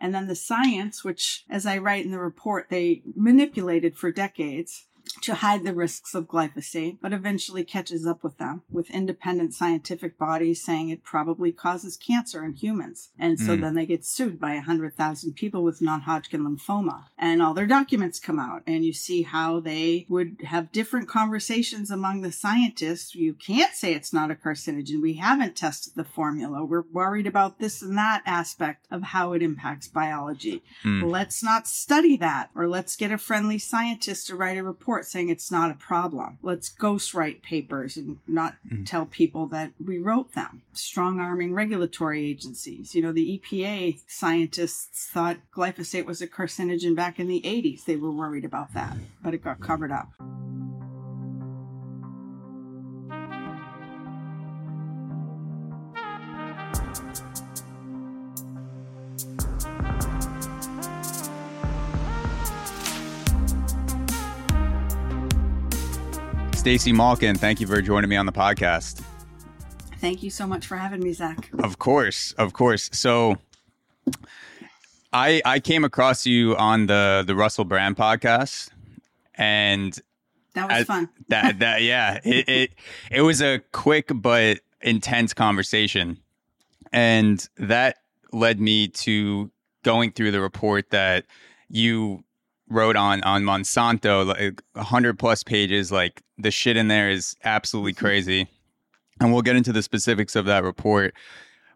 And 0.00 0.14
then 0.14 0.26
the 0.26 0.36
science, 0.36 1.02
which, 1.04 1.44
as 1.50 1.66
I 1.66 1.78
write 1.78 2.04
in 2.04 2.12
the 2.12 2.18
report, 2.18 2.68
they 2.70 3.02
manipulated 3.16 3.96
for 3.96 4.12
decades 4.12 4.86
to 5.22 5.34
hide 5.36 5.64
the 5.64 5.74
risks 5.74 6.14
of 6.14 6.26
glyphosate, 6.28 6.98
but 7.00 7.12
eventually 7.12 7.64
catches 7.64 8.06
up 8.06 8.22
with 8.22 8.38
them, 8.38 8.62
with 8.70 8.90
independent 8.90 9.54
scientific 9.54 10.18
bodies 10.18 10.62
saying 10.62 10.88
it 10.90 11.02
probably 11.02 11.50
causes 11.52 11.96
cancer 11.96 12.44
in 12.44 12.52
humans. 12.52 13.10
And 13.18 13.38
so 13.38 13.56
Mm. 13.56 13.60
then 13.60 13.74
they 13.74 13.86
get 13.86 14.04
sued 14.04 14.38
by 14.38 14.54
100,000 14.54 15.34
people 15.34 15.62
with 15.64 15.82
non 15.82 16.02
Hodgkin 16.02 16.42
lymphoma. 16.42 17.04
And 17.16 17.42
all 17.42 17.54
their 17.54 17.66
documents 17.66 18.20
come 18.20 18.38
out, 18.38 18.62
and 18.66 18.84
you 18.84 18.92
see 18.92 19.22
how 19.22 19.60
they 19.60 20.06
would 20.08 20.42
have 20.44 20.72
different 20.72 21.08
conversations 21.08 21.90
among 21.90 22.20
the 22.20 22.32
scientists. 22.32 23.14
You 23.14 23.34
can't 23.34 23.74
say 23.74 23.94
it's 23.94 24.12
not 24.12 24.30
a 24.30 24.34
carcinogen. 24.34 25.02
We 25.02 25.14
haven't 25.14 25.56
tested 25.56 25.94
the 25.96 26.04
formula. 26.04 26.64
We're 26.64 26.84
worried 26.92 27.26
about 27.26 27.58
this 27.58 27.82
and 27.82 27.96
that 27.98 28.22
aspect 28.26 28.86
of 28.90 29.02
how 29.02 29.32
it 29.32 29.42
impacts 29.42 29.88
biology. 29.88 30.62
Mm. 30.84 31.10
Let's 31.10 31.42
not 31.42 31.66
study 31.66 32.16
that, 32.18 32.50
or 32.54 32.68
let's 32.68 32.96
get 32.96 33.12
a 33.12 33.18
friendly 33.18 33.58
scientist 33.58 34.26
to 34.28 34.36
write 34.36 34.58
a 34.58 34.62
report 34.62 34.97
saying 35.06 35.28
it's 35.28 35.50
not 35.50 35.70
a 35.70 35.74
problem. 35.74 36.38
Let's 36.42 36.68
ghostwrite 36.70 37.42
papers 37.42 37.96
and 37.96 38.18
not 38.26 38.56
Mm. 38.70 38.86
tell 38.86 39.06
people 39.06 39.46
that 39.48 39.72
we 39.84 39.98
wrote 39.98 40.32
them. 40.34 40.62
Strong 40.72 41.20
arming 41.20 41.54
regulatory 41.54 42.24
agencies. 42.26 42.94
You 42.94 43.02
know, 43.02 43.12
the 43.12 43.38
EPA 43.38 43.98
scientists 44.06 45.08
thought 45.10 45.38
glyphosate 45.54 46.04
was 46.06 46.20
a 46.22 46.26
carcinogen 46.26 46.94
back 46.94 47.18
in 47.18 47.28
the 47.28 47.42
80s. 47.44 47.84
They 47.84 47.96
were 47.96 48.10
worried 48.12 48.44
about 48.44 48.74
that, 48.74 48.96
but 49.22 49.34
it 49.34 49.42
got 49.44 49.60
covered 49.60 49.92
up. 49.92 50.12
Stacy 66.58 66.92
Malkan, 66.92 67.36
thank 67.38 67.60
you 67.60 67.66
for 67.66 67.80
joining 67.80 68.10
me 68.10 68.16
on 68.16 68.26
the 68.26 68.32
podcast. 68.32 69.02
Thank 70.00 70.22
you 70.22 70.30
so 70.30 70.46
much 70.46 70.66
for 70.66 70.76
having 70.76 71.00
me, 71.00 71.12
Zach. 71.12 71.50
Of 71.58 71.78
course, 71.78 72.32
of 72.32 72.52
course. 72.52 72.90
So 72.92 73.36
I 75.12 75.40
I 75.44 75.60
came 75.60 75.84
across 75.84 76.26
you 76.26 76.56
on 76.56 76.86
the 76.86 77.24
the 77.26 77.34
Russell 77.34 77.64
Brand 77.64 77.96
podcast 77.96 78.70
and 79.34 79.98
That 80.54 80.68
was 80.68 80.80
I- 80.80 80.84
fun. 80.84 81.08
that 81.28 81.58
that 81.60 81.82
yeah, 81.82 82.18
it, 82.24 82.48
it 82.48 82.70
it 83.10 83.22
was 83.22 83.40
a 83.40 83.60
quick 83.72 84.10
but 84.14 84.58
intense 84.82 85.34
conversation. 85.34 86.18
And 86.92 87.46
that 87.56 87.98
led 88.32 88.60
me 88.60 88.88
to 88.88 89.50
going 89.84 90.10
through 90.12 90.32
the 90.32 90.40
report 90.40 90.90
that 90.90 91.24
you 91.68 92.24
wrote 92.70 92.96
on 92.96 93.22
on 93.22 93.42
Monsanto, 93.44 94.26
like 94.26 94.62
100 94.72 95.18
plus 95.18 95.42
pages 95.42 95.90
like 95.90 96.22
the 96.36 96.50
shit 96.50 96.76
in 96.76 96.88
there 96.88 97.10
is 97.10 97.34
absolutely 97.44 97.92
crazy. 97.92 98.46
And 99.20 99.32
we'll 99.32 99.42
get 99.42 99.56
into 99.56 99.72
the 99.72 99.82
specifics 99.82 100.36
of 100.36 100.44
that 100.46 100.62
report. 100.62 101.14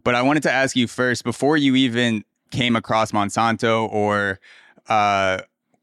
But 0.05 0.15
I 0.15 0.23
wanted 0.23 0.43
to 0.45 0.53
ask 0.53 0.77
you 0.77 0.87
first 0.87 1.25
before 1.25 1.57
you 1.57 1.75
even 1.75 2.25
came 2.51 2.77
across 2.77 3.13
Monsanto 3.13 3.89
or 3.91 4.39
uh, 4.89 5.39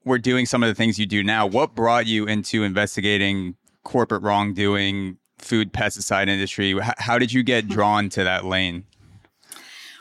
were 0.05 0.19
doing 0.19 0.45
some 0.45 0.63
of 0.63 0.69
the 0.69 0.75
things 0.75 0.97
you 0.97 1.05
do 1.05 1.23
now, 1.23 1.45
what 1.45 1.75
brought 1.75 2.05
you 2.05 2.25
into 2.25 2.63
investigating 2.63 3.55
corporate 3.83 4.21
wrongdoing, 4.21 5.17
food 5.37 5.73
pesticide 5.73 6.29
industry? 6.29 6.71
H- 6.71 6.93
how 6.97 7.17
did 7.17 7.33
you 7.33 7.43
get 7.43 7.67
drawn 7.67 8.09
to 8.09 8.23
that 8.23 8.45
lane? 8.45 8.85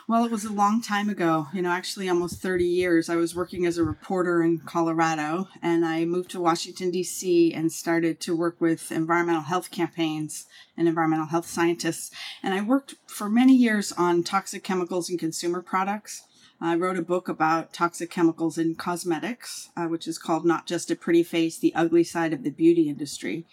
Well, 0.09 0.25
it 0.25 0.31
was 0.31 0.43
a 0.43 0.51
long 0.51 0.81
time 0.81 1.07
ago, 1.07 1.49
you 1.53 1.61
know, 1.61 1.69
actually 1.69 2.09
almost 2.09 2.41
30 2.41 2.65
years. 2.65 3.09
I 3.09 3.15
was 3.15 3.35
working 3.35 3.67
as 3.67 3.77
a 3.77 3.83
reporter 3.83 4.41
in 4.41 4.57
Colorado 4.57 5.47
and 5.61 5.85
I 5.85 6.03
moved 6.05 6.31
to 6.31 6.39
Washington, 6.39 6.89
D.C. 6.89 7.53
and 7.53 7.71
started 7.71 8.19
to 8.21 8.35
work 8.35 8.59
with 8.59 8.91
environmental 8.91 9.43
health 9.43 9.69
campaigns 9.69 10.47
and 10.75 10.87
environmental 10.87 11.27
health 11.27 11.45
scientists. 11.45 12.09
And 12.41 12.55
I 12.55 12.61
worked 12.61 12.95
for 13.05 13.29
many 13.29 13.53
years 13.55 13.91
on 13.91 14.23
toxic 14.23 14.63
chemicals 14.63 15.11
and 15.11 15.19
consumer 15.19 15.61
products. 15.61 16.23
I 16.61 16.75
wrote 16.75 16.97
a 16.97 17.01
book 17.01 17.29
about 17.29 17.71
toxic 17.71 18.09
chemicals 18.09 18.57
in 18.57 18.75
cosmetics, 18.75 19.69
uh, 19.77 19.85
which 19.85 20.07
is 20.07 20.17
called 20.17 20.45
Not 20.45 20.65
Just 20.65 20.91
a 20.91 20.95
Pretty 20.95 21.23
Face 21.23 21.57
The 21.57 21.73
Ugly 21.73 22.03
Side 22.03 22.33
of 22.33 22.43
the 22.43 22.49
Beauty 22.49 22.89
Industry. 22.89 23.45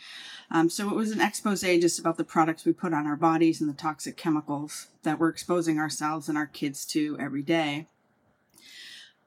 Um, 0.51 0.69
so 0.69 0.89
it 0.89 0.95
was 0.97 1.13
an 1.13 1.21
expose 1.21 1.63
just 1.63 1.99
about 1.99 2.17
the 2.17 2.25
products 2.25 2.65
we 2.65 2.73
put 2.73 2.93
on 2.93 3.07
our 3.07 3.17
bodies 3.17 3.61
and 3.61 3.71
the 3.71 3.75
toxic 3.75 4.17
chemicals 4.17 4.89
that 5.03 5.19
we're 5.19 5.29
exposing 5.29 5.79
ourselves 5.79 6.29
and 6.29 6.37
our 6.37 6.47
kids 6.47 6.85
to 6.87 7.17
every 7.21 7.43
day. 7.43 7.87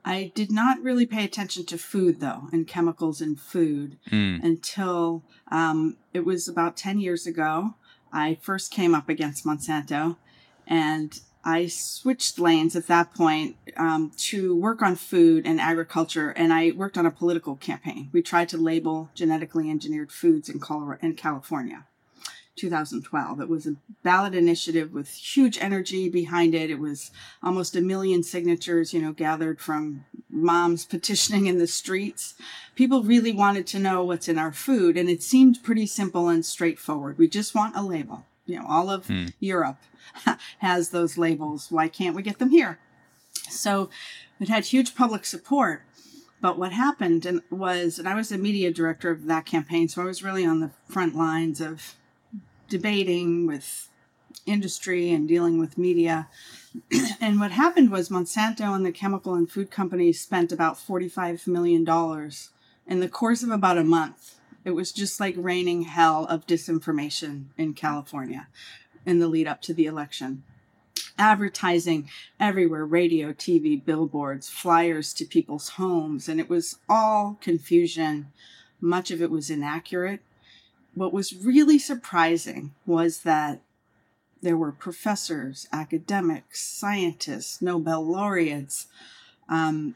I 0.03 0.31
did 0.33 0.51
not 0.51 0.81
really 0.81 1.05
pay 1.05 1.25
attention 1.25 1.65
to 1.67 1.77
food 1.77 2.19
though, 2.19 2.47
and 2.51 2.67
chemicals 2.67 3.21
in 3.21 3.35
food 3.35 3.97
Mm, 4.11 4.43
until 4.43 5.23
um, 5.51 5.97
it 6.13 6.25
was 6.25 6.47
about 6.47 6.77
10 6.77 6.99
years 6.99 7.27
ago. 7.27 7.75
I 8.11 8.37
first 8.41 8.71
came 8.71 8.95
up 8.95 9.07
against 9.07 9.45
Monsanto 9.45 10.17
and 10.65 11.19
I 11.49 11.65
switched 11.67 12.37
lanes 12.37 12.75
at 12.75 12.85
that 12.87 13.13
point 13.15 13.55
um, 13.75 14.11
to 14.17 14.55
work 14.55 14.83
on 14.83 14.95
food 14.95 15.47
and 15.47 15.59
agriculture, 15.59 16.29
and 16.29 16.53
I 16.53 16.71
worked 16.71 16.97
on 16.97 17.07
a 17.07 17.11
political 17.11 17.55
campaign. 17.55 18.09
We 18.13 18.21
tried 18.21 18.49
to 18.49 18.57
label 18.57 19.09
genetically 19.15 19.69
engineered 19.69 20.11
foods 20.11 20.47
in, 20.47 20.59
Colorado, 20.59 20.99
in 21.05 21.15
California. 21.15 21.85
2012. 22.55 23.39
It 23.39 23.49
was 23.49 23.65
a 23.65 23.77
ballot 24.03 24.35
initiative 24.35 24.91
with 24.91 25.09
huge 25.09 25.57
energy 25.59 26.09
behind 26.09 26.53
it. 26.53 26.69
It 26.69 26.77
was 26.79 27.09
almost 27.41 27.75
a 27.75 27.81
million 27.81 28.21
signatures, 28.21 28.93
you 28.93 29.01
know, 29.01 29.13
gathered 29.13 29.61
from 29.61 30.05
moms 30.29 30.85
petitioning 30.95 31.47
in 31.47 31.57
the 31.57 31.67
streets. 31.67 32.35
People 32.75 33.03
really 33.03 33.31
wanted 33.31 33.65
to 33.67 33.79
know 33.79 34.03
what's 34.03 34.27
in 34.27 34.37
our 34.37 34.51
food, 34.51 34.97
and 34.97 35.09
it 35.09 35.23
seemed 35.23 35.63
pretty 35.63 35.87
simple 35.87 36.27
and 36.27 36.45
straightforward. 36.45 37.17
We 37.17 37.27
just 37.27 37.55
want 37.55 37.75
a 37.75 37.81
label. 37.81 38.25
You 38.49 38.59
know, 38.59 38.65
all 38.67 38.89
of 38.89 39.07
Hmm. 39.07 39.27
Europe 39.39 39.77
has 40.59 40.89
those 40.89 41.17
labels. 41.17 41.67
Why 41.69 41.87
can't 41.87 42.15
we 42.15 42.21
get 42.23 42.39
them 42.39 42.49
here? 42.49 42.79
So 43.49 43.89
it 44.39 44.49
had 44.49 44.65
huge 44.65 44.95
public 44.95 45.25
support. 45.25 45.83
But 46.41 46.57
what 46.57 46.71
happened 46.71 47.25
and 47.25 47.41
was, 47.49 47.99
and 47.99 48.07
I 48.07 48.15
was 48.15 48.29
the 48.29 48.37
media 48.37 48.71
director 48.71 49.11
of 49.11 49.25
that 49.25 49.45
campaign, 49.45 49.89
so 49.89 50.01
I 50.01 50.05
was 50.05 50.23
really 50.23 50.45
on 50.45 50.61
the 50.61 50.71
front 50.87 51.13
lines 51.15 51.59
of 51.59 51.95
debating 52.69 53.45
with 53.45 53.89
industry 54.45 55.11
and 55.11 55.27
dealing 55.27 55.59
with 55.59 55.77
media. 55.77 56.27
and 57.21 57.39
what 57.39 57.51
happened 57.51 57.91
was 57.91 58.09
Monsanto 58.09 58.73
and 58.73 58.85
the 58.85 58.91
chemical 58.91 59.35
and 59.35 59.51
food 59.51 59.69
companies 59.69 60.21
spent 60.21 60.51
about 60.51 60.75
$45 60.75 61.45
million 61.45 61.85
in 62.87 62.99
the 63.01 63.09
course 63.09 63.43
of 63.43 63.49
about 63.49 63.77
a 63.77 63.83
month. 63.83 64.35
It 64.65 64.71
was 64.71 64.91
just 64.91 65.19
like 65.19 65.35
raining 65.37 65.83
hell 65.83 66.25
of 66.25 66.45
disinformation 66.45 67.45
in 67.57 67.73
California 67.73 68.47
in 69.05 69.19
the 69.19 69.27
lead 69.27 69.47
up 69.47 69.61
to 69.63 69.73
the 69.73 69.85
election. 69.85 70.43
Advertising 71.17 72.09
everywhere 72.39 72.85
radio, 72.85 73.33
TV, 73.33 73.83
billboards, 73.83 74.49
flyers 74.49 75.13
to 75.13 75.25
people's 75.25 75.69
homes, 75.69 76.29
and 76.29 76.39
it 76.39 76.49
was 76.49 76.77
all 76.87 77.37
confusion. 77.41 78.31
Much 78.79 79.11
of 79.11 79.21
it 79.21 79.31
was 79.31 79.49
inaccurate 79.49 80.21
what 80.99 81.13
was 81.13 81.33
really 81.33 81.79
surprising 81.79 82.73
was 82.85 83.19
that 83.21 83.61
there 84.41 84.57
were 84.57 84.71
professors, 84.71 85.67
academics, 85.71 86.61
scientists, 86.61 87.61
Nobel 87.61 88.05
laureates, 88.05 88.87
um, 89.47 89.95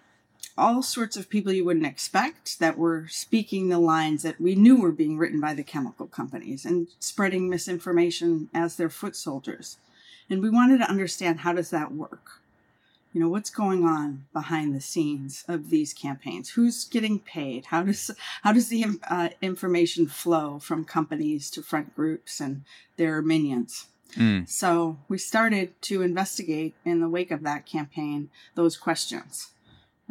all 0.58 0.84
sorts 0.84 1.18
of 1.18 1.30
people 1.30 1.52
you 1.52 1.66
wouldn't 1.66 1.86
expect 1.86 2.60
that 2.60 2.78
were 2.78 3.08
speaking 3.10 3.70
the 3.70 3.80
lines 3.80 4.24
that 4.24 4.40
we 4.40 4.56
knew 4.56 4.78
were 4.78 4.92
being 4.92 5.18
written 5.18 5.40
by 5.40 5.54
the 5.54 5.64
chemical 5.64 6.08
companies 6.08 6.66
and 6.66 6.88
spreading 7.00 7.50
misinformation 7.50 8.50
as 8.54 8.76
their 8.76 8.90
foot 8.90 9.16
soldiers. 9.16 9.78
And 10.30 10.42
we 10.42 10.50
wanted 10.50 10.78
to 10.80 10.90
understand 10.90 11.40
how 11.40 11.54
does 11.54 11.70
that 11.72 11.92
work? 11.92 12.42
you 13.14 13.22
know 13.22 13.30
what's 13.30 13.52
going 13.52 13.86
on 13.86 14.26
behind 14.34 14.76
the 14.76 14.82
scenes 14.82 15.46
of 15.48 15.70
these 15.70 15.94
campaigns? 15.94 16.50
Who's 16.50 16.86
getting 16.86 17.20
paid? 17.20 17.66
How 17.66 17.84
does 17.84 18.10
how 18.42 18.52
does 18.52 18.70
the 18.70 18.86
uh, 19.08 19.30
information 19.42 20.08
flow 20.08 20.58
from 20.60 20.84
companies 20.84 21.52
to 21.52 21.62
front 21.62 21.96
groups 21.96 22.42
and 22.42 22.64
their 22.98 23.22
minions? 23.22 23.86
Mm, 24.18 24.50
so 24.50 24.98
we 25.08 25.18
started 25.18 25.80
to 25.84 26.02
investigate 26.02 26.76
in 26.84 27.00
the 27.00 27.10
wake 27.10 27.32
of 27.32 27.44
that 27.44 27.66
campaign 27.66 28.30
those 28.56 28.78
questions 28.78 29.50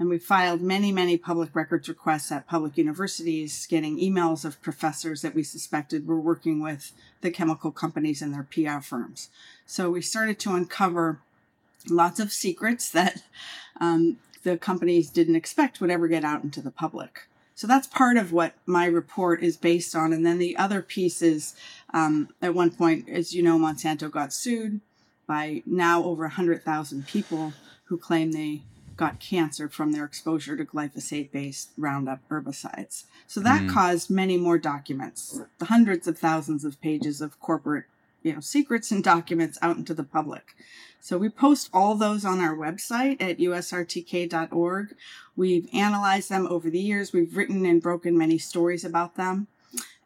and 0.02 0.10
we 0.10 0.18
filed 0.18 0.60
many 0.60 0.90
many 0.90 1.16
public 1.16 1.54
records 1.54 1.88
requests 1.88 2.32
at 2.32 2.48
public 2.48 2.76
universities 2.76 3.66
getting 3.68 3.98
emails 3.98 4.44
of 4.44 4.60
professors 4.60 5.22
that 5.22 5.34
we 5.34 5.42
suspected 5.42 6.06
were 6.06 6.20
working 6.20 6.60
with 6.60 6.92
the 7.20 7.30
chemical 7.30 7.70
companies 7.70 8.20
and 8.20 8.34
their 8.34 8.46
pr 8.50 8.80
firms 8.80 9.28
so 9.64 9.90
we 9.90 10.02
started 10.02 10.38
to 10.38 10.54
uncover 10.54 11.20
lots 11.88 12.20
of 12.20 12.32
secrets 12.32 12.90
that 12.90 13.22
um, 13.80 14.18
the 14.42 14.56
companies 14.56 15.10
didn't 15.10 15.36
expect 15.36 15.80
would 15.80 15.90
ever 15.90 16.08
get 16.08 16.24
out 16.24 16.44
into 16.44 16.60
the 16.60 16.70
public. 16.70 17.26
So 17.54 17.66
that's 17.66 17.86
part 17.86 18.16
of 18.16 18.32
what 18.32 18.54
my 18.66 18.86
report 18.86 19.42
is 19.42 19.56
based 19.56 19.94
on. 19.94 20.12
And 20.12 20.24
then 20.26 20.38
the 20.38 20.56
other 20.56 20.82
piece 20.82 21.22
is 21.22 21.54
um, 21.92 22.28
at 22.40 22.54
one 22.54 22.70
point, 22.70 23.08
as 23.08 23.34
you 23.34 23.42
know, 23.42 23.58
Monsanto 23.58 24.10
got 24.10 24.32
sued 24.32 24.80
by 25.26 25.62
now 25.66 26.02
over 26.02 26.22
100,000 26.22 27.06
people 27.06 27.52
who 27.84 27.98
claim 27.98 28.32
they 28.32 28.62
got 28.96 29.20
cancer 29.20 29.68
from 29.68 29.92
their 29.92 30.04
exposure 30.04 30.56
to 30.56 30.64
glyphosate 30.64 31.30
based 31.32 31.70
Roundup 31.76 32.20
herbicides. 32.28 33.04
So 33.26 33.40
that 33.40 33.62
Mm. 33.62 33.68
caused 33.68 34.10
many 34.10 34.36
more 34.36 34.58
documents, 34.58 35.40
the 35.58 35.66
hundreds 35.66 36.06
of 36.06 36.18
thousands 36.18 36.64
of 36.64 36.80
pages 36.80 37.20
of 37.20 37.38
corporate 37.40 37.84
you 38.22 38.32
know 38.32 38.40
secrets 38.40 38.92
and 38.92 39.02
documents 39.02 39.58
out 39.62 39.76
into 39.76 39.94
the 39.94 40.04
public. 40.04 40.54
So 41.00 41.18
we 41.18 41.28
post 41.28 41.68
all 41.72 41.96
those 41.96 42.24
on 42.24 42.38
our 42.38 42.54
website 42.54 43.20
at 43.20 43.38
usrtk.org. 43.38 44.94
We've 45.36 45.68
analyzed 45.74 46.28
them 46.30 46.46
over 46.46 46.70
the 46.70 46.78
years. 46.78 47.12
We've 47.12 47.36
written 47.36 47.66
and 47.66 47.82
broken 47.82 48.16
many 48.16 48.38
stories 48.38 48.84
about 48.84 49.16
them. 49.16 49.48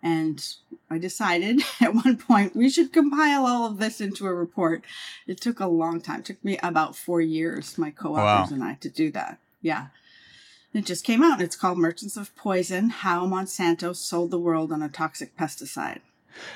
And 0.02 0.46
I 0.90 0.98
decided 0.98 1.62
at 1.80 1.94
one 1.94 2.16
point 2.16 2.54
we 2.54 2.68
should 2.70 2.92
compile 2.92 3.46
all 3.46 3.66
of 3.66 3.78
this 3.78 4.00
into 4.00 4.26
a 4.26 4.34
report. 4.34 4.84
It 5.26 5.40
took 5.40 5.58
a 5.60 5.66
long 5.66 6.00
time. 6.00 6.20
It 6.20 6.26
took 6.26 6.44
me 6.44 6.58
about 6.62 6.94
four 6.96 7.20
years, 7.20 7.76
my 7.78 7.90
co-authors 7.90 8.50
Wow. 8.50 8.54
and 8.54 8.62
I, 8.64 8.74
to 8.80 8.88
do 8.88 9.10
that. 9.12 9.38
Yeah. 9.62 9.88
It 10.72 10.84
just 10.84 11.04
came 11.04 11.22
out. 11.22 11.40
It's 11.40 11.56
called 11.56 11.78
Merchants 11.78 12.16
of 12.18 12.34
Poison: 12.36 12.90
How 12.90 13.26
Monsanto 13.26 13.96
Sold 13.96 14.30
the 14.30 14.38
World 14.38 14.70
on 14.72 14.82
a 14.82 14.88
Toxic 14.90 15.34
Pesticide. 15.36 16.00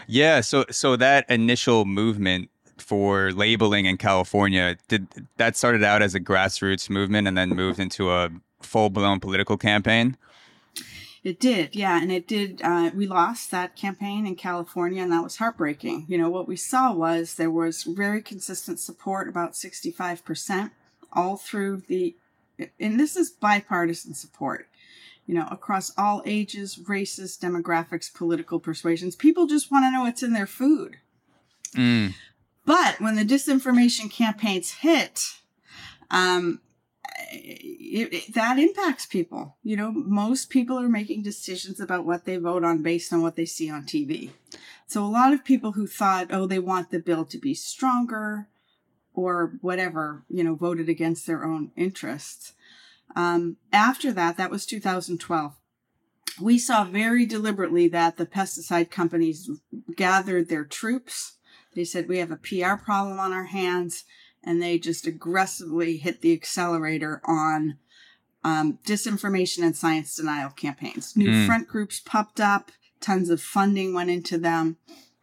Yeah, 0.07 0.43
so 0.43 0.67
so 0.71 0.95
that 0.97 1.25
initial 1.31 1.87
movement 1.87 2.51
for 2.77 3.33
labeling 3.33 3.87
in 3.87 3.97
California 3.97 4.77
did 4.89 5.07
that 5.39 5.57
started 5.57 5.83
out 5.83 6.03
as 6.03 6.15
a 6.15 6.21
grassroots 6.21 6.91
movement 6.91 7.29
and 7.29 7.37
then 7.39 7.49
moved 7.51 7.79
into 7.81 8.11
a 8.11 8.29
full 8.61 8.91
blown 8.91 9.21
political 9.21 9.57
campaign. 9.57 10.19
It 11.23 11.39
did, 11.39 11.77
yeah, 11.77 12.01
and 12.01 12.11
it 12.11 12.27
did. 12.27 12.63
Uh, 12.63 12.91
we 12.95 13.07
lost 13.07 13.51
that 13.51 13.77
campaign 13.77 14.27
in 14.27 14.37
California, 14.37 15.03
and 15.03 15.13
that 15.13 15.23
was 15.23 15.37
heartbreaking. 15.37 16.07
You 16.09 16.17
know, 16.17 16.31
what 16.31 16.49
we 16.49 16.57
saw 16.57 16.93
was 16.95 17.35
there 17.35 17.51
was 17.51 17.83
very 17.83 18.23
consistent 18.23 18.81
support, 18.81 19.29
about 19.29 19.53
65%, 19.53 20.71
all 21.13 21.37
through 21.37 21.83
the, 21.89 22.17
and 22.79 22.99
this 22.99 23.17
is 23.17 23.29
bipartisan 23.31 24.15
support, 24.15 24.69
you 25.27 25.35
know, 25.35 25.47
across 25.51 25.93
all 25.99 26.23
ages, 26.25 26.79
races, 26.89 27.37
demographics, 27.41 28.13
political 28.13 28.59
persuasions. 28.59 29.15
People 29.15 29.47
just 29.47 29.71
want 29.71 29.85
to 29.85 29.91
know 29.91 30.03
what's 30.03 30.23
in 30.23 30.33
their 30.33 30.47
food. 30.47 30.97
Mm, 31.75 32.15
But 32.65 32.99
when 32.99 33.17
the 33.17 33.25
disinformation 33.27 34.11
campaigns 34.11 34.71
hit, 34.71 35.35
um, 36.11 36.61
it, 37.31 38.13
it- 38.13 38.35
that 38.35 38.59
impacts 38.59 39.07
people. 39.07 39.57
You 39.63 39.77
know, 39.77 39.91
most 39.93 40.51
people 40.51 40.79
are 40.79 40.89
making 40.89 41.23
decisions 41.23 41.81
about 41.81 42.05
what 42.07 42.25
they 42.25 42.37
vote 42.37 42.65
on 42.65 42.83
based 42.83 43.13
on 43.13 43.23
what 43.23 43.37
they 43.37 43.47
see 43.47 43.71
on 43.71 43.85
TV. 43.85 44.31
So 44.87 45.05
a 45.05 45.07
lot 45.07 45.33
of 45.33 45.45
people 45.45 45.73
who 45.73 45.87
thought, 45.87 46.29
oh, 46.33 46.47
they 46.47 46.59
want 46.59 46.91
the 46.91 46.99
bill 46.99 47.25
to 47.27 47.39
be 47.39 47.55
stronger 47.55 48.49
or 49.15 49.59
whatever, 49.61 50.25
you 50.29 50.43
know, 50.45 50.55
voted 50.55 50.89
against 50.89 51.27
their 51.27 51.45
own 51.45 51.71
interests. 51.77 52.55
Um, 53.17 53.57
after 53.73 54.13
that, 54.13 54.37
that 54.37 54.51
was 54.51 54.67
2012. 54.67 55.55
We 56.41 56.59
saw 56.59 56.85
very 56.85 57.27
deliberately 57.27 57.89
that 57.89 58.17
the 58.17 58.27
pesticide 58.27 58.91
companies 58.91 59.51
gathered 59.97 60.49
their 60.49 60.65
troops. 60.65 61.37
They 61.75 61.85
said, 61.85 62.09
we 62.09 62.19
have 62.19 62.31
a 62.31 62.37
PR 62.37 62.75
problem 62.83 63.19
on 63.19 63.33
our 63.33 63.45
hands 63.47 64.05
and 64.45 64.63
they 64.63 64.79
just 64.79 65.07
aggressively 65.07 65.97
hit 65.99 66.21
the 66.21 66.33
accelerator 66.33 67.21
on 67.25 67.77
um, 68.43 68.79
disinformation 68.87 69.63
and 69.63 69.77
science 69.77 70.15
denial 70.17 70.51
campaigns. 70.51 71.17
New 71.17 71.31
Mm. 71.31 71.47
front 71.47 71.69
groups 71.69 72.01
popped 72.01 72.41
up, 72.41 72.73
tons 73.01 73.29
of 73.29 73.43
funding 73.43 73.93
went 73.93 74.11
into 74.11 74.39
them. 74.39 74.77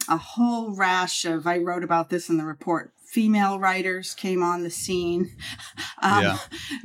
A 0.08 0.18
whole 0.18 0.76
rash 0.76 1.26
of, 1.26 1.48
I 1.48 1.58
wrote 1.58 1.84
about 1.84 2.10
this 2.10 2.30
in 2.30 2.38
the 2.38 2.46
report, 2.46 2.94
female 3.06 3.60
writers 3.60 4.14
came 4.14 4.44
on 4.44 4.64
the 4.64 4.70
scene. 4.70 5.32
Um, 6.00 6.22
Yeah. 6.22 6.38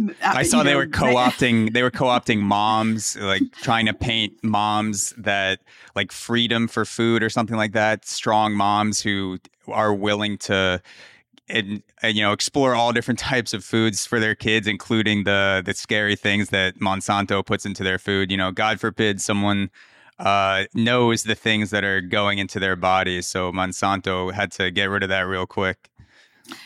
uh, 0.09 0.13
I 0.23 0.43
saw 0.43 0.63
they 0.63 0.73
know, 0.73 0.79
were 0.79 0.87
co-opting 1.03 1.75
they 1.75 1.83
were 1.83 1.91
co-opting 1.91 2.41
moms 2.41 3.15
like 3.17 3.43
trying 3.61 3.85
to 3.87 3.93
paint 3.93 4.43
moms 4.43 5.13
that 5.19 5.61
like 5.95 6.13
freedom 6.13 6.67
for 6.67 6.87
food 6.87 7.23
or 7.23 7.29
something 7.29 7.57
like 7.57 7.73
that 7.73 8.07
strong 8.07 8.55
moms 8.55 9.03
who 9.03 9.39
are 9.69 9.93
willing 9.93 10.39
to 10.39 10.81
and, 11.53 11.83
and, 12.03 12.17
you 12.17 12.23
know 12.23 12.33
explore 12.33 12.75
all 12.75 12.93
different 12.93 13.19
types 13.33 13.53
of 13.53 13.65
foods 13.65 14.07
for 14.07 14.19
their 14.19 14.35
kids 14.35 14.67
including 14.67 15.25
the 15.25 15.63
the 15.65 15.75
scary 15.75 16.17
things 16.17 16.49
that 16.49 16.79
Monsanto 16.79 17.45
puts 17.45 17.65
into 17.65 17.85
their 17.85 17.99
food 17.99 18.31
you 18.31 18.37
know 18.37 18.51
god 18.51 18.81
forbid 18.81 19.21
someone 19.21 19.71
uh, 20.19 20.65
knows 20.73 21.25
the 21.25 21.35
things 21.35 21.71
that 21.71 21.83
are 21.83 22.01
going 22.01 22.39
into 22.39 22.61
their 22.61 22.77
bodies 22.77 23.27
so 23.27 23.51
Monsanto 23.51 24.33
had 24.33 24.53
to 24.53 24.71
get 24.71 24.85
rid 24.85 25.03
of 25.03 25.09
that 25.09 25.23
real 25.23 25.47
quick 25.47 25.91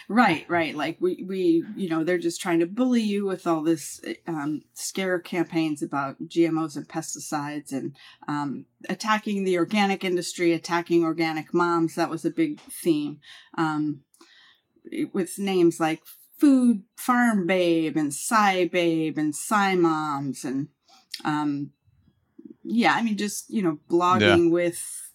Right, 0.09 0.49
right. 0.49 0.75
Like 0.75 0.97
we, 1.01 1.25
we, 1.27 1.65
you 1.77 1.89
know, 1.89 2.05
they're 2.05 2.19
just 2.19 2.41
trying 2.41 2.61
to 2.61 2.67
bully 2.67 3.03
you 3.03 3.27
with 3.27 3.47
all 3.47 3.63
this 3.63 4.01
um, 4.27 4.63
scare 4.75 5.19
campaigns 5.19 5.83
about 5.83 6.21
GMOs 6.23 6.77
and 6.77 6.89
pesticides 6.89 7.73
and 7.73 7.95
um, 8.27 8.67
attacking 8.89 9.45
the 9.45 9.59
organic 9.59 10.05
industry, 10.05 10.53
attacking 10.53 11.05
organic 11.05 11.53
moms. 11.53 11.95
That 11.95 12.11
was 12.11 12.25
a 12.25 12.31
big 12.31 12.61
theme 12.61 13.21
um, 13.59 14.01
with 15.13 15.39
names 15.39 15.81
like 15.81 16.03
Food 16.39 16.83
Farm 16.97 17.47
Babe 17.47 17.97
and 17.97 18.13
Sci 18.13 18.69
Babe 18.69 19.19
and 19.19 19.35
Sci 19.35 19.75
Moms 19.77 20.45
and 20.45 20.69
um, 21.25 21.71
yeah, 22.63 22.95
I 22.95 23.03
mean, 23.03 23.17
just 23.17 23.49
you 23.49 23.63
know, 23.63 23.79
blogging 23.89 24.51
with 24.51 25.06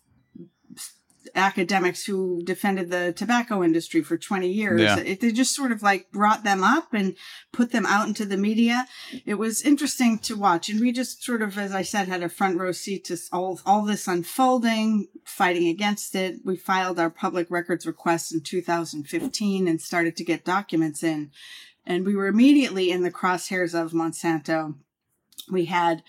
academics 1.36 2.06
who 2.06 2.42
defended 2.44 2.89
the 2.89 3.13
tobacco 3.13 3.63
industry 3.63 4.01
for 4.01 4.18
20 4.18 4.48
years. 4.48 4.81
Yeah. 4.81 4.98
It, 5.00 5.22
they 5.22 5.31
just 5.31 5.56
sort 5.56 5.72
of 5.72 5.81
like 5.81 6.12
brought 6.12 6.44
them 6.44 6.63
up 6.63 6.94
and 6.94 7.16
put 7.51 7.72
them 7.72 7.86
out 7.86 8.07
into 8.07 8.25
the 8.25 8.38
media. 8.38 8.88
It 9.25 9.36
was 9.36 9.62
interesting 9.62 10.19
to 10.19 10.36
watch. 10.36 10.69
And 10.69 10.80
we 10.80 10.92
just 10.92 11.24
sort 11.24 11.42
of, 11.42 11.57
as 11.57 11.74
I 11.74 11.81
said, 11.81 12.07
had 12.07 12.24
a 12.24 12.30
front 12.30 12.60
row 12.60 12.72
seat 12.72 13.06
to 13.06 13.18
all, 13.31 13.60
all 13.66 13.86
this 13.86 14.07
unfolding, 14.07 15.07
fighting 15.25 15.68
against 15.68 16.16
it. 16.16 16.38
We 16.44 16.57
filed 16.57 17.00
our 17.00 17.10
public 17.10 17.50
records 17.50 17.86
request 17.86 18.33
in 18.33 18.42
2015 18.42 19.68
and 19.68 19.81
started 19.81 20.16
to 20.18 20.24
get 20.24 20.45
documents 20.45 21.04
in. 21.04 21.31
And 21.86 22.06
we 22.06 22.16
were 22.16 22.28
immediately 22.28 22.92
in 22.92 23.01
the 23.01 23.12
crosshairs 23.12 23.74
of 23.74 23.92
Monsanto. 23.92 24.75
We 25.50 25.66
had 25.66 26.04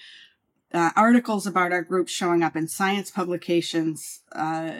uh, 0.72 0.90
articles 0.96 1.46
about 1.46 1.72
our 1.72 1.82
group 1.82 2.08
showing 2.08 2.42
up 2.42 2.56
in 2.56 2.68
science 2.68 3.10
publications, 3.10 4.20
uh, 4.32 4.72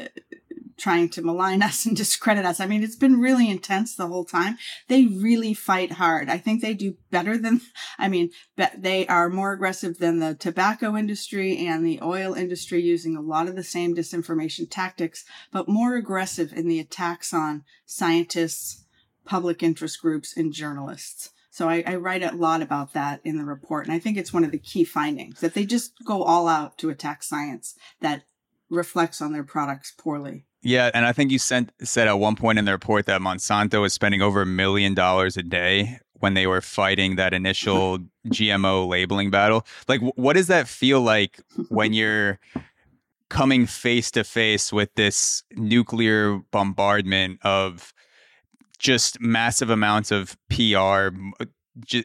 trying 0.77 1.09
to 1.11 1.23
malign 1.23 1.63
us 1.69 1.87
and 1.87 1.97
discredit 1.97 2.45
us. 2.45 2.61
I 2.61 2.67
mean, 2.67 2.83
it's 2.83 2.97
been 2.97 3.21
really 3.21 3.49
intense 3.51 3.95
the 3.95 4.07
whole 4.07 4.25
time. 4.25 4.59
They 4.89 5.07
really 5.07 5.55
fight 5.55 5.93
hard. 5.93 6.29
I 6.29 6.39
think 6.39 6.61
they 6.61 6.75
do 6.75 6.97
better 7.11 7.37
than, 7.37 7.61
I 7.99 8.09
mean, 8.09 8.31
they 8.77 9.07
are 9.07 9.29
more 9.29 9.53
aggressive 9.53 9.99
than 9.99 10.19
the 10.19 10.35
tobacco 10.35 10.97
industry 10.97 11.67
and 11.67 11.87
the 11.87 12.01
oil 12.03 12.35
industry 12.35 12.83
using 12.83 13.17
a 13.17 13.23
lot 13.23 13.49
of 13.49 13.57
the 13.57 13.65
same 13.65 13.95
disinformation 13.95 14.69
tactics, 14.71 15.25
but 15.53 15.69
more 15.69 15.97
aggressive 15.97 16.53
in 16.53 16.69
the 16.69 16.81
attacks 16.81 17.33
on 17.33 17.65
scientists, 17.87 18.85
public 19.25 19.63
interest 19.63 20.01
groups, 20.01 20.37
and 20.37 20.53
journalists. 20.53 21.31
So 21.53 21.69
I, 21.69 21.85
I 21.87 21.97
write 21.97 22.23
a 22.23 22.35
lot 22.35 22.63
about 22.63 22.95
that 22.95 23.21
in 23.25 23.37
the 23.37 23.45
report. 23.45 23.85
And 23.85 23.95
I 23.95 23.99
think 23.99 24.17
it's 24.17 24.33
one 24.33 24.43
of 24.43 24.53
the 24.53 24.59
key 24.59 24.85
findings 24.85 25.41
that 25.41 25.53
they 25.53 25.67
just 25.67 25.93
go 26.03 26.23
all 26.23 26.49
out 26.49 26.79
to 26.79 26.89
attack 26.89 27.23
science 27.23 27.77
that 28.01 28.23
reflects 28.71 29.21
on 29.21 29.35
their 29.35 29.45
products 29.45 29.93
poorly. 29.97 30.47
Yeah, 30.63 30.91
and 30.95 31.05
I 31.05 31.13
think 31.13 31.31
you 31.31 31.39
sent, 31.39 31.71
said 31.83 32.09
at 32.09 32.19
one 32.19 32.37
point 32.37 32.59
in 32.59 32.65
the 32.65 32.73
report 32.73 33.05
that 33.05 33.21
Monsanto 33.21 33.83
was 33.83 33.93
spending 33.93 34.23
over 34.23 34.41
a 34.41 34.47
million 34.47 34.95
dollars 34.95 35.37
a 35.37 35.43
day 35.43 35.99
when 36.15 36.33
they 36.33 36.47
were 36.47 36.63
fighting 36.63 37.17
that 37.17 37.35
initial 37.35 37.99
GMO 38.29 38.89
labeling 38.89 39.31
battle. 39.31 39.67
Like, 39.89 40.01
what 40.01 40.33
does 40.33 40.47
that 40.47 40.69
feel 40.69 41.03
like 41.03 41.39
when 41.69 41.93
you're 41.93 42.41
coming 43.29 43.67
face 43.67 44.11
to 44.13 44.25
face 44.25 44.73
with 44.73 44.95
this 44.95 45.43
nuclear 45.55 46.39
bombardment 46.51 47.41
of 47.43 47.93
just 48.83 49.21
massive 49.21 49.71
amounts 49.71 50.11
of 50.11 50.37
PR, 50.51 51.09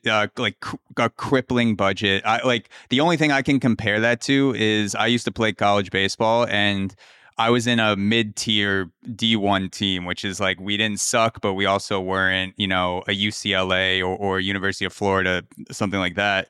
uh, 0.10 0.28
like 0.38 0.64
a 0.96 1.10
crippling 1.10 1.76
budget. 1.76 2.24
I 2.26 2.42
like 2.46 2.70
the 2.90 3.02
only 3.02 3.18
thing 3.18 3.32
I 3.32 3.42
can 3.42 3.60
compare 3.60 4.00
that 4.00 4.22
to 4.22 4.54
is 4.56 4.96
I 4.96 5.08
used 5.08 5.26
to 5.26 5.32
play 5.32 5.52
college 5.52 5.92
baseball 5.92 6.46
and 6.48 6.96
I 7.40 7.50
was 7.50 7.68
in 7.68 7.80
a 7.80 7.96
mid-tier 7.96 8.90
D1 9.06 9.72
team, 9.72 10.06
which 10.06 10.24
is 10.24 10.40
like 10.40 10.60
we 10.60 10.78
didn't 10.78 11.00
suck, 11.00 11.42
but 11.42 11.54
we 11.54 11.66
also 11.66 12.00
weren't, 12.00 12.54
you 12.58 12.68
know, 12.68 13.04
a 13.08 13.12
UCLA 13.12 14.00
or, 14.02 14.16
or 14.16 14.40
University 14.40 14.86
of 14.86 14.94
Florida, 14.94 15.44
something 15.72 16.00
like 16.00 16.16
that. 16.16 16.50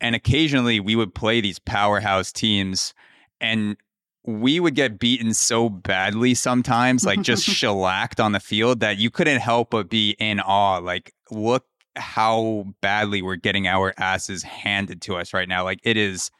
And 0.00 0.14
occasionally 0.14 0.80
we 0.80 0.96
would 0.96 1.14
play 1.14 1.40
these 1.40 1.58
powerhouse 1.58 2.32
teams 2.32 2.92
and 3.40 3.76
we 4.24 4.60
would 4.60 4.74
get 4.74 4.98
beaten 4.98 5.32
so 5.34 5.68
badly 5.68 6.34
sometimes, 6.34 7.04
like 7.04 7.22
just 7.22 7.44
shellacked 7.48 8.20
on 8.20 8.32
the 8.32 8.40
field 8.40 8.80
that 8.80 8.98
you 8.98 9.10
couldn't 9.10 9.40
help 9.40 9.70
but 9.70 9.88
be 9.88 10.16
in 10.18 10.40
awe. 10.40 10.78
Like, 10.78 11.12
look 11.30 11.64
how 11.96 12.66
badly 12.80 13.22
we're 13.22 13.36
getting 13.36 13.66
our 13.66 13.94
asses 13.98 14.42
handed 14.42 15.02
to 15.02 15.16
us 15.16 15.32
right 15.32 15.48
now. 15.48 15.64
Like, 15.64 15.80
it 15.82 15.96
is 15.96 16.30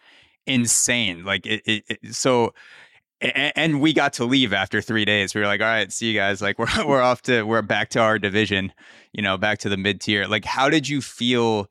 insane. 0.46 1.24
Like, 1.24 1.46
it, 1.46 1.62
it, 1.64 1.84
it 1.88 2.14
so 2.14 2.52
and 3.20 3.80
we 3.82 3.92
got 3.92 4.14
to 4.14 4.24
leave 4.24 4.52
after 4.52 4.80
three 4.80 5.04
days. 5.04 5.34
We 5.34 5.42
were 5.42 5.46
like, 5.46 5.60
all 5.60 5.66
right, 5.66 5.92
see 5.92 6.10
you 6.10 6.18
guys. 6.18 6.40
Like 6.40 6.58
we're 6.58 6.86
we're 6.86 7.02
off 7.02 7.22
to 7.22 7.42
we're 7.42 7.62
back 7.62 7.90
to 7.90 8.00
our 8.00 8.18
division, 8.18 8.72
you 9.12 9.22
know, 9.22 9.36
back 9.36 9.58
to 9.60 9.68
the 9.68 9.76
mid 9.76 10.00
tier. 10.00 10.26
Like, 10.26 10.44
how 10.44 10.68
did 10.68 10.88
you 10.88 11.00
feel 11.00 11.68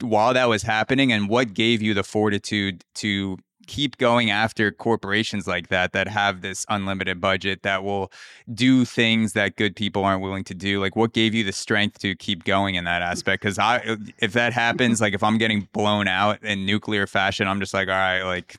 while 0.00 0.34
that 0.34 0.48
was 0.48 0.62
happening, 0.62 1.12
and 1.12 1.28
what 1.28 1.54
gave 1.54 1.82
you 1.82 1.94
the 1.94 2.04
fortitude 2.04 2.84
to 2.96 3.38
keep 3.66 3.98
going 3.98 4.30
after 4.30 4.70
corporations 4.70 5.46
like 5.46 5.68
that 5.68 5.92
that 5.92 6.08
have 6.08 6.40
this 6.40 6.64
unlimited 6.68 7.20
budget 7.20 7.62
that 7.62 7.84
will 7.84 8.12
do 8.52 8.84
things 8.84 9.32
that 9.32 9.56
good 9.56 9.74
people 9.76 10.04
aren't 10.04 10.22
willing 10.22 10.44
to 10.44 10.54
do 10.54 10.80
like 10.80 10.96
what 10.96 11.12
gave 11.12 11.34
you 11.34 11.44
the 11.44 11.52
strength 11.52 11.98
to 11.98 12.14
keep 12.16 12.44
going 12.44 12.74
in 12.74 12.84
that 12.84 13.02
aspect? 13.02 13.42
Because 13.42 13.58
i 13.58 13.96
if 14.18 14.32
that 14.32 14.52
happens 14.52 15.00
like 15.00 15.14
if 15.14 15.22
i'm 15.22 15.38
getting 15.38 15.68
blown 15.72 16.08
out 16.08 16.42
in 16.42 16.64
nuclear 16.66 17.06
fashion 17.06 17.48
i'm 17.48 17.60
just 17.60 17.74
like 17.74 17.88
all 17.88 17.94
right 17.94 18.22
like 18.22 18.56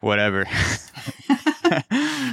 whatever. 0.00 0.46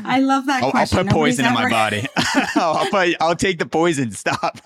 I 0.10 0.20
love 0.20 0.48
that 0.48 0.64
I'll, 0.64 0.72
question. 0.72 1.00
I'll 1.00 1.04
put 1.06 1.14
poison 1.14 1.46
ever... 1.46 1.56
in 1.56 1.64
my 1.64 1.70
body. 1.70 2.06
I'll, 2.56 2.90
put, 2.90 3.16
I'll 3.20 3.36
take 3.36 3.60
the 3.60 3.66
poison. 3.66 4.12
Stop. 4.12 4.60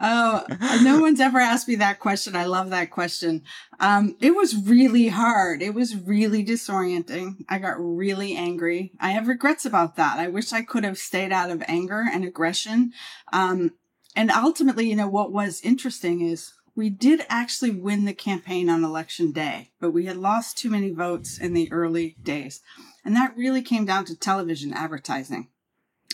oh, 0.00 0.44
no 0.82 1.00
one's 1.00 1.20
ever 1.20 1.38
asked 1.38 1.68
me 1.68 1.76
that 1.76 2.00
question. 2.00 2.36
I 2.36 2.44
love 2.44 2.70
that 2.70 2.90
question. 2.90 3.42
Um, 3.80 4.16
it 4.20 4.32
was 4.32 4.56
really 4.56 5.08
hard. 5.08 5.62
It 5.62 5.74
was 5.74 5.96
really 5.96 6.44
disorienting. 6.44 7.44
I 7.48 7.58
got 7.58 7.76
really 7.78 8.36
angry. 8.36 8.92
I 9.00 9.10
have 9.10 9.28
regrets 9.28 9.64
about 9.64 9.96
that. 9.96 10.18
I 10.18 10.28
wish 10.28 10.52
I 10.52 10.62
could 10.62 10.84
have 10.84 10.98
stayed 10.98 11.32
out 11.32 11.50
of 11.50 11.62
anger 11.66 12.04
and 12.10 12.24
aggression. 12.24 12.92
Um, 13.32 13.72
and 14.16 14.30
ultimately, 14.30 14.88
you 14.88 14.96
know, 14.96 15.08
what 15.08 15.32
was 15.32 15.60
interesting 15.62 16.20
is 16.22 16.52
we 16.78 16.90
did 16.90 17.26
actually 17.28 17.72
win 17.72 18.04
the 18.04 18.14
campaign 18.14 18.70
on 18.70 18.84
election 18.84 19.32
day, 19.32 19.72
but 19.80 19.90
we 19.90 20.06
had 20.06 20.16
lost 20.16 20.56
too 20.56 20.70
many 20.70 20.92
votes 20.92 21.36
in 21.36 21.52
the 21.52 21.70
early 21.72 22.14
days. 22.22 22.60
And 23.04 23.16
that 23.16 23.36
really 23.36 23.62
came 23.62 23.84
down 23.84 24.04
to 24.04 24.14
television 24.16 24.72
advertising. 24.72 25.48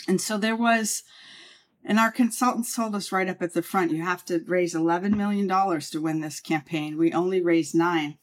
And 0.08 0.22
so 0.22 0.38
there 0.38 0.56
was, 0.56 1.02
and 1.84 1.98
our 1.98 2.10
consultants 2.10 2.74
told 2.74 2.94
us 2.94 3.12
right 3.12 3.28
up 3.28 3.42
at 3.42 3.52
the 3.52 3.60
front, 3.60 3.90
you 3.92 4.02
have 4.04 4.24
to 4.24 4.42
raise 4.46 4.74
$11 4.74 5.14
million 5.14 5.46
to 5.46 6.00
win 6.00 6.22
this 6.22 6.40
campaign. 6.40 6.96
We 6.96 7.12
only 7.12 7.42
raised 7.42 7.74
nine. 7.74 8.16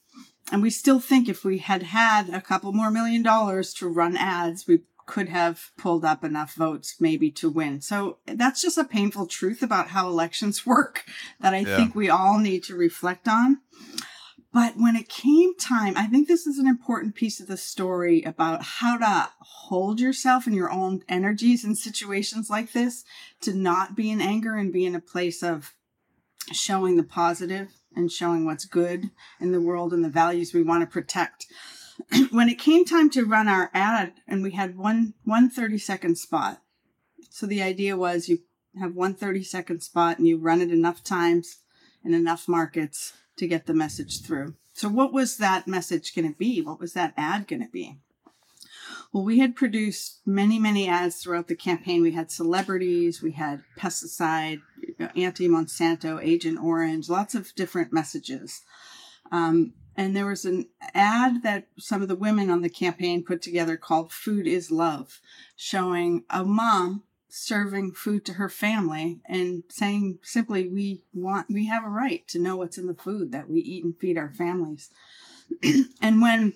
And 0.52 0.64
we 0.64 0.72
still 0.72 1.00
think 1.00 1.30
if 1.30 1.46
we 1.46 1.60
had 1.60 1.84
had 1.84 2.32
a 2.32 2.42
couple 2.42 2.74
more 2.74 2.90
million 2.90 3.22
dollars 3.22 3.72
to 3.76 3.88
run 3.88 4.18
ads, 4.18 4.66
we 4.66 4.80
could 5.06 5.30
have 5.30 5.72
pulled 5.78 6.06
up 6.06 6.24
enough 6.24 6.54
votes 6.54 6.96
maybe 7.00 7.32
to 7.32 7.50
win. 7.50 7.82
So 7.82 8.18
that's 8.26 8.62
just 8.62 8.78
a 8.78 8.84
painful 8.84 9.28
truth 9.28 9.62
about 9.62 9.90
how 9.90 10.08
elections 10.08 10.66
work 10.66 11.06
that 11.40 11.54
I 11.54 11.60
yeah. 11.60 11.78
think 11.78 11.96
we 11.96 12.10
all 12.10 12.40
need 12.40 12.64
to 12.66 12.76
reflect 12.76 13.28
on. 13.28 13.60
But 14.54 14.76
when 14.76 14.98
it 14.98 15.08
came 15.08 15.56
time, 15.56 15.94
I 15.96 16.08
think 16.08 16.28
this 16.28 16.46
is 16.46 16.58
an 16.58 16.68
important 16.68 17.16
piece 17.16 17.40
of 17.40 17.48
the 17.48 17.56
story 17.56 18.22
about 18.24 18.64
how 18.64 18.98
to 18.98 19.30
hold 19.40 20.02
yourself 20.02 20.46
and 20.46 20.54
your 20.54 20.70
own 20.70 21.04
energies 21.08 21.64
in 21.64 21.76
situations 21.76 22.50
like 22.50 22.74
this, 22.74 23.06
to 23.42 23.54
not 23.54 23.96
be 23.96 24.12
in 24.12 24.20
anger 24.20 24.56
and 24.56 24.74
be 24.74 24.86
in 24.86 24.94
a 24.94 25.00
place 25.00 25.42
of 25.42 25.74
showing 26.52 26.98
the 26.98 27.04
positive 27.04 27.70
and 27.96 28.12
showing 28.12 28.46
what's 28.46 28.66
good 28.66 29.10
in 29.40 29.54
the 29.54 29.62
world 29.62 29.94
and 29.94 30.04
the 30.04 30.10
values 30.10 30.54
we 30.54 30.64
want 30.64 30.82
to 30.82 30.88
protect. 30.88 31.46
when 32.32 32.50
it 32.50 32.60
came 32.60 32.86
time 32.86 33.10
to 33.10 33.26
run 33.26 33.48
our 33.48 33.70
ad 33.74 34.14
and 34.28 34.44
we 34.44 34.52
had 34.52 34.78
one 34.78 35.14
one 35.24 35.50
30 35.50 35.78
second 35.78 36.18
spot 36.18 36.62
so 37.30 37.46
the 37.46 37.62
idea 37.62 37.96
was 37.96 38.28
you 38.28 38.40
have 38.80 38.94
one 38.94 39.14
30 39.14 39.44
second 39.44 39.82
spot 39.82 40.18
and 40.18 40.28
you 40.28 40.38
run 40.38 40.62
it 40.62 40.72
enough 40.72 41.04
times 41.04 41.60
in 42.04 42.14
enough 42.14 42.48
markets 42.48 43.14
to 43.38 43.48
get 43.48 43.66
the 43.66 43.74
message 43.74 44.22
through. 44.22 44.56
So 44.74 44.90
what 44.90 45.14
was 45.14 45.38
that 45.38 45.68
message 45.68 46.14
going 46.14 46.32
to 46.32 46.38
be? 46.38 46.62
What 46.62 46.80
was 46.80 46.94
that 46.94 47.14
ad 47.18 47.48
going 47.48 47.62
to 47.62 47.72
be? 47.72 47.98
Well 49.14 49.24
we 49.24 49.40
had 49.40 49.56
produced 49.56 50.22
many 50.26 50.60
many 50.60 50.88
ads 50.88 51.18
throughout 51.18 51.48
the 51.48 51.56
campaign. 51.56 52.02
We 52.02 52.12
had 52.12 52.32
celebrities 52.32 53.22
we 53.22 53.32
had 53.32 53.64
pesticide 53.78 54.62
anti 55.16 55.48
monsanto 55.48 56.20
agent 56.22 56.60
orange 56.62 57.10
lots 57.10 57.36
of 57.36 57.54
different 57.56 57.92
messages. 57.92 58.62
Um, 59.32 59.74
and 59.96 60.16
there 60.16 60.26
was 60.26 60.46
an 60.46 60.68
ad 60.94 61.44
that 61.44 61.68
some 61.78 62.02
of 62.02 62.08
the 62.08 62.16
women 62.16 62.50
on 62.50 62.62
the 62.62 62.70
campaign 62.70 63.24
put 63.24 63.42
together 63.42 63.78
called 63.78 64.12
Food 64.12 64.48
is 64.48 64.72
Love, 64.72 65.20
showing 65.56 66.24
a 66.30 66.44
mom 66.44 67.04
serving 67.34 67.94
food 67.94 68.26
to 68.26 68.34
her 68.34 68.50
family 68.50 69.22
and 69.26 69.64
saying 69.70 70.20
simply 70.22 70.68
we 70.68 71.02
want 71.14 71.48
we 71.50 71.68
have 71.68 71.86
a 71.86 71.90
right 71.90 72.28
to 72.28 72.38
know 72.38 72.58
what's 72.58 72.78
in 72.78 72.88
the 72.88 72.94
food 72.94 73.32
that 73.32 73.50
we 73.50 73.62
eat 73.62 73.86
and 73.86 73.98
feed 73.98 74.18
our 74.18 74.32
families. 74.32 74.90
and 76.02 76.22
when 76.22 76.54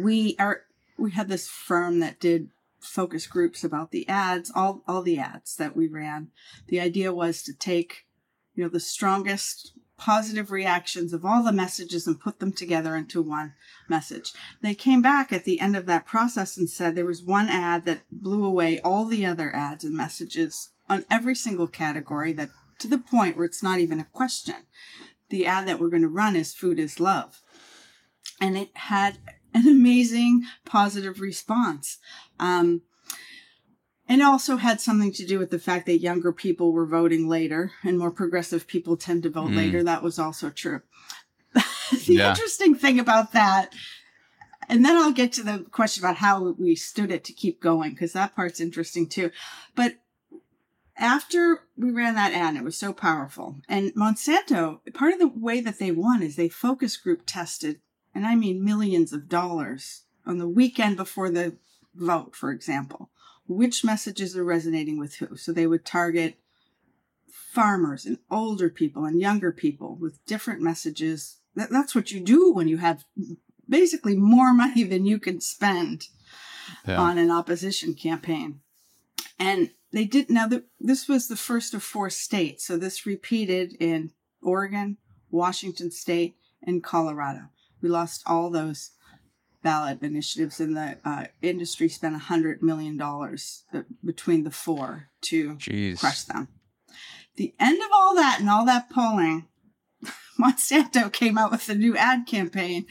we 0.00 0.36
are 0.38 0.62
we 0.98 1.12
had 1.12 1.28
this 1.28 1.48
firm 1.48 2.00
that 2.00 2.20
did 2.20 2.50
focus 2.80 3.28
groups 3.28 3.62
about 3.62 3.92
the 3.92 4.08
ads, 4.08 4.50
all 4.54 4.82
all 4.88 5.02
the 5.02 5.18
ads 5.18 5.56
that 5.56 5.76
we 5.76 5.86
ran. 5.86 6.28
The 6.66 6.80
idea 6.80 7.14
was 7.14 7.42
to 7.44 7.52
take 7.52 8.06
you 8.54 8.64
know 8.64 8.70
the 8.70 8.80
strongest 8.80 9.72
positive 10.02 10.50
reactions 10.50 11.12
of 11.12 11.24
all 11.24 11.44
the 11.44 11.52
messages 11.52 12.08
and 12.08 12.18
put 12.18 12.40
them 12.40 12.50
together 12.50 12.96
into 12.96 13.22
one 13.22 13.54
message. 13.88 14.32
They 14.60 14.74
came 14.74 15.00
back 15.00 15.32
at 15.32 15.44
the 15.44 15.60
end 15.60 15.76
of 15.76 15.86
that 15.86 16.06
process 16.06 16.56
and 16.56 16.68
said 16.68 16.96
there 16.96 17.06
was 17.06 17.22
one 17.22 17.48
ad 17.48 17.84
that 17.84 18.00
blew 18.10 18.44
away 18.44 18.80
all 18.80 19.04
the 19.04 19.24
other 19.24 19.54
ads 19.54 19.84
and 19.84 19.96
messages 19.96 20.70
on 20.88 21.04
every 21.08 21.36
single 21.36 21.68
category 21.68 22.32
that 22.32 22.50
to 22.80 22.88
the 22.88 22.98
point 22.98 23.36
where 23.36 23.44
it's 23.44 23.62
not 23.62 23.78
even 23.78 24.00
a 24.00 24.08
question. 24.12 24.56
The 25.28 25.46
ad 25.46 25.68
that 25.68 25.78
we're 25.78 25.88
going 25.88 26.02
to 26.02 26.08
run 26.08 26.34
is 26.34 26.52
food 26.52 26.80
is 26.80 26.98
love. 26.98 27.40
And 28.40 28.58
it 28.58 28.70
had 28.74 29.18
an 29.54 29.68
amazing 29.68 30.42
positive 30.64 31.20
response. 31.20 31.98
Um, 32.40 32.82
and 34.12 34.20
it 34.20 34.24
also 34.24 34.58
had 34.58 34.78
something 34.78 35.10
to 35.10 35.24
do 35.24 35.38
with 35.38 35.48
the 35.48 35.58
fact 35.58 35.86
that 35.86 36.00
younger 36.00 36.34
people 36.34 36.70
were 36.70 36.84
voting 36.84 37.28
later 37.28 37.72
and 37.82 37.98
more 37.98 38.10
progressive 38.10 38.66
people 38.66 38.94
tend 38.94 39.22
to 39.22 39.30
vote 39.30 39.48
mm. 39.48 39.56
later. 39.56 39.82
That 39.82 40.02
was 40.02 40.18
also 40.18 40.50
true. 40.50 40.82
the 41.54 41.62
yeah. 42.08 42.28
interesting 42.28 42.74
thing 42.74 43.00
about 43.00 43.32
that, 43.32 43.72
and 44.68 44.84
then 44.84 44.98
I'll 44.98 45.12
get 45.12 45.32
to 45.32 45.42
the 45.42 45.64
question 45.70 46.04
about 46.04 46.16
how 46.16 46.50
we 46.58 46.74
stood 46.74 47.10
it 47.10 47.24
to 47.24 47.32
keep 47.32 47.62
going, 47.62 47.92
because 47.92 48.12
that 48.12 48.36
part's 48.36 48.60
interesting 48.60 49.08
too. 49.08 49.30
But 49.74 49.94
after 50.98 51.60
we 51.78 51.90
ran 51.90 52.14
that 52.14 52.34
ad, 52.34 52.56
it 52.56 52.64
was 52.64 52.76
so 52.76 52.92
powerful. 52.92 53.62
And 53.66 53.94
Monsanto, 53.94 54.80
part 54.92 55.14
of 55.14 55.20
the 55.20 55.28
way 55.28 55.62
that 55.62 55.78
they 55.78 55.90
won 55.90 56.22
is 56.22 56.36
they 56.36 56.50
focus 56.50 56.98
group 56.98 57.22
tested, 57.24 57.80
and 58.14 58.26
I 58.26 58.34
mean 58.34 58.62
millions 58.62 59.14
of 59.14 59.30
dollars 59.30 60.02
on 60.26 60.36
the 60.36 60.48
weekend 60.48 60.98
before 60.98 61.30
the 61.30 61.56
vote, 61.94 62.36
for 62.36 62.50
example 62.50 63.08
which 63.52 63.84
messages 63.84 64.36
are 64.36 64.44
resonating 64.44 64.98
with 64.98 65.16
who. 65.16 65.36
So 65.36 65.52
they 65.52 65.66
would 65.66 65.84
target 65.84 66.36
farmers 67.30 68.06
and 68.06 68.18
older 68.30 68.70
people 68.70 69.04
and 69.04 69.20
younger 69.20 69.52
people 69.52 69.96
with 69.96 70.24
different 70.26 70.60
messages. 70.60 71.38
That, 71.54 71.70
that's 71.70 71.94
what 71.94 72.10
you 72.10 72.20
do 72.20 72.52
when 72.52 72.68
you 72.68 72.78
have 72.78 73.04
basically 73.68 74.16
more 74.16 74.52
money 74.54 74.84
than 74.84 75.04
you 75.04 75.18
can 75.18 75.40
spend 75.40 76.08
yeah. 76.86 76.98
on 76.98 77.18
an 77.18 77.30
opposition 77.30 77.94
campaign. 77.94 78.60
And 79.38 79.70
they 79.92 80.04
did 80.04 80.30
now 80.30 80.46
that 80.48 80.64
this 80.80 81.08
was 81.08 81.28
the 81.28 81.36
first 81.36 81.74
of 81.74 81.82
four 81.82 82.08
states. 82.10 82.66
So 82.66 82.76
this 82.76 83.06
repeated 83.06 83.74
in 83.78 84.12
Oregon, 84.42 84.96
Washington 85.30 85.90
state, 85.90 86.36
and 86.62 86.82
Colorado. 86.82 87.50
We 87.82 87.88
lost 87.88 88.22
all 88.26 88.50
those 88.50 88.92
ballot 89.62 90.02
initiatives, 90.02 90.60
in 90.60 90.74
the 90.74 90.98
uh, 91.04 91.26
industry 91.40 91.88
spent 91.88 92.14
a 92.14 92.18
hundred 92.18 92.62
million 92.62 92.96
dollars 92.96 93.64
uh, 93.72 93.82
between 94.04 94.44
the 94.44 94.50
four 94.50 95.08
to 95.22 95.54
Jeez. 95.56 96.00
crush 96.00 96.22
them. 96.22 96.48
The 97.36 97.54
end 97.58 97.80
of 97.82 97.88
all 97.94 98.14
that 98.16 98.38
and 98.40 98.50
all 98.50 98.66
that 98.66 98.90
polling, 98.90 99.46
Monsanto 100.40 101.12
came 101.12 101.38
out 101.38 101.50
with 101.50 101.68
a 101.68 101.74
new 101.74 101.96
ad 101.96 102.26
campaign. 102.26 102.86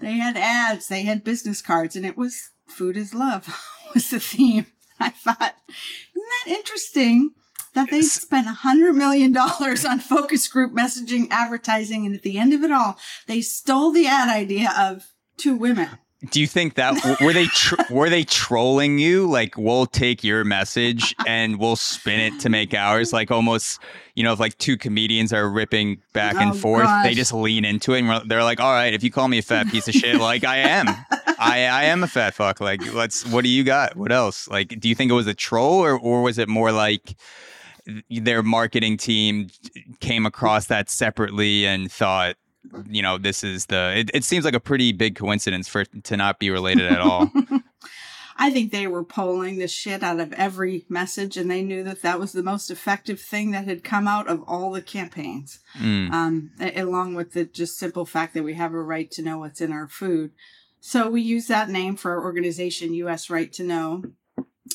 They 0.00 0.14
had 0.14 0.36
ads, 0.36 0.88
they 0.88 1.02
had 1.02 1.24
business 1.24 1.62
cards, 1.62 1.96
and 1.96 2.04
it 2.04 2.16
was 2.16 2.50
"Food 2.66 2.96
is 2.96 3.14
Love" 3.14 3.48
was 3.94 4.10
the 4.10 4.20
theme. 4.20 4.66
I 5.00 5.10
thought, 5.10 5.54
isn't 5.68 6.28
that 6.46 6.52
interesting? 6.52 7.32
that 7.74 7.90
they 7.90 8.02
spent 8.02 8.46
a 8.46 8.52
hundred 8.52 8.94
million 8.94 9.32
dollars 9.32 9.84
on 9.84 9.98
focus 9.98 10.48
group 10.48 10.72
messaging 10.72 11.26
advertising 11.30 12.06
and 12.06 12.14
at 12.14 12.22
the 12.22 12.38
end 12.38 12.52
of 12.52 12.62
it 12.62 12.70
all 12.70 12.96
they 13.26 13.40
stole 13.40 13.90
the 13.90 14.06
ad 14.06 14.28
idea 14.28 14.72
of 14.78 15.13
two 15.36 15.56
women. 15.56 15.88
Do 16.30 16.40
you 16.40 16.46
think 16.46 16.74
that 16.74 16.94
were 17.20 17.32
they 17.32 17.46
tr- 17.46 17.74
were 17.90 18.08
they 18.08 18.24
trolling 18.24 18.98
you? 18.98 19.26
Like 19.26 19.56
we'll 19.58 19.86
take 19.86 20.24
your 20.24 20.44
message 20.44 21.14
and 21.26 21.58
we'll 21.58 21.76
spin 21.76 22.20
it 22.20 22.40
to 22.40 22.48
make 22.48 22.72
ours. 22.72 23.12
Like 23.12 23.30
almost, 23.30 23.80
you 24.14 24.22
know, 24.22 24.32
if 24.32 24.40
like 24.40 24.56
two 24.58 24.76
comedians 24.76 25.32
are 25.32 25.48
ripping 25.48 26.00
back 26.12 26.36
and 26.36 26.52
oh, 26.52 26.54
forth, 26.54 26.84
gosh. 26.84 27.04
they 27.04 27.14
just 27.14 27.32
lean 27.32 27.64
into 27.64 27.92
it 27.92 28.04
and 28.04 28.30
they're 28.30 28.44
like, 28.44 28.60
"All 28.60 28.72
right, 28.72 28.94
if 28.94 29.02
you 29.02 29.10
call 29.10 29.28
me 29.28 29.38
a 29.38 29.42
fat 29.42 29.68
piece 29.68 29.88
of 29.88 29.94
shit, 29.94 30.20
like 30.20 30.44
I 30.44 30.58
am, 30.58 30.88
I 31.38 31.66
I 31.66 31.84
am 31.84 32.02
a 32.02 32.08
fat 32.08 32.34
fuck. 32.34 32.60
Like 32.60 32.94
let's. 32.94 33.26
What 33.26 33.44
do 33.44 33.50
you 33.50 33.64
got? 33.64 33.96
What 33.96 34.12
else? 34.12 34.48
Like, 34.48 34.80
do 34.80 34.88
you 34.88 34.94
think 34.94 35.10
it 35.10 35.14
was 35.14 35.26
a 35.26 35.34
troll 35.34 35.84
or 35.84 35.98
or 35.98 36.22
was 36.22 36.38
it 36.38 36.48
more 36.48 36.72
like?" 36.72 37.16
their 38.08 38.42
marketing 38.42 38.96
team 38.96 39.48
came 40.00 40.24
across 40.24 40.68
that 40.68 40.88
separately 40.88 41.66
and 41.66 41.92
thought 41.92 42.36
you 42.88 43.02
know, 43.02 43.18
this 43.18 43.44
is 43.44 43.66
the. 43.66 43.92
It, 43.96 44.10
it 44.14 44.24
seems 44.24 44.44
like 44.44 44.54
a 44.54 44.60
pretty 44.60 44.92
big 44.92 45.16
coincidence 45.16 45.68
for 45.68 45.82
it 45.82 46.04
to 46.04 46.16
not 46.16 46.38
be 46.38 46.50
related 46.50 46.90
at 46.90 47.00
all. 47.00 47.30
I 48.36 48.50
think 48.50 48.72
they 48.72 48.86
were 48.86 49.04
pulling 49.04 49.58
the 49.58 49.68
shit 49.68 50.02
out 50.02 50.18
of 50.18 50.32
every 50.32 50.86
message, 50.88 51.36
and 51.36 51.50
they 51.50 51.62
knew 51.62 51.84
that 51.84 52.02
that 52.02 52.18
was 52.18 52.32
the 52.32 52.42
most 52.42 52.70
effective 52.70 53.20
thing 53.20 53.52
that 53.52 53.66
had 53.66 53.84
come 53.84 54.08
out 54.08 54.28
of 54.28 54.42
all 54.42 54.72
the 54.72 54.82
campaigns. 54.82 55.60
Mm. 55.78 56.12
Um, 56.12 56.50
along 56.58 57.14
with 57.14 57.32
the 57.32 57.44
just 57.44 57.78
simple 57.78 58.04
fact 58.04 58.34
that 58.34 58.42
we 58.42 58.54
have 58.54 58.72
a 58.74 58.82
right 58.82 59.10
to 59.12 59.22
know 59.22 59.38
what's 59.38 59.60
in 59.60 59.72
our 59.72 59.86
food. 59.86 60.32
So 60.80 61.08
we 61.08 61.22
used 61.22 61.48
that 61.48 61.70
name 61.70 61.96
for 61.96 62.10
our 62.10 62.22
organization, 62.22 62.92
U.S. 62.94 63.30
Right 63.30 63.52
to 63.54 63.62
Know, 63.62 64.02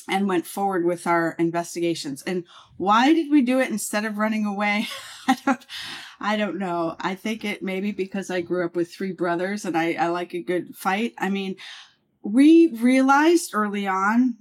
and 0.10 0.28
went 0.28 0.48
forward 0.48 0.86
with 0.86 1.06
our 1.06 1.36
investigations. 1.38 2.24
And 2.24 2.46
why 2.78 3.14
did 3.14 3.30
we 3.30 3.42
do 3.42 3.60
it 3.60 3.70
instead 3.70 4.06
of 4.06 4.18
running 4.18 4.46
away? 4.46 4.88
I 5.28 5.38
don't, 5.46 5.66
I 6.20 6.36
don't 6.36 6.58
know. 6.58 6.96
I 7.00 7.16
think 7.16 7.46
it 7.46 7.64
maybe 7.64 7.92
because 7.92 8.30
I 8.30 8.42
grew 8.42 8.66
up 8.66 8.76
with 8.76 8.92
three 8.92 9.14
brothers 9.14 9.64
and 9.64 9.78
I, 9.78 9.94
I 9.94 10.08
like 10.08 10.34
a 10.34 10.42
good 10.42 10.76
fight. 10.76 11.14
I 11.18 11.30
mean, 11.30 11.56
we 12.22 12.68
realized 12.80 13.52
early 13.54 13.88
on 13.88 14.36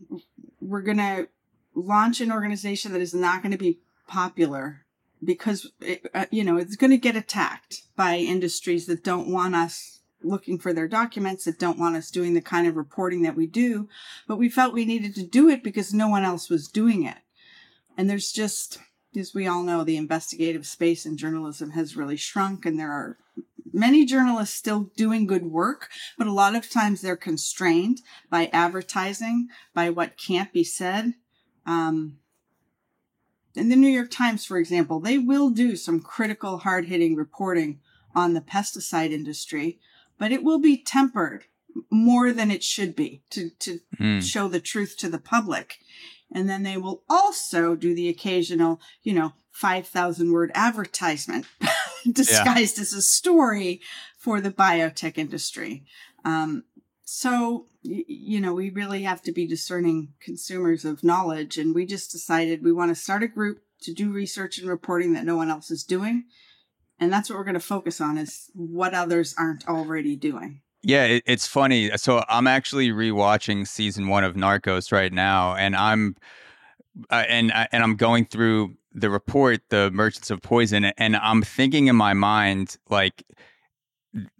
we're 0.60 0.82
going 0.82 0.98
to 0.98 1.28
launch 1.74 2.20
an 2.20 2.32
organization 2.32 2.92
that 2.92 3.00
is 3.00 3.14
not 3.14 3.42
going 3.42 3.52
to 3.52 3.58
be 3.58 3.78
popular 4.08 4.84
because 5.22 5.70
it, 5.80 6.06
uh, 6.14 6.26
you 6.30 6.42
know 6.42 6.56
it's 6.56 6.76
going 6.76 6.90
to 6.90 6.96
get 6.96 7.16
attacked 7.16 7.82
by 7.96 8.16
industries 8.16 8.86
that 8.86 9.04
don't 9.04 9.30
want 9.30 9.54
us 9.54 10.00
looking 10.22 10.58
for 10.58 10.72
their 10.72 10.88
documents 10.88 11.44
that 11.44 11.58
don't 11.58 11.78
want 11.78 11.94
us 11.94 12.10
doing 12.10 12.34
the 12.34 12.40
kind 12.40 12.66
of 12.66 12.76
reporting 12.76 13.22
that 13.22 13.36
we 13.36 13.46
do 13.46 13.88
but 14.26 14.38
we 14.38 14.48
felt 14.48 14.72
we 14.72 14.84
needed 14.84 15.14
to 15.14 15.24
do 15.24 15.48
it 15.48 15.62
because 15.62 15.92
no 15.92 16.08
one 16.08 16.24
else 16.24 16.48
was 16.48 16.68
doing 16.68 17.04
it 17.04 17.18
and 17.96 18.08
there's 18.08 18.32
just 18.32 18.78
as 19.18 19.34
we 19.34 19.46
all 19.46 19.62
know 19.62 19.84
the 19.84 19.96
investigative 19.96 20.66
space 20.66 21.04
in 21.04 21.16
journalism 21.16 21.70
has 21.70 21.96
really 21.96 22.16
shrunk 22.16 22.64
and 22.64 22.78
there 22.78 22.92
are 22.92 23.18
many 23.72 24.04
journalists 24.04 24.56
still 24.56 24.90
doing 24.96 25.26
good 25.26 25.44
work, 25.46 25.88
but 26.16 26.26
a 26.26 26.32
lot 26.32 26.54
of 26.54 26.70
times 26.70 27.00
they're 27.00 27.16
constrained 27.16 28.00
by 28.30 28.46
advertising, 28.52 29.48
by 29.74 29.90
what 29.90 30.16
can't 30.16 30.52
be 30.52 30.64
said. 30.64 31.14
Um, 31.66 32.18
in 33.54 33.68
the 33.68 33.76
New 33.76 33.88
York 33.88 34.10
Times, 34.10 34.44
for 34.44 34.58
example, 34.58 35.00
they 35.00 35.18
will 35.18 35.50
do 35.50 35.76
some 35.76 36.00
critical, 36.00 36.58
hard 36.58 36.86
hitting 36.86 37.14
reporting 37.16 37.80
on 38.14 38.34
the 38.34 38.40
pesticide 38.40 39.10
industry, 39.10 39.78
but 40.18 40.32
it 40.32 40.42
will 40.42 40.58
be 40.60 40.76
tempered 40.82 41.44
more 41.90 42.32
than 42.32 42.50
it 42.50 42.62
should 42.64 42.96
be 42.96 43.22
to, 43.30 43.50
to 43.58 43.80
Mm. 44.00 44.22
show 44.22 44.48
the 44.48 44.60
truth 44.60 44.96
to 44.98 45.08
the 45.08 45.18
public. 45.18 45.78
And 46.32 46.48
then 46.48 46.62
they 46.62 46.76
will 46.76 47.02
also 47.08 47.74
do 47.74 47.94
the 47.94 48.08
occasional, 48.08 48.80
you 49.02 49.14
know, 49.14 49.32
5,000 49.50 50.30
word 50.30 50.52
advertisement 50.54 51.46
disguised 52.12 52.78
as 52.78 52.92
a 52.92 53.02
story 53.02 53.80
for 54.16 54.40
the 54.40 54.52
biotech 54.52 55.18
industry. 55.18 55.84
Um, 56.24 56.64
so, 57.02 57.66
you 57.82 58.40
know, 58.40 58.52
we 58.52 58.68
really 58.70 59.02
have 59.02 59.22
to 59.22 59.32
be 59.32 59.46
discerning 59.46 60.12
consumers 60.20 60.84
of 60.84 61.02
knowledge. 61.02 61.56
And 61.56 61.74
we 61.74 61.86
just 61.86 62.12
decided 62.12 62.62
we 62.62 62.72
want 62.72 62.90
to 62.90 62.94
start 62.94 63.22
a 63.22 63.28
group 63.28 63.62
to 63.82 63.94
do 63.94 64.12
research 64.12 64.58
and 64.58 64.68
reporting 64.68 65.14
that 65.14 65.24
no 65.24 65.36
one 65.36 65.48
else 65.48 65.70
is 65.70 65.84
doing. 65.84 66.24
And 67.00 67.12
that's 67.12 67.30
what 67.30 67.38
we're 67.38 67.44
going 67.44 67.54
to 67.54 67.60
focus 67.60 68.00
on 68.00 68.18
is 68.18 68.50
what 68.54 68.92
others 68.92 69.34
aren't 69.38 69.66
already 69.66 70.16
doing. 70.16 70.60
Yeah, 70.82 71.04
it, 71.04 71.22
it's 71.26 71.46
funny. 71.46 71.90
So 71.96 72.22
I'm 72.28 72.46
actually 72.46 72.90
rewatching 72.90 73.66
season 73.66 74.08
one 74.08 74.24
of 74.24 74.34
Narcos 74.34 74.92
right 74.92 75.12
now, 75.12 75.54
and 75.54 75.74
I'm 75.76 76.16
uh, 77.10 77.24
and 77.28 77.52
I- 77.52 77.68
and 77.72 77.82
I'm 77.82 77.96
going 77.96 78.26
through 78.26 78.76
the 78.94 79.10
report, 79.10 79.60
the 79.70 79.90
Merchants 79.92 80.30
of 80.30 80.42
Poison, 80.42 80.86
and 80.86 81.16
I'm 81.16 81.42
thinking 81.42 81.88
in 81.88 81.96
my 81.96 82.14
mind 82.14 82.76
like 82.90 83.24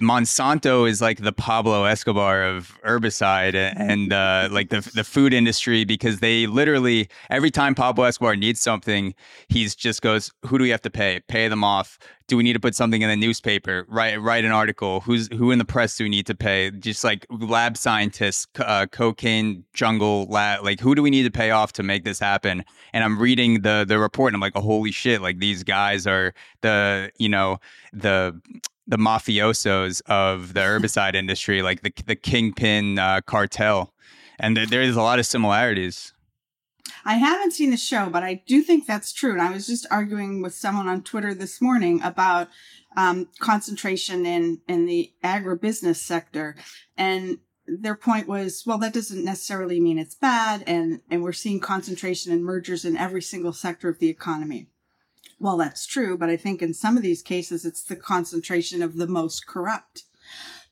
Monsanto 0.00 0.88
is 0.88 1.00
like 1.00 1.18
the 1.18 1.32
Pablo 1.32 1.84
Escobar 1.84 2.42
of 2.42 2.78
herbicide 2.84 3.54
and 3.54 4.12
uh, 4.12 4.48
like 4.50 4.70
the 4.70 4.80
the 4.94 5.04
food 5.04 5.32
industry 5.32 5.84
because 5.84 6.20
they 6.20 6.46
literally 6.46 7.08
every 7.30 7.50
time 7.50 7.74
Pablo 7.74 8.04
Escobar 8.04 8.36
needs 8.36 8.60
something, 8.60 9.14
he's 9.48 9.74
just 9.74 10.02
goes, 10.02 10.32
"Who 10.46 10.58
do 10.58 10.62
we 10.62 10.70
have 10.70 10.82
to 10.82 10.90
pay? 10.90 11.20
Pay 11.28 11.48
them 11.48 11.64
off. 11.64 11.98
Do 12.26 12.36
we 12.36 12.42
need 12.42 12.52
to 12.52 12.60
put 12.60 12.74
something 12.74 13.00
in 13.00 13.08
the 13.08 13.16
newspaper? 13.16 13.86
Write 13.88 14.20
write 14.20 14.44
an 14.44 14.52
article. 14.52 15.00
Who's 15.00 15.28
who 15.28 15.50
in 15.50 15.58
the 15.58 15.64
press 15.64 15.96
do 15.96 16.04
we 16.04 16.10
need 16.10 16.26
to 16.26 16.34
pay? 16.34 16.70
Just 16.70 17.04
like 17.04 17.26
lab 17.30 17.76
scientists, 17.76 18.46
uh, 18.58 18.86
cocaine 18.86 19.64
jungle 19.72 20.26
lab. 20.28 20.64
Like 20.64 20.80
who 20.80 20.94
do 20.94 21.02
we 21.02 21.10
need 21.10 21.24
to 21.24 21.30
pay 21.30 21.50
off 21.50 21.72
to 21.74 21.82
make 21.82 22.04
this 22.04 22.18
happen?" 22.18 22.64
And 22.92 23.04
I'm 23.04 23.18
reading 23.18 23.62
the 23.62 23.84
the 23.86 23.98
report, 23.98 24.30
and 24.30 24.36
I'm 24.36 24.40
like, 24.40 24.52
oh, 24.56 24.60
"Holy 24.60 24.92
shit! 24.92 25.22
Like 25.22 25.38
these 25.38 25.64
guys 25.64 26.06
are 26.06 26.34
the 26.62 27.10
you 27.18 27.28
know 27.28 27.58
the." 27.92 28.40
The 28.88 28.96
mafiosos 28.96 30.02
of 30.06 30.54
the 30.54 30.60
herbicide 30.68 31.14
industry, 31.14 31.62
like 31.62 31.82
the 31.82 31.92
the 32.06 32.16
kingpin 32.16 32.98
uh, 32.98 33.20
cartel, 33.20 33.92
and 34.40 34.56
there, 34.56 34.66
there's 34.66 34.96
a 34.96 35.02
lot 35.02 35.18
of 35.18 35.26
similarities. 35.26 36.12
I 37.04 37.14
haven't 37.14 37.52
seen 37.52 37.70
the 37.70 37.76
show, 37.76 38.08
but 38.08 38.22
I 38.22 38.42
do 38.46 38.62
think 38.62 38.86
that's 38.86 39.12
true. 39.12 39.32
And 39.32 39.42
I 39.42 39.52
was 39.52 39.66
just 39.66 39.86
arguing 39.90 40.42
with 40.42 40.54
someone 40.54 40.88
on 40.88 41.02
Twitter 41.02 41.34
this 41.34 41.60
morning 41.60 42.02
about 42.02 42.48
um, 42.96 43.28
concentration 43.38 44.26
in 44.26 44.60
in 44.66 44.86
the 44.86 45.12
agribusiness 45.22 45.96
sector, 45.96 46.56
and 46.96 47.38
their 47.66 47.94
point 47.94 48.26
was, 48.26 48.62
well, 48.66 48.78
that 48.78 48.94
doesn't 48.94 49.24
necessarily 49.24 49.78
mean 49.78 49.98
it's 49.98 50.14
bad, 50.14 50.64
and 50.66 51.00
and 51.10 51.22
we're 51.22 51.32
seeing 51.32 51.60
concentration 51.60 52.32
and 52.32 52.42
mergers 52.44 52.84
in 52.84 52.96
every 52.96 53.22
single 53.22 53.52
sector 53.52 53.88
of 53.88 53.98
the 53.98 54.08
economy. 54.08 54.68
Well, 55.40 55.56
that's 55.56 55.86
true, 55.86 56.18
but 56.18 56.28
I 56.28 56.36
think 56.36 56.62
in 56.62 56.74
some 56.74 56.96
of 56.96 57.02
these 57.02 57.22
cases, 57.22 57.64
it's 57.64 57.84
the 57.84 57.96
concentration 57.96 58.82
of 58.82 58.96
the 58.96 59.06
most 59.06 59.46
corrupt. 59.46 60.04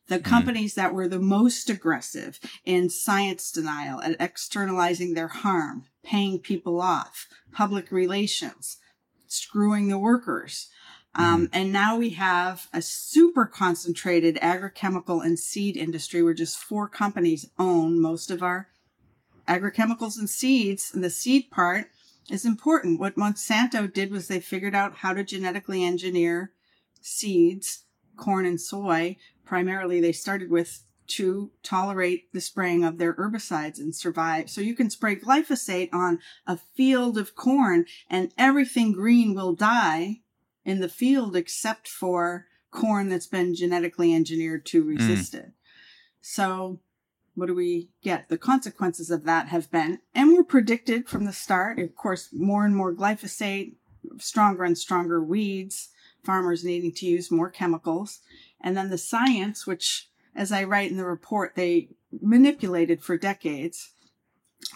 The 0.08 0.18
companies 0.20 0.74
that 0.74 0.94
were 0.94 1.08
the 1.08 1.18
most 1.18 1.68
aggressive 1.68 2.38
in 2.64 2.90
science 2.90 3.50
denial 3.50 3.98
and 3.98 4.16
externalizing 4.20 5.14
their 5.14 5.28
harm, 5.28 5.86
paying 6.04 6.38
people 6.38 6.80
off, 6.80 7.26
public 7.52 7.90
relations, 7.90 8.76
screwing 9.26 9.88
the 9.88 9.98
workers. 9.98 10.68
Um, 11.16 11.48
and 11.52 11.72
now 11.72 11.96
we 11.96 12.10
have 12.10 12.68
a 12.72 12.82
super 12.82 13.46
concentrated 13.46 14.36
agrochemical 14.36 15.24
and 15.24 15.38
seed 15.38 15.76
industry 15.76 16.22
where 16.22 16.34
just 16.34 16.58
four 16.58 16.88
companies 16.88 17.48
own 17.58 18.00
most 18.00 18.30
of 18.30 18.42
our 18.42 18.68
agrochemicals 19.48 20.18
and 20.18 20.28
seeds. 20.28 20.92
And 20.94 21.02
the 21.02 21.10
seed 21.10 21.50
part 21.50 21.86
is 22.30 22.44
important. 22.44 23.00
What 23.00 23.16
Monsanto 23.16 23.92
did 23.92 24.10
was 24.10 24.28
they 24.28 24.40
figured 24.40 24.74
out 24.74 24.96
how 24.96 25.12
to 25.12 25.24
genetically 25.24 25.84
engineer 25.84 26.52
seeds, 27.00 27.84
corn 28.16 28.46
and 28.46 28.60
soy. 28.60 29.16
Primarily, 29.44 30.00
they 30.00 30.12
started 30.12 30.50
with 30.50 30.82
to 31.06 31.52
tolerate 31.62 32.32
the 32.32 32.40
spraying 32.40 32.84
of 32.84 32.98
their 32.98 33.14
herbicides 33.14 33.78
and 33.78 33.94
survive. 33.94 34.50
So 34.50 34.60
you 34.60 34.74
can 34.74 34.90
spray 34.90 35.16
glyphosate 35.16 35.92
on 35.92 36.18
a 36.46 36.56
field 36.56 37.16
of 37.16 37.36
corn 37.36 37.86
and 38.10 38.32
everything 38.36 38.92
green 38.92 39.34
will 39.34 39.54
die 39.54 40.22
in 40.64 40.80
the 40.80 40.88
field 40.88 41.36
except 41.36 41.86
for 41.86 42.46
corn 42.72 43.08
that's 43.08 43.28
been 43.28 43.54
genetically 43.54 44.12
engineered 44.12 44.66
to 44.66 44.84
mm. 44.84 44.98
resist 44.98 45.34
it. 45.34 45.52
So 46.20 46.80
what 47.36 47.46
do 47.46 47.54
we 47.54 47.90
get? 48.02 48.28
The 48.28 48.38
consequences 48.38 49.10
of 49.10 49.24
that 49.24 49.48
have 49.48 49.70
been, 49.70 50.00
and 50.14 50.32
were 50.32 50.42
predicted 50.42 51.06
from 51.06 51.26
the 51.26 51.32
start, 51.32 51.78
of 51.78 51.94
course, 51.94 52.30
more 52.32 52.64
and 52.64 52.74
more 52.74 52.94
glyphosate, 52.94 53.74
stronger 54.18 54.64
and 54.64 54.76
stronger 54.76 55.22
weeds, 55.22 55.90
farmers 56.24 56.64
needing 56.64 56.92
to 56.92 57.06
use 57.06 57.30
more 57.30 57.50
chemicals. 57.50 58.20
And 58.60 58.76
then 58.76 58.88
the 58.88 58.98
science, 58.98 59.66
which, 59.66 60.08
as 60.34 60.50
I 60.50 60.64
write 60.64 60.90
in 60.90 60.96
the 60.96 61.04
report, 61.04 61.54
they 61.54 61.90
manipulated 62.10 63.02
for 63.02 63.18
decades 63.18 63.92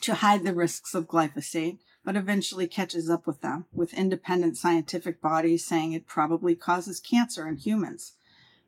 to 0.03 0.17
hide 0.17 0.45
the 0.45 0.55
risks 0.55 0.95
of 0.95 1.09
glyphosate, 1.09 1.79
but 2.05 2.15
eventually 2.15 2.69
catches 2.69 3.09
up 3.09 3.27
with 3.27 3.41
them, 3.41 3.65
with 3.73 3.95
independent 3.95 4.59
scientific 4.59 5.23
bodies 5.23 5.65
saying 5.65 5.93
it 5.93 6.07
probably 6.07 6.55
causes 6.55 7.01
cancer 7.01 7.49
in 7.49 7.57
humans. 7.57 8.13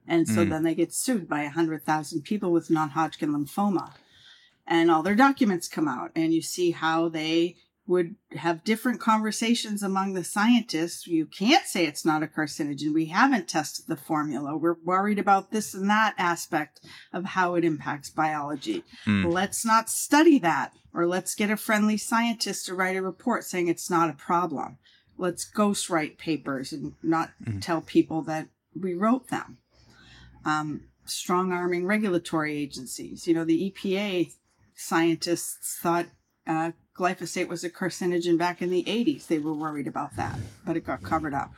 And 0.06 0.28
so 0.28 0.44
Mm. 0.44 0.50
then 0.50 0.62
they 0.64 0.74
get 0.74 0.92
sued 0.92 1.28
by 1.28 1.42
100,000 1.44 2.22
people 2.22 2.52
with 2.52 2.70
non 2.70 2.90
Hodgkin 2.90 3.30
lymphoma. 3.32 3.92
And 4.66 4.90
all 4.90 5.02
their 5.02 5.14
documents 5.16 5.68
come 5.68 5.88
out, 5.88 6.12
and 6.14 6.32
you 6.32 6.40
see 6.42 6.70
how 6.72 7.08
they 7.08 7.56
would 7.84 8.14
have 8.36 8.62
different 8.62 9.00
conversations 9.00 9.82
among 9.82 10.14
the 10.14 10.22
scientists. 10.22 11.08
You 11.08 11.26
can't 11.26 11.66
say 11.66 11.84
it's 11.84 12.04
not 12.04 12.22
a 12.22 12.28
carcinogen. 12.28 12.94
We 12.94 13.06
haven't 13.06 13.48
tested 13.48 13.86
the 13.88 13.96
formula. 13.96 14.56
We're 14.56 14.76
worried 14.84 15.18
about 15.18 15.50
this 15.50 15.74
and 15.74 15.90
that 15.90 16.14
aspect 16.16 16.80
of 17.12 17.24
how 17.24 17.56
it 17.56 17.64
impacts 17.64 18.08
biology. 18.08 18.84
Mm. 19.04 19.32
Let's 19.32 19.64
not 19.64 19.90
study 19.90 20.38
that, 20.38 20.72
or 20.94 21.06
let's 21.08 21.34
get 21.34 21.50
a 21.50 21.56
friendly 21.56 21.96
scientist 21.96 22.66
to 22.66 22.74
write 22.74 22.96
a 22.96 23.02
report 23.02 23.44
saying 23.44 23.66
it's 23.66 23.90
not 23.90 24.08
a 24.10 24.14
problem. 24.14 24.78
Let's 25.18 25.44
ghostwrite 25.44 26.18
papers 26.18 26.72
and 26.72 26.94
not 27.02 27.32
Mhm. 27.44 27.60
tell 27.60 27.80
people 27.82 28.22
that 28.22 28.48
we 28.80 28.94
wrote 28.94 29.28
them. 29.28 29.58
Um, 30.44 30.82
strong 31.04 31.52
arming 31.52 31.86
regulatory 31.86 32.56
agencies. 32.56 33.26
You 33.26 33.34
know, 33.34 33.44
the 33.44 33.70
EPA 33.70 34.32
scientists 34.74 35.78
thought 35.80 36.06
uh, 36.46 36.72
glyphosate 36.96 37.48
was 37.48 37.64
a 37.64 37.70
carcinogen 37.70 38.38
back 38.38 38.62
in 38.62 38.70
the 38.70 38.84
80s. 38.84 39.26
They 39.26 39.38
were 39.38 39.54
worried 39.54 39.86
about 39.86 40.16
that, 40.16 40.38
but 40.66 40.76
it 40.76 40.84
got 40.84 41.02
covered 41.02 41.34
up. 41.34 41.52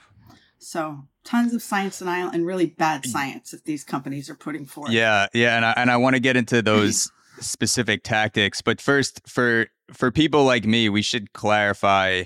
So 0.58 1.06
tons 1.24 1.52
of 1.52 1.62
science 1.62 1.98
denial 1.98 2.30
and 2.30 2.46
really 2.46 2.66
bad 2.66 3.04
science 3.04 3.50
that 3.50 3.64
these 3.64 3.84
companies 3.84 4.30
are 4.30 4.34
putting 4.34 4.64
forth. 4.64 4.90
Yeah, 4.90 5.26
yeah, 5.34 5.56
and 5.56 5.64
I, 5.64 5.74
and 5.76 5.90
I 5.90 5.96
want 5.96 6.16
to 6.16 6.20
get 6.20 6.36
into 6.36 6.62
those 6.62 7.10
specific 7.40 8.02
tactics, 8.02 8.62
but 8.62 8.80
first, 8.80 9.20
for 9.26 9.66
for 9.92 10.10
people 10.10 10.44
like 10.44 10.64
me, 10.64 10.88
we 10.88 11.02
should 11.02 11.32
clarify 11.34 12.24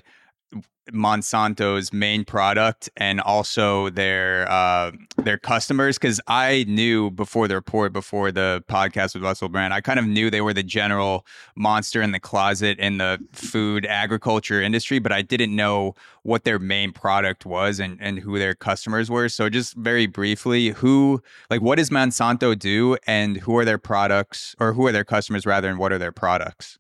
Monsanto's 0.92 1.92
main 1.92 2.24
product 2.24 2.88
and 2.96 3.20
also 3.20 3.90
their 3.90 4.51
uh, 4.51 4.92
their 5.16 5.38
customers 5.38 5.98
because 5.98 6.20
I 6.27 6.64
knew 6.68 7.11
before 7.11 7.48
the 7.48 7.55
report, 7.55 7.92
before 7.92 8.33
the 8.33 8.64
podcast 8.68 9.14
with 9.14 9.22
Russell 9.22 9.48
Brand, 9.48 9.74
I 9.74 9.81
kind 9.81 9.98
of 9.98 10.07
knew 10.07 10.31
they 10.31 10.40
were 10.40 10.55
the 10.55 10.62
general 10.62 11.27
monster 11.57 12.03
in 12.03 12.12
the 12.12 12.20
closet 12.20 12.79
in 12.79 12.98
the 12.98 13.18
food 13.33 13.87
agriculture 13.87 14.62
industry, 14.62 14.98
but 14.98 15.12
I 15.12 15.22
didn't 15.22 15.55
know 15.55 15.94
what 16.22 16.44
their 16.44 16.59
main 16.59 16.92
product 16.92 17.46
was 17.46 17.81
and, 17.81 17.98
and 18.01 18.18
who 18.18 18.38
their 18.38 18.55
customers 18.55 19.11
were. 19.11 19.29
So 19.29 19.48
just 19.48 19.74
very 19.74 20.07
briefly, 20.07 20.70
who 20.70 21.22
like 21.51 21.61
what 21.61 21.79
does 21.79 21.90
Monsanto 21.90 22.59
do 22.59 22.96
and 23.07 23.38
who 23.38 23.57
are 23.57 23.64
their 23.64 23.79
products 23.79 24.55
or 24.61 24.72
who 24.72 24.87
are 24.87 24.92
their 24.92 25.05
customers 25.05 25.46
rather 25.46 25.68
and 25.68 25.79
what 25.79 25.92
are 25.92 25.98
their 25.98 26.12
products? 26.12 26.79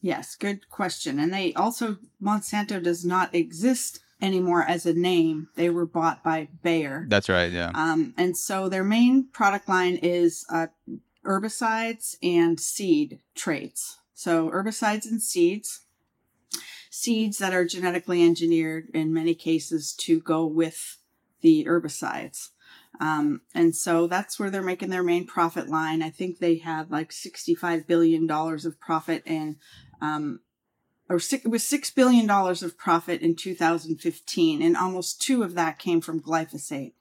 Yes, 0.00 0.36
good 0.36 0.68
question. 0.68 1.18
And 1.18 1.32
they 1.32 1.52
also, 1.54 1.98
Monsanto 2.22 2.82
does 2.82 3.04
not 3.04 3.34
exist 3.34 4.00
anymore 4.20 4.62
as 4.62 4.86
a 4.86 4.94
name. 4.94 5.48
They 5.56 5.70
were 5.70 5.86
bought 5.86 6.22
by 6.22 6.48
Bayer. 6.62 7.06
That's 7.08 7.28
right, 7.28 7.52
yeah. 7.52 7.72
Um, 7.74 8.14
and 8.16 8.36
so 8.36 8.68
their 8.68 8.84
main 8.84 9.28
product 9.32 9.68
line 9.68 9.96
is 9.96 10.46
uh, 10.50 10.68
herbicides 11.24 12.16
and 12.22 12.58
seed 12.60 13.20
traits. 13.34 13.98
So 14.14 14.50
herbicides 14.50 15.04
and 15.04 15.20
seeds, 15.20 15.80
seeds 16.90 17.38
that 17.38 17.52
are 17.52 17.66
genetically 17.66 18.24
engineered 18.24 18.88
in 18.94 19.12
many 19.12 19.34
cases 19.34 19.92
to 20.00 20.20
go 20.20 20.46
with 20.46 20.98
the 21.42 21.64
herbicides. 21.64 22.50
Um, 23.00 23.42
and 23.54 23.76
so 23.76 24.06
that's 24.06 24.38
where 24.38 24.50
they're 24.50 24.62
making 24.62 24.88
their 24.88 25.02
main 25.02 25.26
profit 25.26 25.68
line. 25.68 26.02
I 26.02 26.10
think 26.10 26.38
they 26.38 26.56
had 26.56 26.90
like 26.90 27.10
$65 27.10 27.86
billion 27.86 28.30
of 28.30 28.80
profit 28.80 29.22
in 29.26 29.56
um, 30.00 30.40
or 31.08 31.20
six, 31.20 31.44
it 31.44 31.50
was 31.50 31.66
six 31.66 31.90
billion 31.90 32.26
dollars 32.26 32.62
of 32.62 32.76
profit 32.76 33.20
in 33.20 33.36
2015, 33.36 34.62
and 34.62 34.76
almost 34.76 35.20
two 35.20 35.42
of 35.42 35.54
that 35.54 35.78
came 35.78 36.00
from 36.00 36.20
glyphosate. 36.20 36.94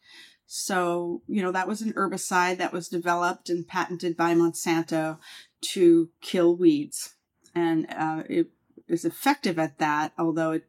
So 0.48 1.24
you 1.28 1.42
know 1.42 1.52
that 1.52 1.68
was 1.68 1.82
an 1.82 1.94
herbicide 1.94 2.58
that 2.58 2.74
was 2.74 2.88
developed 2.88 3.50
and 3.50 3.68
patented 3.68 4.16
by 4.16 4.36
Monsanto 4.36 5.18
to 5.62 6.10
kill 6.22 6.56
weeds, 6.56 7.16
and 7.56 7.88
uh, 7.90 8.24
it 8.30 8.52
is 8.88 9.06
effective 9.06 9.58
at 9.58 9.80
that. 9.80 10.14
Although 10.20 10.52
it, 10.52 10.66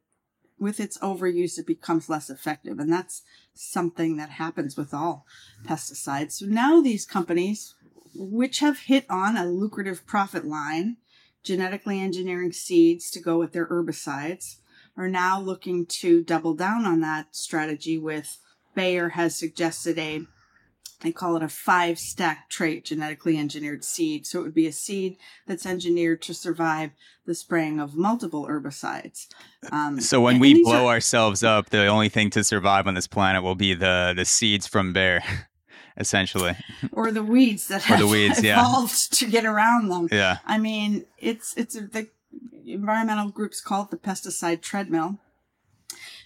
with 0.59 0.81
its 0.81 0.99
overuse, 0.99 1.59
it 1.59 1.67
becomes 1.67 2.09
less 2.09 2.31
effective, 2.31 2.79
and 2.79 2.93
that's 2.93 3.23
something 3.55 4.17
that 4.17 4.31
happens 4.31 4.77
with 4.77 4.95
all 4.95 5.27
pesticides. 5.67 6.33
So 6.33 6.47
now 6.47 6.81
these 6.81 7.05
companies, 7.05 7.75
which 8.15 8.61
have 8.61 8.81
hit 8.81 9.05
on 9.11 9.37
a 9.37 9.47
lucrative 9.47 10.07
profit 10.07 10.45
line, 10.47 10.97
genetically 11.43 12.01
engineering 12.01 12.53
seeds 12.53 13.11
to 13.11 13.21
go 13.21 13.39
with 13.39 13.53
their 13.53 13.67
herbicides, 13.67 14.57
are 14.97 15.09
now 15.09 15.41
looking 15.41 15.87
to 15.87 16.25
double 16.25 16.55
down 16.55 16.85
on 16.87 17.01
that 17.01 17.37
strategy 17.37 17.99
with 17.99 18.39
Bayer 18.75 19.11
has 19.11 19.39
suggested 19.39 19.99
a 19.99 20.27
they 21.07 21.13
call 21.13 21.37
it 21.37 21.43
a 21.43 21.49
five 21.49 21.99
stack 21.99 22.49
trait 22.49 22.85
genetically 22.85 23.39
engineered 23.39 23.85
seed. 23.85 24.27
So 24.27 24.41
it 24.41 24.43
would 24.43 24.55
be 24.55 24.67
a 24.67 24.73
seed 24.73 25.17
that's 25.47 25.65
engineered 25.65 26.21
to 26.23 26.35
survive 26.35 26.91
the 27.25 27.35
spraying 27.35 27.79
of 27.79 27.95
multiple 27.95 28.47
herbicides. 28.47 29.29
Um, 29.71 30.01
so 30.01 30.21
when 30.21 30.41
we 30.41 30.63
blow 30.65 30.87
are, 30.87 30.95
ourselves 30.95 31.45
up, 31.45 31.71
the 31.71 31.87
only 31.87 32.09
thing 32.09 32.31
to 32.31 32.43
survive 32.43 32.89
on 32.89 32.95
this 32.95 33.07
planet 33.07 33.43
will 33.43 33.55
be 33.55 33.73
the 33.73 34.15
the 34.17 34.25
seeds 34.25 34.67
from 34.67 34.93
Bayer. 34.93 35.23
essentially. 35.99 36.55
Or 36.93 37.11
the 37.11 37.23
weeds 37.23 37.69
that 37.69 37.83
have 37.85 37.99
the 37.99 38.07
weeds, 38.07 38.39
evolved 38.45 39.09
yeah. 39.13 39.17
to 39.19 39.31
get 39.31 39.47
around 39.47 39.89
them. 39.89 40.09
Yeah. 40.13 40.39
I 40.45 40.59
mean, 40.59 41.07
it's 41.19 41.57
it's 41.57 41.75
a, 41.75 41.83
the 41.83 42.09
environmental 42.67 43.31
groups 43.31 43.63
call 43.63 43.85
it 43.85 43.91
the 43.91 43.97
pesticide 43.97 44.61
treadmill. 44.61 45.19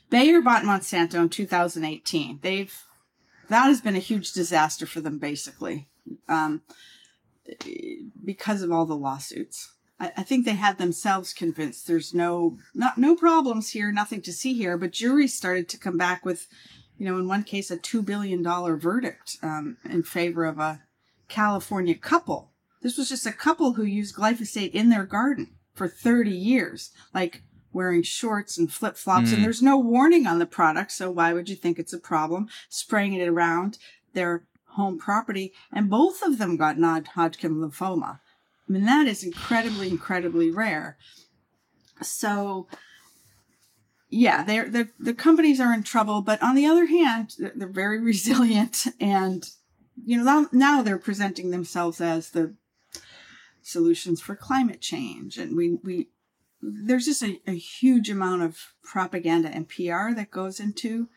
Bayer 0.09 0.41
bought 0.41 0.65
Monsanto 0.65 1.15
in 1.15 1.29
2018. 1.29 2.41
They've 2.43 2.85
that 3.51 3.67
has 3.67 3.81
been 3.81 3.97
a 3.97 4.01
huge 4.01 4.33
disaster 4.33 4.87
for 4.87 5.01
them, 5.01 5.19
basically, 5.19 5.89
um, 6.29 6.63
because 8.25 8.63
of 8.63 8.73
all 8.73 8.87
the 8.87 8.97
lawsuits. 8.97 9.75
I, 10.03 10.23
think 10.23 10.47
they 10.47 10.55
had 10.55 10.79
themselves 10.79 11.35
convinced 11.35 11.87
there's 11.87 12.15
no 12.15 12.57
not 12.75 12.97
no 12.97 13.15
problems 13.15 13.73
here, 13.73 13.93
nothing 13.93 14.23
to 14.23 14.33
see 14.33 14.55
here. 14.55 14.79
But 14.79 14.93
juries 14.93 15.35
started 15.35 15.69
to 15.69 15.79
come 15.79 15.99
back 15.99 16.25
with 16.25 16.47
you 17.01 17.07
know, 17.07 17.19
in 17.19 17.27
one 17.27 17.45
case, 17.45 17.71
a 17.71 17.79
$2 17.79 18.05
billion 18.05 18.45
verdict 18.79 19.39
um, 19.43 19.79
in 19.89 20.03
favor 20.03 20.45
of 20.45 20.59
a 20.59 20.83
California 21.29 21.95
couple. 21.95 22.53
This 22.83 22.99
was 22.99 23.09
just 23.09 23.25
a 23.25 23.33
couple 23.33 23.73
who 23.73 23.85
used 23.85 24.15
glyphosate 24.15 24.73
in 24.73 24.91
their 24.91 25.07
garden 25.07 25.55
for 25.73 25.89
30 25.89 26.31
years, 26.31 26.91
like 27.15 27.43
wearing 27.73 28.03
shorts 28.03 28.59
and 28.59 28.73
flip 28.73 28.97
flops. 28.97 29.31
Mm. 29.31 29.35
And 29.35 29.45
there's 29.45 29.63
no 29.63 29.79
warning 29.79 30.27
on 30.27 30.39
the 30.39 30.47
product. 30.47 30.93
So 30.93 31.11
why 31.11 31.33
would 31.33 31.49
you 31.49 31.57
think 31.57 31.79
it's 31.79 31.93
a 31.93 31.99
problem? 31.99 32.49
Spraying 32.69 33.15
it 33.15 33.29
around 33.29 33.79
their 34.13 34.45
home 34.71 34.99
property. 34.99 35.53
And 35.73 35.91
both 35.91 36.23
of 36.23 36.39
them 36.39 36.57
got 36.57 36.79
non 36.79 37.05
Hodgkin 37.05 37.57
lymphoma. 37.57 38.21
I 38.69 38.73
mean, 38.73 38.85
that 38.85 39.07
is 39.07 39.25
incredibly, 39.25 39.89
incredibly 39.89 40.51
rare. 40.51 40.97
So, 42.03 42.69
yeah, 44.09 44.45
they're, 44.45 44.69
they're, 44.69 44.91
the 44.99 45.15
companies 45.15 45.61
are 45.61 45.75
in 45.75 45.83
trouble, 45.83 46.23
but 46.23 46.43
on 46.43 46.55
the 46.55 46.67
other 46.67 46.87
hand, 46.87 47.35
they're 47.39 47.69
very 47.69 47.99
resilient 48.03 48.87
and, 49.01 49.49
you 50.05 50.17
know, 50.17 50.25
now, 50.25 50.49
now 50.53 50.83
they're 50.83 50.99
presenting 50.99 51.51
themselves 51.51 52.01
as 52.01 52.31
the 52.31 52.55
solutions 53.61 54.21
for 54.21 54.35
climate 54.35 54.81
change. 54.81 55.37
And 55.37 55.57
we, 55.57 55.79
we, 55.83 56.09
there's 56.63 57.07
just 57.07 57.23
a, 57.23 57.41
a 57.47 57.53
huge 57.53 58.11
amount 58.11 58.43
of 58.43 58.75
propaganda 58.83 59.49
and 59.49 59.69
PR 59.69 60.13
that 60.15 60.31
goes 60.31 60.61
into 60.61 61.09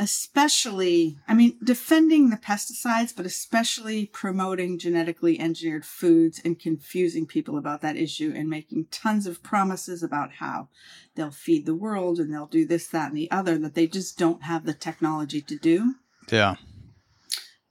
especially, 0.00 1.18
I 1.28 1.34
mean, 1.34 1.58
defending 1.62 2.30
the 2.30 2.38
pesticides, 2.38 3.14
but 3.14 3.26
especially 3.26 4.06
promoting 4.06 4.78
genetically 4.78 5.38
engineered 5.38 5.84
foods 5.84 6.40
and 6.42 6.58
confusing 6.58 7.26
people 7.26 7.58
about 7.58 7.82
that 7.82 7.98
issue 7.98 8.32
and 8.34 8.48
making 8.48 8.86
tons 8.90 9.26
of 9.26 9.42
promises 9.42 10.02
about 10.02 10.32
how 10.34 10.68
they'll 11.14 11.30
feed 11.30 11.66
the 11.66 11.74
world 11.74 12.18
and 12.18 12.32
they'll 12.32 12.46
do 12.46 12.64
this, 12.64 12.86
that, 12.88 13.08
and 13.08 13.16
the 13.16 13.30
other 13.30 13.58
that 13.58 13.74
they 13.74 13.86
just 13.86 14.16
don't 14.16 14.44
have 14.44 14.64
the 14.64 14.72
technology 14.72 15.42
to 15.42 15.56
do. 15.56 15.96
Yeah. 16.32 16.54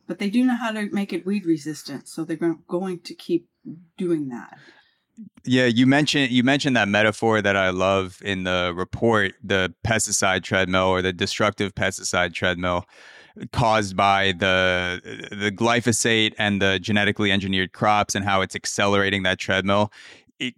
But 0.06 0.20
they 0.20 0.30
do 0.30 0.46
know 0.46 0.56
how 0.56 0.72
to 0.72 0.88
make 0.92 1.12
it 1.12 1.26
weed 1.26 1.48
resistant, 1.48 2.08
so 2.08 2.24
they're 2.24 2.56
going 2.68 3.00
to 3.00 3.16
keep 3.16 3.50
doing 3.98 4.30
that. 4.30 4.58
Yeah, 5.46 5.66
you 5.66 5.88
mentioned 5.88 6.32
you 6.32 6.44
mentioned 6.44 6.76
that 6.76 6.88
metaphor 6.88 7.42
that 7.42 7.56
I 7.56 7.70
love 7.70 8.22
in 8.24 8.44
the 8.44 8.74
report, 8.76 9.34
the 9.44 9.74
pesticide 9.86 10.44
treadmill 10.44 10.88
or 10.88 11.02
the 11.02 11.14
destructive 11.14 11.74
pesticide 11.76 12.34
treadmill 12.34 12.86
uh, 13.40 13.46
caused 13.52 13.96
by 13.96 14.34
the 14.34 15.02
uh, 15.04 15.36
the 15.36 15.52
glyphosate 15.52 16.34
and 16.38 16.62
the 16.62 16.80
genetically 16.80 17.32
engineered 17.32 17.74
crops 17.74 18.16
and 18.16 18.26
how 18.26 18.42
it's 18.42 18.56
accelerating 18.56 19.24
that 19.24 19.40
treadmill. 19.40 19.92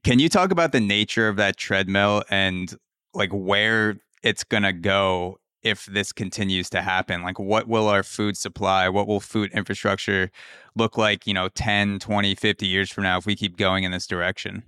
can 0.04 0.20
you 0.20 0.30
talk 0.30 0.52
about 0.52 0.72
the 0.72 0.82
nature 0.82 1.28
of 1.28 1.38
that 1.38 1.58
treadmill 1.58 2.24
and 2.30 2.76
like 3.14 3.32
where 3.32 3.98
it's 4.24 4.44
going 4.44 4.64
to 4.64 4.74
go 4.74 5.40
if 5.64 5.86
this 5.86 6.12
continues 6.12 6.70
to 6.72 6.82
happen? 6.82 7.24
Like, 7.24 7.40
what 7.40 7.68
will 7.68 7.88
our 7.88 8.04
food 8.04 8.38
supply, 8.38 8.90
what 8.90 9.08
will 9.08 9.20
food 9.20 9.52
infrastructure 9.54 10.32
look 10.76 10.98
like, 10.98 11.28
you 11.28 11.34
know, 11.34 11.50
10, 11.50 12.00
20, 12.00 12.36
50 12.36 12.68
years 12.68 12.92
from 12.92 13.04
now 13.04 13.18
if 13.18 13.26
we 13.26 13.36
keep 13.36 13.58
going 13.58 13.84
in 13.84 13.92
this 13.92 14.08
direction? 14.08 14.64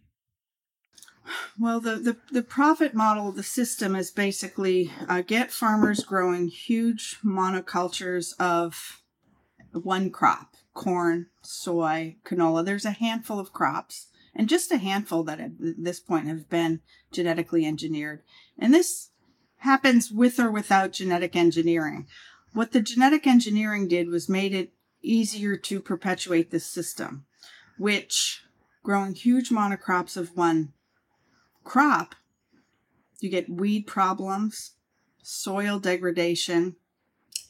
Well, 1.58 1.80
the, 1.80 1.96
the, 1.96 2.18
the 2.32 2.44
profit 2.44 2.94
model 2.94 3.30
of 3.30 3.36
the 3.36 3.44
system 3.44 3.96
is 3.96 4.12
basically 4.12 4.92
uh, 5.08 5.22
get 5.22 5.52
farmers 5.52 6.04
growing 6.04 6.50
huge 6.50 7.18
monocultures 7.24 8.34
of 8.40 9.02
one 9.72 10.10
crop 10.10 10.56
corn, 10.74 11.28
soy, 11.42 12.18
canola. 12.26 12.66
There's 12.66 12.86
a 12.86 12.92
handful 12.92 13.40
of 13.40 13.54
crops, 13.54 14.08
and 14.36 14.50
just 14.50 14.72
a 14.72 14.78
handful 14.78 15.24
that 15.24 15.40
at 15.40 15.52
this 15.60 16.00
point 16.00 16.28
have 16.28 16.50
been 16.50 16.82
genetically 17.12 17.66
engineered. 17.66 18.24
And 18.58 18.74
this 18.74 19.10
happens 19.64 20.12
with 20.12 20.40
or 20.40 20.52
without 20.52 20.92
genetic 20.92 21.38
engineering. 21.38 22.06
What 22.52 22.74
the 22.74 22.82
genetic 22.82 23.26
engineering 23.26 23.88
did 23.88 24.10
was 24.10 24.28
made 24.28 24.54
it 24.54 24.74
easier 25.02 25.56
to 25.56 25.80
perpetuate 25.80 26.52
this 26.52 26.66
system, 26.66 27.26
which 27.78 28.44
growing 28.84 29.16
huge 29.16 29.50
monocrops 29.50 30.18
of 30.18 30.36
one 30.36 30.74
crop, 31.64 32.14
you 33.22 33.30
get 33.30 33.50
weed 33.50 33.88
problems, 33.88 34.74
soil 35.22 35.80
degradation, 35.80 36.76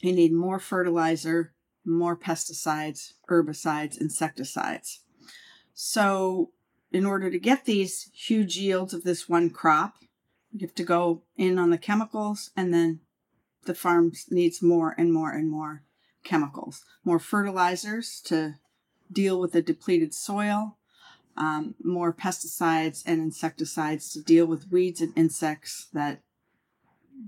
you 0.00 0.12
need 0.12 0.32
more 0.32 0.60
fertilizer, 0.60 1.52
more 1.84 2.16
pesticides, 2.16 3.14
herbicides, 3.28 4.00
insecticides. 4.00 5.00
So, 5.74 6.52
in 6.92 7.04
order 7.04 7.28
to 7.28 7.40
get 7.40 7.64
these 7.64 8.08
huge 8.14 8.56
yields 8.56 8.94
of 8.94 9.02
this 9.02 9.28
one 9.28 9.50
crop, 9.50 9.96
you 10.54 10.66
have 10.66 10.74
to 10.76 10.84
go 10.84 11.22
in 11.36 11.58
on 11.58 11.70
the 11.70 11.78
chemicals 11.78 12.50
and 12.56 12.72
then 12.72 13.00
the 13.64 13.74
farm 13.74 14.12
needs 14.30 14.62
more 14.62 14.94
and 14.96 15.12
more 15.12 15.32
and 15.32 15.50
more 15.50 15.82
chemicals, 16.22 16.84
more 17.04 17.18
fertilizers 17.18 18.20
to 18.24 18.54
deal 19.10 19.40
with 19.40 19.52
the 19.52 19.62
depleted 19.62 20.14
soil, 20.14 20.78
um, 21.36 21.74
more 21.82 22.12
pesticides 22.12 23.02
and 23.04 23.20
insecticides 23.20 24.12
to 24.12 24.22
deal 24.22 24.46
with 24.46 24.70
weeds 24.70 25.00
and 25.00 25.12
insects 25.16 25.88
that 25.92 26.22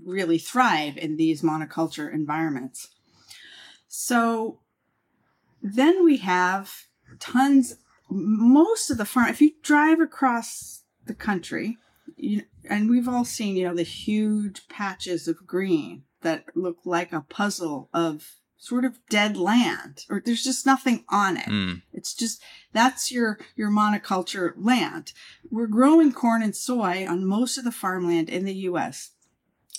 really 0.05 0.37
thrive 0.37 0.97
in 0.97 1.17
these 1.17 1.41
monoculture 1.41 2.11
environments. 2.11 2.89
So 3.87 4.59
then 5.61 6.05
we 6.05 6.17
have 6.17 6.71
tons, 7.19 7.75
most 8.09 8.89
of 8.89 8.97
the 8.97 9.05
farm, 9.05 9.29
if 9.29 9.41
you 9.41 9.51
drive 9.61 9.99
across 9.99 10.83
the 11.05 11.13
country, 11.13 11.77
you, 12.17 12.43
and 12.69 12.89
we've 12.89 13.07
all 13.07 13.25
seen, 13.25 13.55
you 13.55 13.67
know, 13.67 13.75
the 13.75 13.83
huge 13.83 14.67
patches 14.67 15.27
of 15.27 15.47
green 15.47 16.03
that 16.21 16.45
look 16.55 16.79
like 16.83 17.13
a 17.13 17.21
puzzle 17.21 17.89
of 17.93 18.35
sort 18.57 18.83
of 18.83 18.99
dead 19.07 19.37
land 19.37 20.03
or 20.09 20.21
there's 20.25 20.43
just 20.43 20.65
nothing 20.65 21.05
on 21.09 21.37
it. 21.37 21.45
Mm. 21.45 21.83
It's 21.93 22.13
just 22.13 22.41
that's 22.73 23.11
your 23.11 23.39
your 23.55 23.69
monoculture 23.69 24.53
land. 24.57 25.13
We're 25.49 25.67
growing 25.67 26.11
corn 26.11 26.41
and 26.41 26.55
soy 26.55 27.05
on 27.07 27.25
most 27.25 27.57
of 27.57 27.63
the 27.63 27.71
farmland 27.71 28.29
in 28.29 28.45
the 28.45 28.55
US. 28.55 29.11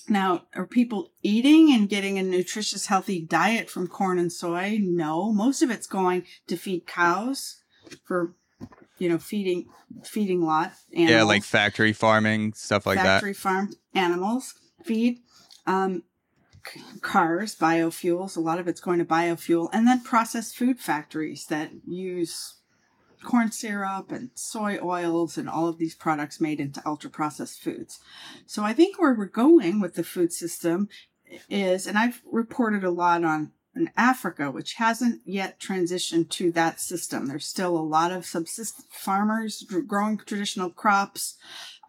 Now, 0.08 0.46
are 0.54 0.66
people 0.66 1.10
eating 1.22 1.70
and 1.72 1.88
getting 1.88 2.18
a 2.18 2.22
nutritious 2.22 2.86
healthy 2.86 3.20
diet 3.20 3.68
from 3.68 3.88
corn 3.88 4.18
and 4.18 4.32
soy? 4.32 4.78
No, 4.80 5.32
most 5.32 5.60
of 5.60 5.70
it's 5.70 5.86
going 5.86 6.24
to 6.46 6.56
feed 6.56 6.86
cows 6.86 7.62
for 8.04 8.34
you 8.98 9.08
know 9.08 9.18
feeding 9.18 9.66
feeding 10.04 10.42
lot 10.42 10.72
animals. 10.92 11.10
Yeah, 11.10 11.22
like 11.22 11.44
factory 11.44 11.92
farming, 11.92 12.52
stuff 12.54 12.86
like 12.86 12.96
that. 12.96 13.04
factory 13.04 13.32
that. 13.32 13.38
farmed 13.38 13.76
animals 13.94 14.54
feed 14.84 15.18
um, 15.66 16.02
c- 16.66 16.80
cars 17.00 17.54
biofuels 17.56 18.36
a 18.36 18.40
lot 18.40 18.58
of 18.58 18.68
it's 18.68 18.80
going 18.80 18.98
to 18.98 19.04
biofuel 19.04 19.68
and 19.72 19.86
then 19.86 20.02
processed 20.02 20.56
food 20.56 20.78
factories 20.78 21.46
that 21.46 21.70
use 21.86 22.54
corn 23.24 23.50
syrup 23.50 24.12
and 24.12 24.30
soy 24.34 24.78
oils 24.82 25.36
and 25.36 25.48
all 25.48 25.66
of 25.66 25.78
these 25.78 25.94
products 25.94 26.40
made 26.40 26.60
into 26.60 26.80
ultra 26.86 27.10
processed 27.10 27.60
foods 27.60 27.98
so 28.46 28.62
i 28.62 28.72
think 28.72 28.98
where 28.98 29.14
we're 29.14 29.26
going 29.26 29.80
with 29.80 29.94
the 29.94 30.04
food 30.04 30.32
system 30.32 30.88
is 31.50 31.86
and 31.86 31.98
i've 31.98 32.22
reported 32.30 32.84
a 32.84 32.90
lot 32.90 33.24
on 33.24 33.50
in 33.78 33.90
Africa, 33.96 34.50
which 34.50 34.74
hasn't 34.74 35.22
yet 35.24 35.60
transitioned 35.60 36.28
to 36.30 36.52
that 36.52 36.80
system. 36.80 37.26
There's 37.26 37.46
still 37.46 37.76
a 37.76 37.80
lot 37.80 38.12
of 38.12 38.26
subsistence 38.26 38.86
farmers 38.90 39.64
growing 39.86 40.18
traditional 40.18 40.70
crops 40.70 41.36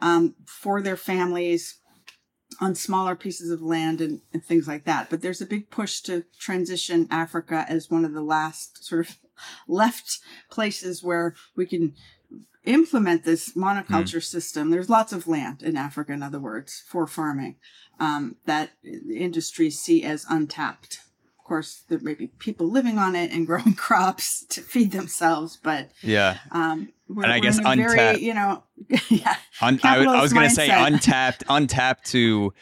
um, 0.02 0.36
for 0.46 0.82
their 0.82 0.98
families 0.98 1.80
on 2.62 2.76
smaller 2.76 3.16
pieces 3.16 3.52
of 3.52 3.62
land 3.62 4.02
and, 4.02 4.22
and 4.34 4.44
things 4.44 4.68
like 4.68 4.86
that. 4.86 5.10
But 5.10 5.22
there's 5.22 5.42
a 5.42 5.46
big 5.46 5.70
push 5.70 6.02
to 6.02 6.26
transition 6.40 7.08
Africa 7.12 7.66
as 7.70 7.90
one 7.90 8.06
of 8.06 8.14
the 8.14 8.22
last 8.22 8.84
sort 8.84 9.08
of 9.08 9.18
left 9.68 10.20
places 10.50 11.04
where 11.04 11.36
we 11.56 11.66
can 11.66 11.94
implement 12.66 13.24
this 13.24 13.54
monoculture 13.54 14.24
system. 14.24 14.70
There's 14.70 14.90
lots 14.90 15.14
of 15.14 15.28
land 15.28 15.64
in 15.64 15.78
Africa, 15.78 16.14
in 16.14 16.22
other 16.22 16.40
words, 16.40 16.84
for 16.88 17.08
farming 17.08 17.56
um, 18.00 18.36
that 18.46 18.72
industries 18.84 19.80
see 19.80 20.04
as 20.04 20.26
untapped. 20.30 21.00
Of 21.50 21.52
course, 21.52 21.84
there 21.90 21.98
may 22.04 22.14
be 22.14 22.28
people 22.28 22.70
living 22.70 23.00
on 23.00 23.16
it 23.16 23.32
and 23.32 23.48
growing 23.48 23.74
crops 23.74 24.46
to 24.50 24.62
feed 24.62 24.92
themselves, 24.92 25.58
but 25.58 25.90
Yeah. 26.04 26.38
um, 26.52 26.90
we're, 27.08 27.24
And 27.24 27.32
I 27.34 27.40
guess 27.40 27.58
very, 27.58 27.82
untapped- 27.82 28.20
you 28.22 28.36
know, 28.36 28.64
yeah, 29.10 29.36
Un- 29.60 29.80
I 29.82 30.22
was 30.22 30.32
going 30.32 30.48
to 30.48 30.54
say 30.54 30.70
untapped, 30.70 31.44
untapped 31.50 32.06
to, 32.12 32.54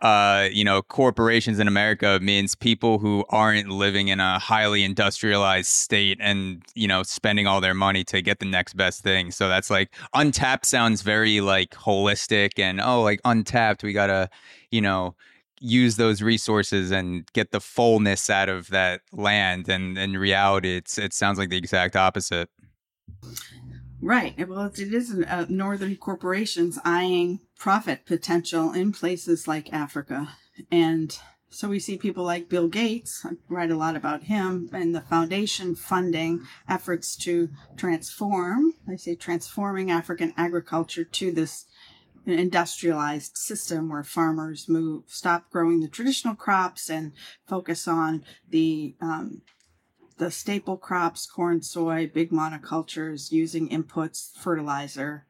uh, 0.00 0.48
you 0.52 0.62
know, 0.62 0.80
corporations 0.80 1.58
in 1.58 1.66
America 1.66 2.20
means 2.22 2.54
people 2.54 3.00
who 3.00 3.24
aren't 3.30 3.68
living 3.68 4.06
in 4.06 4.20
a 4.20 4.38
highly 4.38 4.84
industrialized 4.84 5.66
state 5.66 6.18
and 6.20 6.62
you 6.76 6.86
know 6.86 7.02
spending 7.02 7.48
all 7.48 7.60
their 7.60 7.74
money 7.74 8.04
to 8.04 8.22
get 8.22 8.38
the 8.38 8.46
next 8.46 8.74
best 8.74 9.02
thing. 9.02 9.32
So 9.32 9.48
that's 9.48 9.70
like 9.70 9.92
untapped 10.14 10.66
sounds 10.66 11.02
very 11.02 11.40
like 11.40 11.70
holistic 11.70 12.60
and 12.60 12.80
oh, 12.80 13.02
like 13.02 13.20
untapped, 13.24 13.82
we 13.82 13.92
gotta, 13.92 14.30
you 14.70 14.80
know, 14.82 15.16
use 15.60 15.96
those 15.96 16.22
resources 16.22 16.90
and 16.90 17.30
get 17.32 17.50
the 17.50 17.60
fullness 17.60 18.30
out 18.30 18.48
of 18.48 18.68
that 18.68 19.00
land. 19.12 19.68
And 19.68 19.96
in 19.96 20.16
reality, 20.16 20.76
it's 20.76 20.98
it 20.98 21.12
sounds 21.12 21.38
like 21.38 21.50
the 21.50 21.56
exact 21.56 21.96
opposite. 21.96 22.48
Right. 24.00 24.48
Well, 24.48 24.66
it 24.66 24.92
is 24.92 25.24
uh, 25.26 25.46
northern 25.48 25.96
corporations 25.96 26.78
eyeing 26.84 27.40
profit 27.58 28.04
potential 28.06 28.72
in 28.72 28.92
places 28.92 29.48
like 29.48 29.72
Africa. 29.72 30.28
And 30.70 31.18
so 31.48 31.68
we 31.68 31.78
see 31.78 31.96
people 31.96 32.24
like 32.24 32.48
Bill 32.48 32.68
Gates, 32.68 33.24
I 33.24 33.30
write 33.48 33.70
a 33.70 33.76
lot 33.76 33.96
about 33.96 34.24
him, 34.24 34.68
and 34.72 34.94
the 34.94 35.00
foundation 35.00 35.74
funding 35.74 36.42
efforts 36.68 37.16
to 37.18 37.48
transform, 37.76 38.74
I 38.86 38.96
say 38.96 39.14
transforming 39.14 39.90
African 39.90 40.34
agriculture 40.36 41.04
to 41.04 41.32
this 41.32 41.64
industrialized 42.32 43.36
system 43.36 43.88
where 43.88 44.02
farmers 44.02 44.68
move, 44.68 45.04
stop 45.06 45.50
growing 45.50 45.80
the 45.80 45.88
traditional 45.88 46.34
crops 46.34 46.90
and 46.90 47.12
focus 47.46 47.86
on 47.86 48.24
the 48.48 48.94
um, 49.00 49.42
the 50.18 50.30
staple 50.30 50.78
crops, 50.78 51.26
corn, 51.26 51.60
soy, 51.60 52.10
big 52.12 52.30
monocultures, 52.30 53.30
using 53.30 53.68
inputs, 53.68 54.34
fertilizer, 54.36 55.26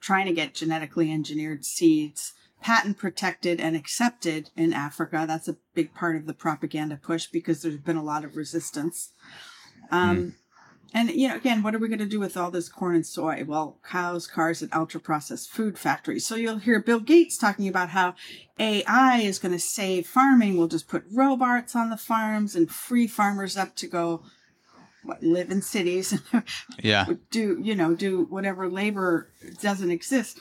trying 0.00 0.26
to 0.26 0.32
get 0.32 0.54
genetically 0.54 1.10
engineered 1.12 1.64
seeds, 1.64 2.32
patent 2.60 2.98
protected 2.98 3.60
and 3.60 3.76
accepted 3.76 4.50
in 4.56 4.72
Africa. 4.72 5.24
That's 5.26 5.48
a 5.48 5.56
big 5.74 5.94
part 5.94 6.16
of 6.16 6.26
the 6.26 6.34
propaganda 6.34 6.96
push 6.96 7.26
because 7.26 7.62
there's 7.62 7.76
been 7.76 7.96
a 7.96 8.02
lot 8.02 8.24
of 8.24 8.36
resistance. 8.36 9.12
Um, 9.90 10.34
And, 10.96 11.10
you 11.10 11.26
know, 11.26 11.34
again, 11.34 11.64
what 11.64 11.74
are 11.74 11.78
we 11.80 11.88
going 11.88 11.98
to 11.98 12.06
do 12.06 12.20
with 12.20 12.36
all 12.36 12.52
this 12.52 12.68
corn 12.68 12.94
and 12.94 13.04
soy? 13.04 13.42
Well, 13.44 13.78
cows, 13.84 14.28
cars, 14.28 14.62
and 14.62 14.72
ultra 14.72 15.00
processed 15.00 15.50
food 15.50 15.76
factories. 15.76 16.24
So 16.24 16.36
you'll 16.36 16.58
hear 16.58 16.80
Bill 16.80 17.00
Gates 17.00 17.36
talking 17.36 17.66
about 17.66 17.88
how 17.88 18.14
AI 18.60 19.18
is 19.18 19.40
going 19.40 19.50
to 19.50 19.58
save 19.58 20.06
farming. 20.06 20.56
We'll 20.56 20.68
just 20.68 20.86
put 20.86 21.02
robots 21.12 21.74
on 21.74 21.90
the 21.90 21.96
farms 21.96 22.54
and 22.54 22.70
free 22.70 23.08
farmers 23.08 23.56
up 23.56 23.74
to 23.76 23.88
go 23.88 24.22
live 25.20 25.50
in 25.50 25.62
cities 25.62 26.20
Yeah. 26.82 27.06
do 27.30 27.58
you 27.62 27.74
know 27.74 27.94
do 27.94 28.24
whatever 28.24 28.68
labor 28.68 29.28
doesn't 29.60 29.90
exist. 29.90 30.38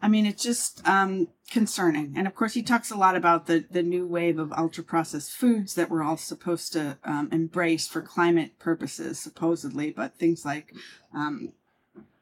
I 0.00 0.08
mean 0.08 0.26
it's 0.26 0.42
just 0.42 0.86
um, 0.86 1.28
concerning. 1.50 2.14
And 2.16 2.26
of 2.26 2.34
course 2.34 2.54
he 2.54 2.62
talks 2.62 2.90
a 2.90 2.96
lot 2.96 3.16
about 3.16 3.46
the 3.46 3.64
the 3.70 3.82
new 3.82 4.06
wave 4.06 4.38
of 4.38 4.52
ultra 4.52 4.84
processed 4.84 5.32
foods 5.32 5.74
that 5.74 5.90
we're 5.90 6.02
all 6.02 6.16
supposed 6.16 6.72
to 6.72 6.98
um, 7.04 7.28
embrace 7.32 7.86
for 7.86 8.02
climate 8.02 8.58
purposes 8.58 9.18
supposedly 9.18 9.90
but 9.90 10.14
things 10.18 10.44
like 10.44 10.74
um, 11.14 11.52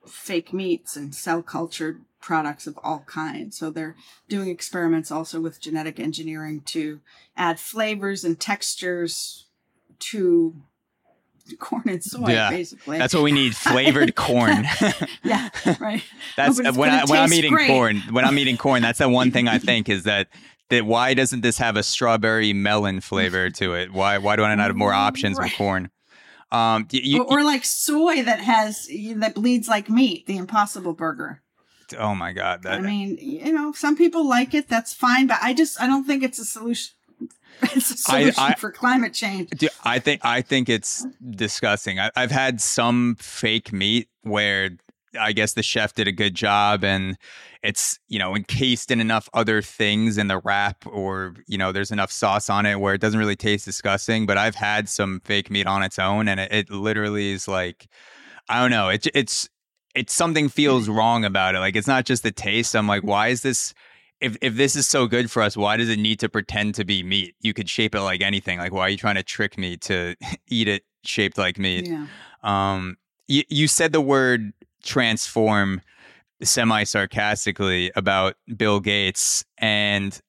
fake 0.07 0.53
meats 0.53 0.96
and 0.96 1.14
cell 1.14 1.42
cultured 1.42 2.00
products 2.20 2.66
of 2.66 2.79
all 2.83 3.03
kinds. 3.07 3.57
So 3.59 3.70
they're 3.70 3.96
doing 4.29 4.48
experiments 4.48 5.11
also 5.11 5.40
with 5.40 5.61
genetic 5.61 5.98
engineering 5.98 6.61
to 6.66 7.00
add 7.37 7.59
flavors 7.59 8.24
and 8.24 8.38
textures 8.38 9.46
to 10.00 10.55
corn 11.59 11.83
and 11.87 12.03
soy 12.03 12.29
Yeah, 12.29 12.50
basically 12.50 12.98
That's 12.98 13.14
what 13.14 13.22
we 13.22 13.33
need 13.33 13.57
flavored 13.57 14.14
corn. 14.14 14.64
yeah, 15.24 15.50
right. 15.79 16.03
That's 16.37 16.59
it's 16.59 16.76
when 16.76 16.90
I, 16.90 17.05
when 17.05 17.20
I'm 17.20 17.33
eating 17.33 17.53
great. 17.53 17.68
corn. 17.68 17.98
When 18.11 18.24
I'm 18.24 18.38
eating 18.38 18.57
corn, 18.57 18.83
that's 18.83 18.98
the 18.98 19.09
one 19.09 19.31
thing 19.31 19.48
I 19.48 19.59
think 19.59 19.88
is 19.88 20.05
that 20.05 20.29
that 20.70 20.87
why 20.87 21.14
doesn't 21.14 21.42
this 21.42 21.59
have 21.59 21.76
a 21.76 21.83
strawberry 21.83 22.53
melon 22.53 23.00
flavor 23.00 23.50
to 23.50 23.74
it? 23.74 23.92
Why 23.92 24.18
why 24.18 24.37
do 24.37 24.44
I 24.44 24.55
not 24.55 24.68
have 24.68 24.76
more 24.76 24.92
options 24.92 25.38
with 25.38 25.53
corn? 25.57 25.90
Um, 26.53 26.88
you, 26.90 27.22
or, 27.22 27.40
or 27.40 27.44
like 27.44 27.64
soy 27.64 28.22
that 28.22 28.40
has 28.40 28.88
that 29.16 29.35
bleeds 29.35 29.68
like 29.68 29.88
meat, 29.88 30.26
the 30.26 30.37
Impossible 30.37 30.94
Burger. 30.94 31.42
oh 31.96 32.14
my 32.14 32.33
god, 32.33 32.62
that 32.64 32.81
I 32.81 32.81
mean, 32.81 33.18
you 33.20 33.53
know, 33.53 33.72
some 33.72 33.96
people 33.96 34.29
like 34.29 34.55
it. 34.55 34.68
That's 34.68 34.92
fine, 34.92 35.26
but 35.26 35.38
I 35.42 35.55
just 35.55 35.81
I 35.81 35.87
don't 35.87 36.05
think 36.05 36.22
it's 36.22 36.38
a 36.38 36.44
solution. 36.44 36.94
It's 37.75 38.09
a 38.09 38.12
I- 38.12 38.20
solution 38.20 38.42
I- 38.42 38.55
for 38.55 38.70
climate 38.70 39.14
change. 39.14 39.51
Dude, 39.51 39.70
I 39.85 39.99
think 39.99 40.25
I 40.25 40.42
think 40.42 40.68
it's 40.68 41.07
disgusting. 41.31 41.99
I, 41.99 42.11
I've 42.16 42.31
had 42.31 42.61
some 42.61 43.16
fake 43.18 43.73
meat 43.73 44.09
where 44.23 44.70
I 45.18 45.33
guess 45.33 45.55
the 45.55 45.62
chef 45.62 45.94
did 45.94 46.07
a 46.07 46.12
good 46.12 46.35
job 46.35 46.85
and 46.85 47.16
it's 47.62 47.99
you 48.09 48.18
know 48.18 48.35
encased 48.35 48.90
in 48.90 49.01
enough 49.01 49.29
other 49.35 49.61
things 49.61 50.16
in 50.18 50.29
the 50.29 50.38
wrap 50.38 50.87
or 50.87 51.35
you 51.46 51.59
know 51.59 51.73
there's 51.73 51.90
enough 51.90 52.11
sauce 52.11 52.49
on 52.49 52.64
it 52.64 52.81
where 52.81 52.94
it 52.94 53.01
doesn't 53.01 53.18
really 53.18 53.37
taste 53.37 53.64
disgusting. 53.64 54.27
But 54.27 54.38
I've 54.38 54.55
had 54.55 54.88
some 54.88 55.20
fake 55.25 55.51
meat 55.51 55.66
on 55.66 55.83
its 55.83 55.99
own 55.99 56.29
and 56.29 56.40
it, 56.40 56.53
it 56.53 56.70
literally 56.70 57.33
is 57.33 57.49
like 57.49 57.88
I 58.49 58.61
don't 58.61 58.70
know. 58.70 58.88
It, 58.88 59.07
it's 59.14 59.49
it's 59.94 60.14
something 60.14 60.49
feels 60.49 60.85
mm-hmm. 60.85 60.96
wrong 60.96 61.25
about 61.25 61.55
it. 61.55 61.59
Like 61.59 61.77
it's 61.77 61.88
not 61.88 62.05
just 62.05 62.23
the 62.23 62.33
taste. 62.33 62.75
I'm 62.77 62.87
like, 62.87 63.03
why 63.03 63.29
is 63.29 63.42
this? 63.42 63.75
If 64.20 64.37
if 64.40 64.54
this 64.54 64.76
is 64.76 64.88
so 64.88 65.06
good 65.06 65.30
for 65.30 65.42
us, 65.42 65.56
why 65.56 65.76
does 65.76 65.88
it 65.88 65.98
need 65.98 66.20
to 66.20 66.28
pretend 66.28 66.74
to 66.76 66.85
be 66.85 67.02
meat? 67.02 67.35
You 67.40 67.54
could 67.54 67.68
shape 67.68 67.94
it 67.94 68.02
like 68.02 68.20
anything. 68.20 68.59
Like 68.59 68.72
why 68.72 68.83
are 68.83 68.88
you 68.88 68.96
trying 68.96 69.14
to 69.16 69.22
trick 69.22 69.56
me 69.59 69.76
to 69.78 70.14
eat 70.48 70.68
it 70.68 70.85
shaped 71.04 71.38
like 71.38 71.59
meat? 71.59 71.88
Yeah. 71.88 72.06
Um, 72.42 72.96
you, 73.28 73.44
you 73.48 73.68
said 73.68 73.92
the 73.92 74.00
word 74.00 74.52
transform 74.83 75.80
semi 76.42 76.85
sarcastically 76.85 77.92
about 77.94 78.35
Bill 78.56 78.80
Gates, 78.80 79.44
and 79.59 80.20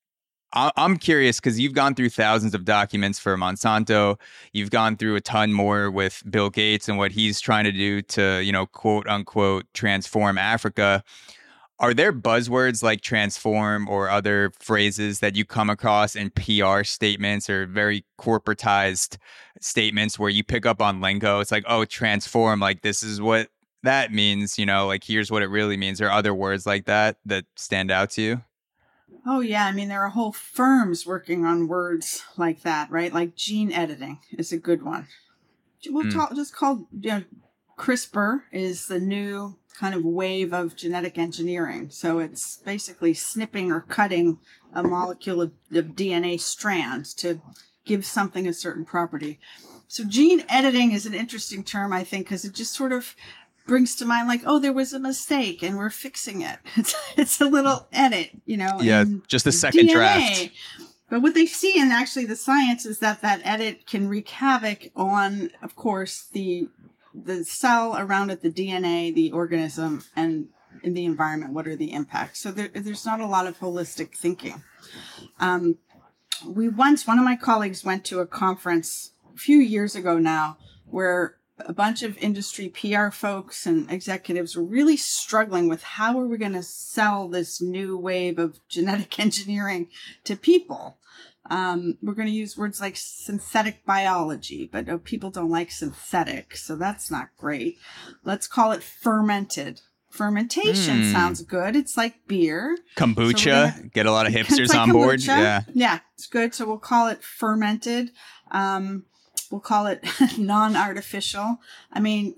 I'm 0.54 0.98
curious 0.98 1.40
because 1.40 1.60
you've 1.60 1.74
gone 1.74 1.96
through 1.96 2.10
thousands 2.10 2.54
of 2.54 2.66
documents 2.66 3.18
for 3.20 3.38
Monsanto. 3.38 4.20
You've 4.52 4.70
gone 4.70 4.98
through 4.98 5.16
a 5.16 5.22
ton 5.22 5.54
more 5.54 5.90
with 5.90 6.24
Bill 6.30 6.50
Gates 6.50 6.90
and 6.90 6.98
what 6.98 7.14
he's 7.14 7.40
trying 7.40 7.64
to 7.64 7.72
do 7.72 8.02
to, 8.02 8.42
you 8.44 8.52
know, 8.52 8.66
quote 8.66 9.08
unquote, 9.08 9.66
transform 9.74 10.38
Africa. 10.38 11.06
Are 11.82 11.96
there 11.96 12.14
buzzwords 12.14 12.84
like 12.84 13.02
transform 13.02 13.90
or 13.90 14.08
other 14.08 14.52
phrases 14.60 15.20
that 15.20 15.36
you 15.36 15.46
come 15.46 15.68
across 15.68 16.16
in 16.16 16.30
PR 16.30 16.84
statements 16.84 17.50
or 17.50 17.66
very 17.66 18.06
corporatized 18.20 19.18
statements 19.60 20.20
where 20.20 20.30
you 20.30 20.44
pick 20.44 20.68
up 20.68 20.80
on 20.80 21.02
lingo? 21.02 21.40
It's 21.40 21.52
like, 21.52 21.64
oh, 21.68 21.86
transform, 21.86 22.60
like 22.60 22.84
this 22.84 23.02
is 23.02 23.20
what 23.20 23.50
that 23.82 24.14
means, 24.14 24.60
you 24.60 24.66
know, 24.68 24.86
like 24.86 25.04
here's 25.04 25.32
what 25.32 25.42
it 25.42 25.48
really 25.48 25.76
means. 25.76 26.00
Or 26.00 26.12
other 26.12 26.36
words 26.36 26.68
like 26.68 26.86
that 26.86 27.18
that 27.26 27.46
stand 27.56 27.90
out 27.90 28.12
to 28.12 28.22
you? 28.22 28.42
Oh 29.26 29.40
yeah, 29.40 29.66
I 29.66 29.72
mean 29.72 29.88
there 29.88 30.04
are 30.04 30.10
whole 30.10 30.34
firms 30.34 31.08
working 31.08 31.46
on 31.46 31.68
words 31.68 32.24
like 32.38 32.62
that, 32.62 32.92
right? 32.92 33.12
Like 33.12 33.36
gene 33.36 33.72
editing 33.72 34.20
is 34.38 34.52
a 34.52 34.58
good 34.58 34.84
one. 34.84 35.08
We'll 35.88 36.06
mm. 36.06 36.14
talk 36.14 36.36
just 36.36 36.56
called 36.56 36.86
you 36.92 37.10
know, 37.10 37.24
CRISPR 37.80 38.42
is 38.52 38.86
the 38.86 39.00
new 39.00 39.58
kind 39.78 39.96
of 39.96 40.04
wave 40.04 40.54
of 40.54 40.76
genetic 40.76 41.18
engineering. 41.18 41.90
So 41.90 42.20
it's 42.20 42.58
basically 42.58 43.14
snipping 43.14 43.72
or 43.72 43.82
cutting 43.82 44.40
a 44.74 44.84
molecule 44.84 45.42
of, 45.42 45.52
of 45.74 45.88
DNA 45.88 46.40
strands 46.40 47.14
to 47.16 47.42
give 47.86 48.06
something 48.06 48.48
a 48.48 48.54
certain 48.54 48.86
property. 48.86 49.40
So 49.88 50.04
gene 50.06 50.44
editing 50.48 50.92
is 50.92 51.06
an 51.06 51.14
interesting 51.14 51.64
term, 51.64 51.92
I 51.92 52.04
think, 52.04 52.28
because 52.28 52.46
it 52.46 52.54
just 52.54 52.74
sort 52.74 52.94
of 52.94 53.16
brings 53.68 53.96
to 53.98 54.06
mind 54.06 54.28
like, 54.28 54.42
oh, 54.46 54.60
there 54.60 54.74
was 54.74 54.94
a 54.94 55.00
mistake 55.00 55.62
and 55.62 55.78
we're 55.78 55.90
fixing 55.90 56.42
it. 56.42 56.60
It's 56.78 56.96
it's 57.18 57.42
a 57.42 57.46
little 57.46 57.88
edit, 57.92 58.32
you 58.46 58.58
know. 58.58 58.80
Yeah, 58.82 59.06
just 59.28 59.48
a 59.48 59.52
second 59.52 59.90
DNA. 59.90 59.94
draft. 59.94 60.50
But 61.10 61.22
what 61.22 61.34
they 61.34 61.46
see 61.46 61.78
in 61.78 61.92
actually 61.92 62.26
the 62.26 62.38
science 62.38 62.86
is 62.86 63.00
that 63.00 63.22
that 63.22 63.42
edit 63.44 63.86
can 63.86 64.08
wreak 64.08 64.30
havoc 64.30 64.92
on, 64.96 65.52
of 65.62 65.76
course, 65.76 66.30
the 66.32 66.70
the 67.14 67.44
cell 67.44 67.98
around 67.98 68.30
it, 68.30 68.42
the 68.42 68.52
DNA, 68.52 69.14
the 69.14 69.32
organism, 69.32 70.04
and 70.16 70.48
in 70.84 70.94
the 70.94 71.06
environment. 71.06 71.54
What 71.54 71.68
are 71.68 71.76
the 71.76 71.92
impacts? 71.92 72.40
So 72.40 72.52
there, 72.52 72.70
there's 72.74 73.06
not 73.06 73.20
a 73.20 73.26
lot 73.26 73.48
of 73.48 73.60
holistic 73.60 74.16
thinking. 74.16 74.64
Um, 75.40 75.78
we 76.46 76.70
once, 76.70 77.06
one 77.06 77.20
of 77.20 77.26
my 77.26 77.36
colleagues 77.36 77.84
went 77.84 78.06
to 78.06 78.20
a 78.20 78.26
conference 78.26 79.12
a 79.34 79.38
few 79.38 79.60
years 79.60 79.96
ago 79.96 80.18
now 80.18 80.58
where 80.86 81.38
a 81.60 81.74
bunch 81.74 82.02
of 82.02 82.18
industry 82.18 82.70
PR 82.70 83.10
folks 83.10 83.66
and 83.66 83.90
executives 83.92 84.56
were 84.56 84.64
really 84.64 84.98
struggling 84.98 85.70
with 85.70 85.84
how 85.84 86.20
are 86.20 86.26
we 86.26 86.38
going 86.38 86.54
to 86.54 86.64
sell 86.64 87.28
this 87.28 87.62
new 87.62 87.98
wave 87.98 88.40
of 88.40 88.60
genetic 88.68 89.20
engineering 89.20 89.88
to 90.24 90.36
people. 90.36 90.98
Um, 91.52 91.98
we're 92.02 92.14
going 92.14 92.30
to 92.30 92.34
use 92.34 92.58
words 92.58 92.80
like 92.80 92.96
synthetic 92.96 93.86
biology, 93.86 94.70
but 94.72 94.88
oh, 94.88 94.98
people 94.98 95.30
don't 95.30 95.52
like 95.52 95.70
synthetic, 95.70 96.56
so 96.56 96.78
that's 96.78 97.12
not 97.12 97.28
great. 97.38 97.78
Let's 98.24 98.48
call 98.48 98.72
it 98.72 98.82
fermented. 98.82 99.82
Fermentation 100.10 101.02
mm. 101.02 101.12
sounds 101.12 101.42
good. 101.42 101.76
It's 101.76 101.98
like 101.98 102.26
beer. 102.26 102.78
Kombucha. 102.96 103.38
So 103.38 103.78
gonna, 103.78 103.90
get 103.90 104.06
a 104.06 104.14
lot 104.14 104.28
of 104.28 104.34
hipsters 104.38 104.70
like 104.70 104.78
on 104.78 104.90
kombucha. 104.90 104.94
board. 104.94 105.24
Yeah. 105.24 105.62
Yeah, 105.74 106.00
it's 106.16 106.28
good. 106.28 106.56
So 106.56 106.66
we'll 106.66 106.78
call 106.78 107.10
it 107.10 107.22
fermented. 107.22 108.12
Um, 108.52 109.04
we'll 109.52 109.62
call 109.62 109.88
it 109.88 110.04
non-artificial. 110.38 111.60
I 111.92 112.00
mean, 112.00 112.36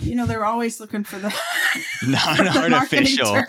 you 0.00 0.14
know, 0.14 0.26
they're 0.26 0.44
always 0.44 0.80
looking 0.80 1.04
for 1.04 1.18
the 1.18 1.34
non-artificial. 2.06 3.42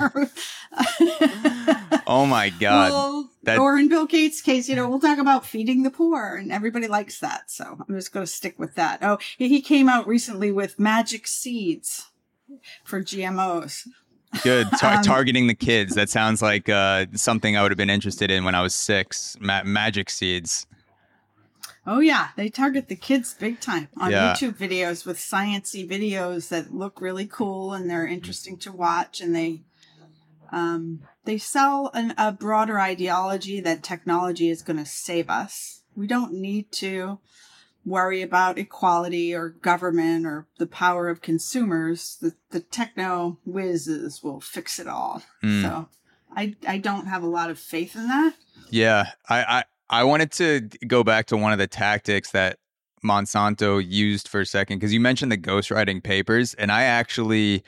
oh 2.07 2.25
my 2.25 2.49
god! 2.49 2.91
Well, 2.91 3.29
that... 3.43 3.59
Or 3.59 3.77
in 3.77 3.89
Bill 3.89 4.05
Gates' 4.05 4.41
case, 4.41 4.69
you 4.69 4.75
know, 4.75 4.89
we'll 4.89 4.99
talk 4.99 5.17
about 5.17 5.45
feeding 5.45 5.83
the 5.83 5.89
poor, 5.89 6.35
and 6.35 6.51
everybody 6.51 6.87
likes 6.87 7.19
that. 7.19 7.49
So 7.49 7.77
I'm 7.87 7.95
just 7.95 8.11
going 8.11 8.25
to 8.25 8.31
stick 8.31 8.59
with 8.59 8.75
that. 8.75 8.99
Oh, 9.01 9.17
he 9.37 9.61
came 9.61 9.89
out 9.89 10.07
recently 10.07 10.51
with 10.51 10.79
magic 10.79 11.27
seeds 11.27 12.07
for 12.83 13.01
GMOs. 13.01 13.87
Good. 14.43 14.67
Tar- 14.77 14.97
um, 14.97 15.03
targeting 15.03 15.47
the 15.47 15.55
kids. 15.55 15.95
That 15.95 16.09
sounds 16.09 16.41
like 16.41 16.69
uh, 16.69 17.07
something 17.13 17.57
I 17.57 17.63
would 17.63 17.71
have 17.71 17.77
been 17.77 17.89
interested 17.89 18.29
in 18.29 18.43
when 18.43 18.55
I 18.55 18.61
was 18.61 18.75
six. 18.75 19.35
Ma- 19.39 19.63
magic 19.63 20.09
seeds. 20.09 20.67
Oh 21.87 21.99
yeah, 21.99 22.29
they 22.35 22.49
target 22.49 22.87
the 22.87 22.95
kids 22.95 23.33
big 23.33 23.59
time 23.59 23.87
on 23.97 24.11
yeah. 24.11 24.33
YouTube 24.33 24.55
videos 24.55 25.05
with 25.05 25.17
sciency 25.17 25.89
videos 25.89 26.49
that 26.49 26.73
look 26.73 27.01
really 27.01 27.25
cool 27.25 27.73
and 27.73 27.89
they're 27.89 28.07
interesting 28.07 28.57
to 28.57 28.71
watch, 28.71 29.21
and 29.21 29.35
they 29.35 29.61
um, 30.51 31.01
they 31.25 31.37
sell 31.37 31.91
an, 31.93 32.13
a 32.17 32.31
broader 32.31 32.79
ideology 32.79 33.59
that 33.61 33.83
technology 33.83 34.49
is 34.49 34.61
going 34.61 34.77
to 34.77 34.85
save 34.85 35.29
us. 35.29 35.83
We 35.95 36.07
don't 36.07 36.33
need 36.33 36.71
to 36.73 37.19
worry 37.85 38.21
about 38.21 38.57
equality 38.57 39.33
or 39.33 39.49
government 39.49 40.25
or 40.25 40.47
the 40.57 40.67
power 40.67 41.09
of 41.09 41.21
consumers. 41.21 42.17
The 42.21 42.33
the 42.51 42.59
techno 42.59 43.39
whizzes 43.45 44.21
will 44.23 44.41
fix 44.41 44.79
it 44.79 44.87
all. 44.87 45.23
Mm. 45.43 45.61
So 45.61 45.89
I 46.35 46.55
I 46.67 46.77
don't 46.77 47.07
have 47.07 47.23
a 47.23 47.27
lot 47.27 47.49
of 47.49 47.59
faith 47.59 47.95
in 47.95 48.07
that. 48.07 48.33
Yeah, 48.69 49.11
I, 49.27 49.63
I 49.89 50.04
wanted 50.04 50.32
to 50.34 50.62
go 50.88 51.04
back 51.04 51.25
to 51.28 51.38
one 51.38 51.52
of 51.52 51.58
the 51.58 51.67
tactics 51.67 52.32
that 52.32 52.58
Monsanto 53.04 53.84
used 53.86 54.28
for 54.28 54.41
a 54.41 54.45
second 54.45 54.78
because 54.78 54.93
you 54.93 54.99
mentioned 54.99 55.32
the 55.32 55.38
ghostwriting 55.38 56.04
papers, 56.04 56.54
and 56.56 56.71
I 56.71 56.84
actually 56.84 57.63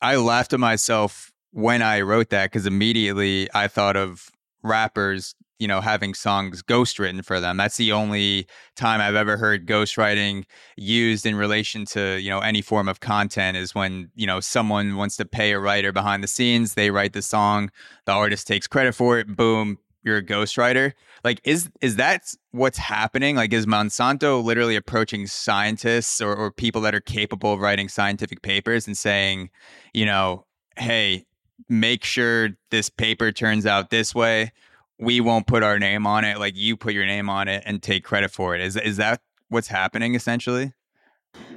I 0.00 0.16
laughed 0.16 0.52
at 0.52 0.60
myself 0.60 1.32
when 1.52 1.82
I 1.82 2.00
wrote 2.00 2.30
that 2.30 2.50
because 2.50 2.66
immediately 2.66 3.48
I 3.54 3.68
thought 3.68 3.96
of 3.96 4.30
rappers, 4.62 5.34
you 5.58 5.68
know, 5.68 5.80
having 5.80 6.14
songs 6.14 6.62
ghostwritten 6.62 7.24
for 7.24 7.40
them. 7.40 7.56
That's 7.56 7.76
the 7.76 7.92
only 7.92 8.46
time 8.74 9.00
I've 9.00 9.14
ever 9.14 9.36
heard 9.36 9.66
ghostwriting 9.66 10.44
used 10.76 11.24
in 11.24 11.36
relation 11.36 11.84
to, 11.86 12.18
you 12.20 12.30
know, 12.30 12.40
any 12.40 12.62
form 12.62 12.88
of 12.88 13.00
content 13.00 13.56
is 13.56 13.74
when, 13.74 14.10
you 14.14 14.26
know, 14.26 14.40
someone 14.40 14.96
wants 14.96 15.16
to 15.18 15.24
pay 15.24 15.52
a 15.52 15.60
writer 15.60 15.92
behind 15.92 16.22
the 16.22 16.28
scenes, 16.28 16.74
they 16.74 16.90
write 16.90 17.12
the 17.12 17.22
song, 17.22 17.70
the 18.06 18.12
artist 18.12 18.46
takes 18.46 18.66
credit 18.66 18.94
for 18.94 19.18
it, 19.18 19.36
boom, 19.36 19.78
you're 20.02 20.16
a 20.16 20.24
ghostwriter. 20.24 20.92
Like, 21.24 21.40
is 21.44 21.70
is 21.80 21.96
that 21.96 22.34
what's 22.50 22.78
happening? 22.78 23.36
Like, 23.36 23.52
is 23.52 23.66
Monsanto 23.66 24.42
literally 24.42 24.76
approaching 24.76 25.26
scientists 25.26 26.20
or, 26.20 26.34
or 26.34 26.50
people 26.50 26.80
that 26.82 26.94
are 26.94 27.00
capable 27.00 27.52
of 27.52 27.60
writing 27.60 27.88
scientific 27.88 28.42
papers 28.42 28.86
and 28.86 28.96
saying, 28.96 29.50
you 29.92 30.06
know, 30.06 30.46
hey, 30.76 31.26
make 31.68 32.04
sure 32.04 32.50
this 32.70 32.90
paper 32.90 33.32
turns 33.32 33.66
out 33.66 33.90
this 33.90 34.14
way. 34.14 34.52
We 34.98 35.20
won't 35.20 35.46
put 35.46 35.62
our 35.62 35.78
name 35.78 36.06
on 36.06 36.24
it. 36.24 36.38
Like 36.38 36.56
you 36.56 36.76
put 36.76 36.94
your 36.94 37.06
name 37.06 37.28
on 37.28 37.48
it 37.48 37.62
and 37.66 37.82
take 37.82 38.04
credit 38.04 38.30
for 38.30 38.54
it. 38.54 38.60
Is 38.60 38.76
is 38.76 38.96
that 38.98 39.20
what's 39.48 39.68
happening 39.68 40.14
essentially? 40.14 40.72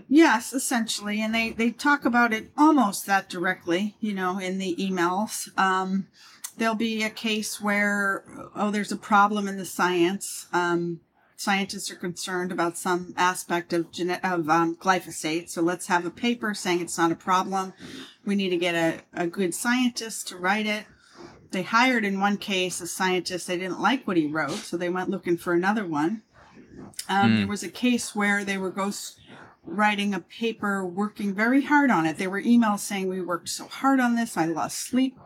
Yes, 0.08 0.54
essentially, 0.54 1.22
and 1.22 1.34
they 1.34 1.52
they 1.52 1.72
talk 1.72 2.06
about 2.06 2.34
it 2.34 2.52
almost 2.58 3.06
that 3.08 3.28
directly, 3.30 3.96
you 4.00 4.14
know, 4.14 4.38
in 4.40 4.60
the 4.60 4.76
emails. 4.76 5.48
Um, 5.58 6.08
there'll 6.58 6.76
be 6.76 7.04
a 7.04 7.10
case 7.10 7.62
where 7.62 8.24
oh 8.56 8.72
there's 8.72 8.92
a 8.92 8.98
problem 8.98 9.48
in 9.48 9.58
the 9.58 9.66
science. 9.66 10.48
Um, 10.54 11.02
scientists 11.36 11.92
are 11.92 11.96
concerned 11.96 12.52
about 12.52 12.78
some 12.78 13.14
aspect 13.18 13.74
of 13.74 13.92
gene- 13.92 14.20
of 14.24 14.50
um, 14.50 14.76
glyphosate. 14.76 15.50
So 15.50 15.62
let's 15.62 15.88
have 15.88 16.06
a 16.06 16.12
paper 16.12 16.54
saying 16.54 16.82
it's 16.82 16.98
not 16.98 17.12
a 17.12 17.16
problem. 17.16 17.74
We 18.26 18.36
need 18.36 18.50
to 18.50 18.58
get 18.58 18.76
a, 18.76 19.24
a 19.24 19.28
good 19.28 19.54
scientist 19.54 20.28
to 20.30 20.38
write 20.38 20.66
it. 20.66 20.86
They 21.52 21.64
hired 21.64 22.04
in 22.04 22.20
one 22.20 22.38
case 22.38 22.82
a 22.82 22.88
scientist. 22.88 23.48
They 23.48 23.58
didn't 23.58 23.82
like 23.82 24.08
what 24.08 24.18
he 24.18 24.28
wrote 24.28 24.52
so 24.52 24.78
they 24.78 24.90
went 24.90 25.10
looking 25.10 25.38
for 25.38 25.54
another 25.54 25.86
one. 25.86 26.24
Um, 27.08 27.32
mm. 27.32 27.38
there 27.38 27.48
was 27.48 27.64
a 27.64 27.70
case 27.70 28.16
where 28.16 28.44
they 28.44 28.58
were 28.58 28.72
ghost 28.72 29.20
writing 29.64 30.14
a 30.14 30.20
paper 30.20 30.86
working 30.86 31.34
very 31.34 31.64
hard 31.64 31.90
on 31.90 32.06
it. 32.06 32.18
There 32.18 32.30
were 32.30 32.42
emails 32.42 32.80
saying 32.80 33.08
we 33.08 33.22
worked 33.22 33.50
so 33.50 33.66
hard 33.68 34.00
on 34.00 34.16
this. 34.16 34.38
I 34.38 34.46
lost 34.46 34.78
sleep 34.78 35.18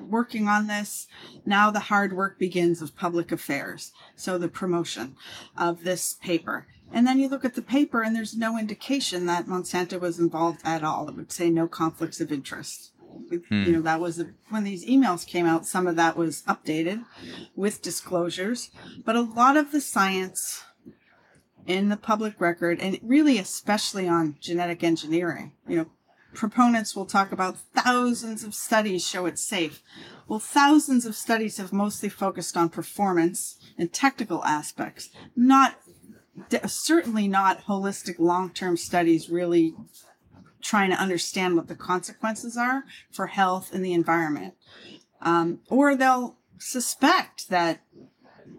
working 0.00 0.48
on 0.48 0.66
this. 0.66 1.06
Now 1.44 1.70
the 1.70 1.80
hard 1.80 2.12
work 2.12 2.38
begins 2.38 2.82
of 2.82 2.96
public 2.96 3.32
affairs. 3.32 3.92
So 4.14 4.38
the 4.38 4.48
promotion 4.48 5.16
of 5.56 5.84
this 5.84 6.14
paper. 6.14 6.66
And 6.92 7.06
then 7.06 7.18
you 7.18 7.28
look 7.28 7.44
at 7.44 7.54
the 7.54 7.62
paper 7.62 8.02
and 8.02 8.14
there's 8.14 8.36
no 8.36 8.58
indication 8.58 9.26
that 9.26 9.46
Monsanto 9.46 10.00
was 10.00 10.18
involved 10.18 10.60
at 10.64 10.84
all. 10.84 11.08
It 11.08 11.16
would 11.16 11.32
say 11.32 11.50
no 11.50 11.66
conflicts 11.66 12.20
of 12.20 12.30
interest. 12.30 12.92
Hmm. 13.48 13.64
You 13.64 13.72
know, 13.72 13.82
that 13.82 14.00
was 14.00 14.22
when 14.50 14.64
these 14.64 14.84
emails 14.86 15.26
came 15.26 15.46
out, 15.46 15.66
some 15.66 15.86
of 15.86 15.96
that 15.96 16.16
was 16.16 16.42
updated 16.42 17.04
with 17.54 17.82
disclosures. 17.82 18.70
But 19.04 19.16
a 19.16 19.22
lot 19.22 19.56
of 19.56 19.72
the 19.72 19.80
science 19.80 20.62
in 21.66 21.88
the 21.88 21.96
public 21.96 22.40
record, 22.40 22.80
and 22.80 22.98
really 23.02 23.38
especially 23.38 24.08
on 24.08 24.36
genetic 24.40 24.84
engineering, 24.84 25.52
you 25.66 25.76
know, 25.76 25.86
proponents 26.34 26.94
will 26.94 27.06
talk 27.06 27.32
about 27.32 27.58
thousands 27.74 28.44
of 28.44 28.54
studies 28.54 29.06
show 29.06 29.26
it's 29.26 29.42
safe. 29.42 29.82
Well, 30.28 30.38
thousands 30.38 31.06
of 31.06 31.14
studies 31.14 31.56
have 31.56 31.72
mostly 31.72 32.08
focused 32.08 32.56
on 32.56 32.68
performance 32.68 33.56
and 33.78 33.92
technical 33.92 34.44
aspects, 34.44 35.10
not 35.34 35.76
certainly 36.66 37.28
not 37.28 37.64
holistic 37.64 38.18
long-term 38.18 38.76
studies 38.76 39.30
really 39.30 39.74
trying 40.60 40.90
to 40.90 40.96
understand 40.96 41.56
what 41.56 41.68
the 41.68 41.76
consequences 41.76 42.56
are 42.56 42.84
for 43.10 43.28
health 43.28 43.72
and 43.72 43.84
the 43.84 43.94
environment. 43.94 44.54
Um, 45.22 45.60
or 45.68 45.94
they'll 45.94 46.36
suspect 46.58 47.48
that 47.48 47.80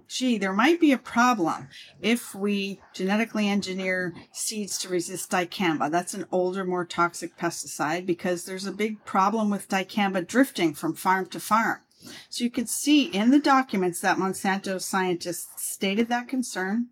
gee, 0.08 0.38
there 0.38 0.54
might 0.54 0.80
be 0.80 0.92
a 0.92 0.98
problem 0.98 1.68
if 2.02 2.34
we 2.34 2.82
genetically 2.94 3.48
engineer 3.48 4.14
seeds 4.32 4.78
to 4.80 4.90
resist 4.90 5.32
dicamba. 5.32 5.92
That's 5.92 6.14
an 6.14 6.26
older, 6.32 6.64
more 6.64 6.86
toxic 6.86 7.38
pesticide 7.38 8.06
because 8.06 8.46
there's 8.46 8.66
a 8.66 8.72
big 8.72 9.04
problem 9.06 9.50
with 9.50 9.70
dicamba 9.70 10.26
drifting 10.26 10.74
from 10.74 10.94
farm 10.94 11.28
to 11.28 11.40
farm. 11.40 11.82
So 12.30 12.44
you 12.44 12.50
can 12.50 12.68
see 12.68 13.06
in 13.06 13.32
the 13.32 13.40
documents 13.40 14.00
that 14.02 14.18
Monsanto 14.18 14.82
scientists 14.82 15.64
stated 15.64 16.10
that 16.10 16.28
concern, 16.28 16.88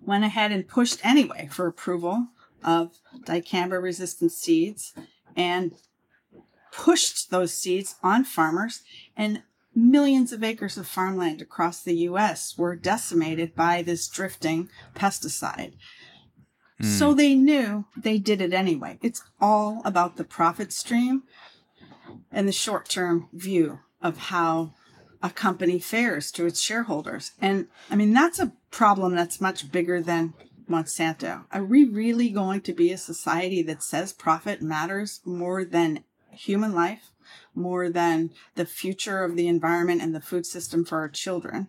went 0.00 0.24
ahead 0.24 0.52
and 0.52 0.66
pushed 0.66 1.04
anyway 1.04 1.48
for 1.50 1.66
approval 1.66 2.28
of 2.64 2.98
dicamba 3.24 3.82
resistant 3.82 4.32
seeds 4.32 4.94
and 5.36 5.74
pushed 6.72 7.30
those 7.30 7.52
seeds 7.52 7.96
on 8.02 8.24
farmers 8.24 8.82
and 9.16 9.42
millions 9.78 10.32
of 10.32 10.42
acres 10.42 10.76
of 10.76 10.86
farmland 10.86 11.40
across 11.40 11.82
the 11.82 11.94
US 12.08 12.58
were 12.58 12.76
decimated 12.76 13.54
by 13.54 13.82
this 13.82 14.08
drifting 14.08 14.68
pesticide. 14.94 15.74
Mm. 16.80 16.86
So 16.86 17.14
they 17.14 17.34
knew 17.34 17.86
they 17.96 18.18
did 18.18 18.40
it 18.40 18.52
anyway. 18.52 18.98
It's 19.02 19.22
all 19.40 19.82
about 19.84 20.16
the 20.16 20.24
profit 20.24 20.72
stream 20.72 21.22
and 22.30 22.48
the 22.48 22.52
short 22.52 22.88
term 22.88 23.28
view 23.32 23.80
of 24.02 24.18
how 24.18 24.74
a 25.22 25.30
company 25.30 25.78
fares 25.78 26.30
to 26.32 26.46
its 26.46 26.60
shareholders. 26.60 27.32
And 27.40 27.66
I 27.90 27.96
mean, 27.96 28.12
that's 28.12 28.38
a 28.38 28.52
problem 28.70 29.14
that's 29.14 29.40
much 29.40 29.70
bigger 29.72 30.00
than 30.00 30.34
Monsanto. 30.68 31.44
Are 31.50 31.64
we 31.64 31.84
really 31.84 32.28
going 32.28 32.60
to 32.62 32.72
be 32.72 32.92
a 32.92 32.98
society 32.98 33.62
that 33.62 33.82
says 33.82 34.12
profit 34.12 34.62
matters 34.62 35.20
more 35.24 35.64
than 35.64 36.04
human 36.30 36.74
life? 36.74 37.10
More 37.58 37.90
than 37.90 38.30
the 38.54 38.64
future 38.64 39.22
of 39.24 39.36
the 39.36 39.48
environment 39.48 40.00
and 40.00 40.14
the 40.14 40.20
food 40.20 40.46
system 40.46 40.84
for 40.84 40.98
our 40.98 41.08
children. 41.08 41.68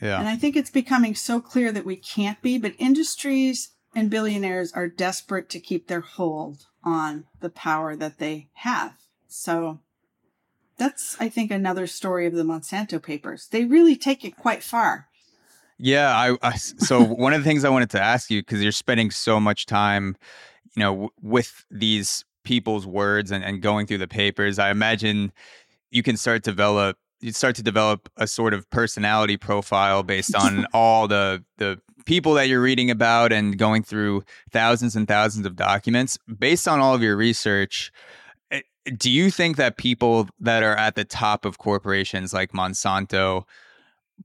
Yeah. 0.00 0.18
And 0.18 0.28
I 0.28 0.36
think 0.36 0.56
it's 0.56 0.70
becoming 0.70 1.14
so 1.14 1.40
clear 1.40 1.72
that 1.72 1.86
we 1.86 1.96
can't 1.96 2.40
be, 2.42 2.58
but 2.58 2.74
industries 2.78 3.70
and 3.94 4.10
billionaires 4.10 4.72
are 4.72 4.88
desperate 4.88 5.48
to 5.50 5.60
keep 5.60 5.88
their 5.88 6.02
hold 6.02 6.66
on 6.84 7.24
the 7.40 7.48
power 7.48 7.96
that 7.96 8.18
they 8.18 8.48
have. 8.54 8.94
So 9.26 9.80
that's, 10.76 11.16
I 11.18 11.28
think, 11.30 11.50
another 11.50 11.86
story 11.86 12.26
of 12.26 12.34
the 12.34 12.42
Monsanto 12.42 13.02
papers. 13.02 13.48
They 13.50 13.64
really 13.64 13.96
take 13.96 14.24
it 14.24 14.36
quite 14.36 14.62
far. 14.62 15.08
Yeah, 15.78 16.14
I, 16.14 16.36
I 16.42 16.56
so 16.56 17.02
one 17.02 17.32
of 17.32 17.42
the 17.42 17.48
things 17.48 17.64
I 17.64 17.70
wanted 17.70 17.90
to 17.90 18.02
ask 18.02 18.30
you 18.30 18.42
because 18.42 18.62
you're 18.62 18.72
spending 18.72 19.10
so 19.10 19.40
much 19.40 19.64
time, 19.64 20.16
you 20.74 20.80
know, 20.80 20.92
w- 20.92 21.10
with 21.22 21.64
these 21.70 22.25
people's 22.46 22.86
words 22.86 23.30
and, 23.30 23.44
and 23.44 23.60
going 23.60 23.86
through 23.86 23.98
the 23.98 24.08
papers, 24.08 24.58
I 24.58 24.70
imagine 24.70 25.32
you 25.90 26.02
can 26.02 26.16
start 26.16 26.42
develop 26.44 26.96
you 27.20 27.32
start 27.32 27.56
to 27.56 27.62
develop 27.62 28.08
a 28.16 28.26
sort 28.26 28.54
of 28.54 28.68
personality 28.70 29.36
profile 29.36 30.02
based 30.02 30.34
on 30.34 30.66
all 30.72 31.08
the 31.08 31.44
the 31.58 31.78
people 32.06 32.34
that 32.34 32.48
you're 32.48 32.62
reading 32.62 32.90
about 32.90 33.32
and 33.32 33.58
going 33.58 33.82
through 33.82 34.22
thousands 34.50 34.94
and 34.94 35.08
thousands 35.08 35.44
of 35.44 35.56
documents. 35.56 36.18
Based 36.38 36.68
on 36.68 36.78
all 36.78 36.94
of 36.94 37.02
your 37.02 37.16
research 37.16 37.92
eh, 38.50 38.62
do 38.96 39.10
you 39.10 39.30
think 39.30 39.56
that 39.56 39.76
people 39.76 40.28
that 40.38 40.62
are 40.62 40.76
at 40.76 40.94
the 40.94 41.04
top 41.04 41.44
of 41.44 41.58
corporations 41.58 42.32
like 42.32 42.52
Monsanto 42.52 43.44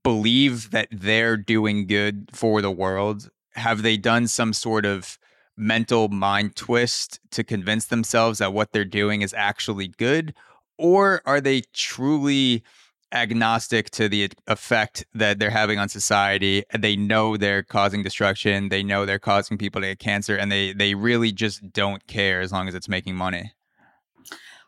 believe 0.04 0.70
that 0.72 0.88
they're 0.92 1.38
doing 1.38 1.88
good 1.88 2.30
for 2.32 2.62
the 2.62 2.72
world? 2.72 3.30
Have 3.56 3.82
they 3.82 3.98
done 3.98 4.28
some 4.28 4.54
sort 4.54 4.86
of 4.86 5.18
mental 5.58 6.10
mind 6.10 6.56
twist 6.56 7.20
to 7.32 7.44
convince 7.44 7.86
themselves 7.86 8.40
that 8.40 8.54
what 8.54 8.72
they're 8.72 8.86
doing 8.86 9.22
is 9.22 9.34
actually 9.34 9.88
good? 9.88 10.34
Or 10.78 11.22
are 11.26 11.42
they 11.42 11.62
truly 11.74 12.64
agnostic 13.12 13.90
to 13.92 14.08
the 14.08 14.32
effect 14.48 15.06
that 15.14 15.38
they're 15.38 15.50
having 15.50 15.78
on 15.78 15.90
society 15.90 16.64
they 16.78 16.96
know 16.96 17.36
they're 17.36 17.64
causing 17.64 18.04
destruction 18.04 18.70
they 18.70 18.82
know 18.84 19.06
they're 19.06 19.20
causing 19.20 19.58
people 19.58 19.82
to 19.82 19.88
get 19.88 20.00
cancer 20.00 20.36
and 20.36 20.52
they 20.52 20.72
they 20.72 20.96
really 20.96 21.32
just 21.32 21.74
don't 21.74 22.08
care 22.08 22.40
as 22.40 22.52
long 22.52 22.70
as 22.70 22.76
it's 22.76 22.88
making 22.88 23.14
money 23.14 23.52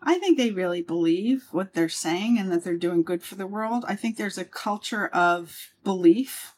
i 0.01 0.19
think 0.19 0.37
they 0.37 0.51
really 0.51 0.81
believe 0.81 1.45
what 1.51 1.73
they're 1.73 1.87
saying 1.87 2.37
and 2.37 2.51
that 2.51 2.65
they're 2.65 2.75
doing 2.75 3.01
good 3.01 3.23
for 3.23 3.35
the 3.35 3.47
world 3.47 3.85
i 3.87 3.95
think 3.95 4.17
there's 4.17 4.37
a 4.37 4.45
culture 4.45 5.07
of 5.07 5.71
belief 5.83 6.52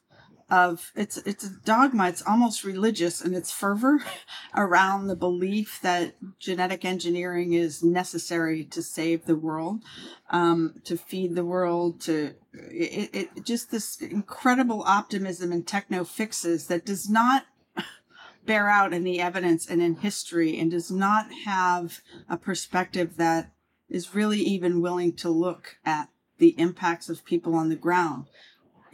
of 0.55 0.93
it's 0.95 1.17
it's 1.17 1.43
a 1.43 1.49
dogma 1.65 2.07
it's 2.07 2.21
almost 2.21 2.63
religious 2.63 3.21
in 3.21 3.33
its 3.33 3.51
fervor 3.51 3.99
around 4.55 5.07
the 5.07 5.15
belief 5.15 5.79
that 5.81 6.15
genetic 6.39 6.85
engineering 6.85 7.51
is 7.51 7.83
necessary 7.83 8.63
to 8.63 8.81
save 8.81 9.25
the 9.25 9.35
world 9.35 9.81
um, 10.29 10.75
to 10.85 10.95
feed 10.95 11.35
the 11.35 11.43
world 11.43 11.99
to 11.99 12.33
it, 12.53 13.09
it 13.13 13.45
just 13.45 13.69
this 13.69 13.99
incredible 13.99 14.81
optimism 14.87 15.51
and 15.51 15.67
techno 15.67 16.05
fixes 16.05 16.67
that 16.67 16.85
does 16.85 17.09
not 17.09 17.47
bear 18.45 18.69
out 18.69 18.93
in 18.93 19.03
the 19.03 19.19
evidence 19.19 19.69
and 19.69 19.81
in 19.81 19.95
history 19.95 20.57
and 20.57 20.71
does 20.71 20.89
not 20.89 21.25
have 21.43 21.99
a 22.29 22.37
perspective 22.37 23.17
that 23.17 23.51
is 23.89 24.15
really 24.15 24.39
even 24.39 24.81
willing 24.81 25.11
to 25.11 25.29
look 25.29 25.75
at 25.85 26.07
the 26.37 26.57
impacts 26.57 27.09
of 27.09 27.25
people 27.25 27.55
on 27.55 27.67
the 27.67 27.75
ground 27.75 28.25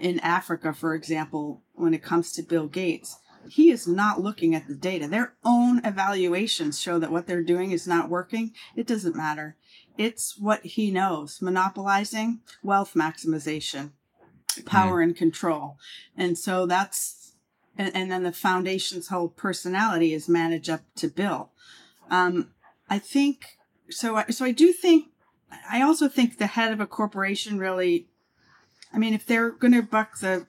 in 0.01 0.19
Africa, 0.19 0.73
for 0.73 0.95
example, 0.95 1.61
when 1.73 1.93
it 1.93 2.03
comes 2.03 2.31
to 2.33 2.41
Bill 2.41 2.67
Gates, 2.67 3.17
he 3.49 3.71
is 3.71 3.87
not 3.87 4.21
looking 4.21 4.55
at 4.55 4.67
the 4.67 4.75
data. 4.75 5.07
Their 5.07 5.33
own 5.43 5.83
evaluations 5.85 6.79
show 6.79 6.99
that 6.99 7.11
what 7.11 7.27
they're 7.27 7.43
doing 7.43 7.71
is 7.71 7.87
not 7.87 8.09
working. 8.09 8.53
It 8.75 8.87
doesn't 8.87 9.15
matter. 9.15 9.55
It's 9.97 10.37
what 10.37 10.61
he 10.65 10.91
knows 10.91 11.41
monopolizing, 11.41 12.41
wealth 12.63 12.93
maximization, 12.95 13.91
power 14.65 14.99
mm. 14.99 15.03
and 15.03 15.15
control. 15.15 15.77
And 16.15 16.37
so 16.37 16.65
that's, 16.65 17.33
and, 17.77 17.95
and, 17.95 18.11
then 18.11 18.23
the 18.23 18.31
foundation's 18.31 19.07
whole 19.07 19.29
personality 19.29 20.13
is 20.13 20.29
managed 20.29 20.69
up 20.69 20.81
to 20.95 21.07
Bill. 21.07 21.51
Um, 22.09 22.51
I 22.89 22.99
think, 22.99 23.57
so, 23.89 24.17
I, 24.17 24.25
so 24.29 24.45
I 24.45 24.51
do 24.51 24.71
think, 24.73 25.07
I 25.69 25.81
also 25.81 26.07
think 26.07 26.37
the 26.37 26.47
head 26.47 26.71
of 26.71 26.79
a 26.79 26.87
corporation 26.87 27.59
really 27.59 28.07
I 28.93 28.97
mean, 28.97 29.13
if 29.13 29.25
they're 29.25 29.51
going 29.51 29.73
to 29.73 29.81
buck 29.81 30.19
the 30.19 30.47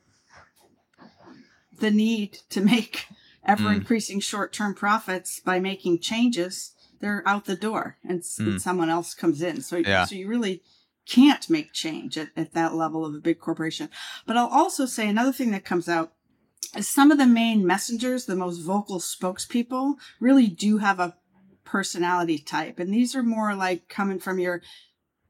the 1.79 1.91
need 1.91 2.39
to 2.51 2.61
make 2.61 3.07
ever 3.45 3.73
increasing 3.73 4.19
mm. 4.19 4.23
short 4.23 4.53
term 4.53 4.75
profits 4.75 5.41
by 5.41 5.59
making 5.59 5.99
changes, 5.99 6.75
they're 7.01 7.23
out 7.27 7.45
the 7.45 7.57
door, 7.57 7.99
and, 8.09 8.21
mm. 8.21 8.39
and 8.47 8.63
someone 8.63 8.89
else 8.89 9.15
comes 9.15 9.43
in. 9.43 9.61
So, 9.61 9.77
yeah. 9.79 10.05
so 10.05 10.15
you 10.15 10.29
really 10.29 10.63
can't 11.07 11.51
make 11.51 11.73
change 11.73 12.17
at, 12.17 12.29
at 12.37 12.55
that 12.55 12.75
level 12.75 13.05
of 13.05 13.15
a 13.15 13.19
big 13.19 13.41
corporation. 13.41 13.89
But 14.27 14.37
I'll 14.37 14.47
also 14.47 14.87
say 14.87 15.09
another 15.09 15.33
thing 15.33 15.51
that 15.51 15.65
comes 15.65 15.89
out 15.89 16.13
is 16.77 16.89
some 16.89 17.11
of 17.11 17.19
the 17.19 17.27
main 17.27 17.67
messengers, 17.67 18.25
the 18.25 18.37
most 18.37 18.59
vocal 18.59 19.01
spokespeople, 19.01 19.95
really 20.21 20.47
do 20.47 20.79
have 20.79 21.01
a 21.01 21.17
personality 21.65 22.39
type, 22.39 22.79
and 22.79 22.95
these 22.95 23.15
are 23.15 23.23
more 23.23 23.55
like 23.55 23.89
coming 23.89 24.21
from 24.21 24.39
your 24.39 24.63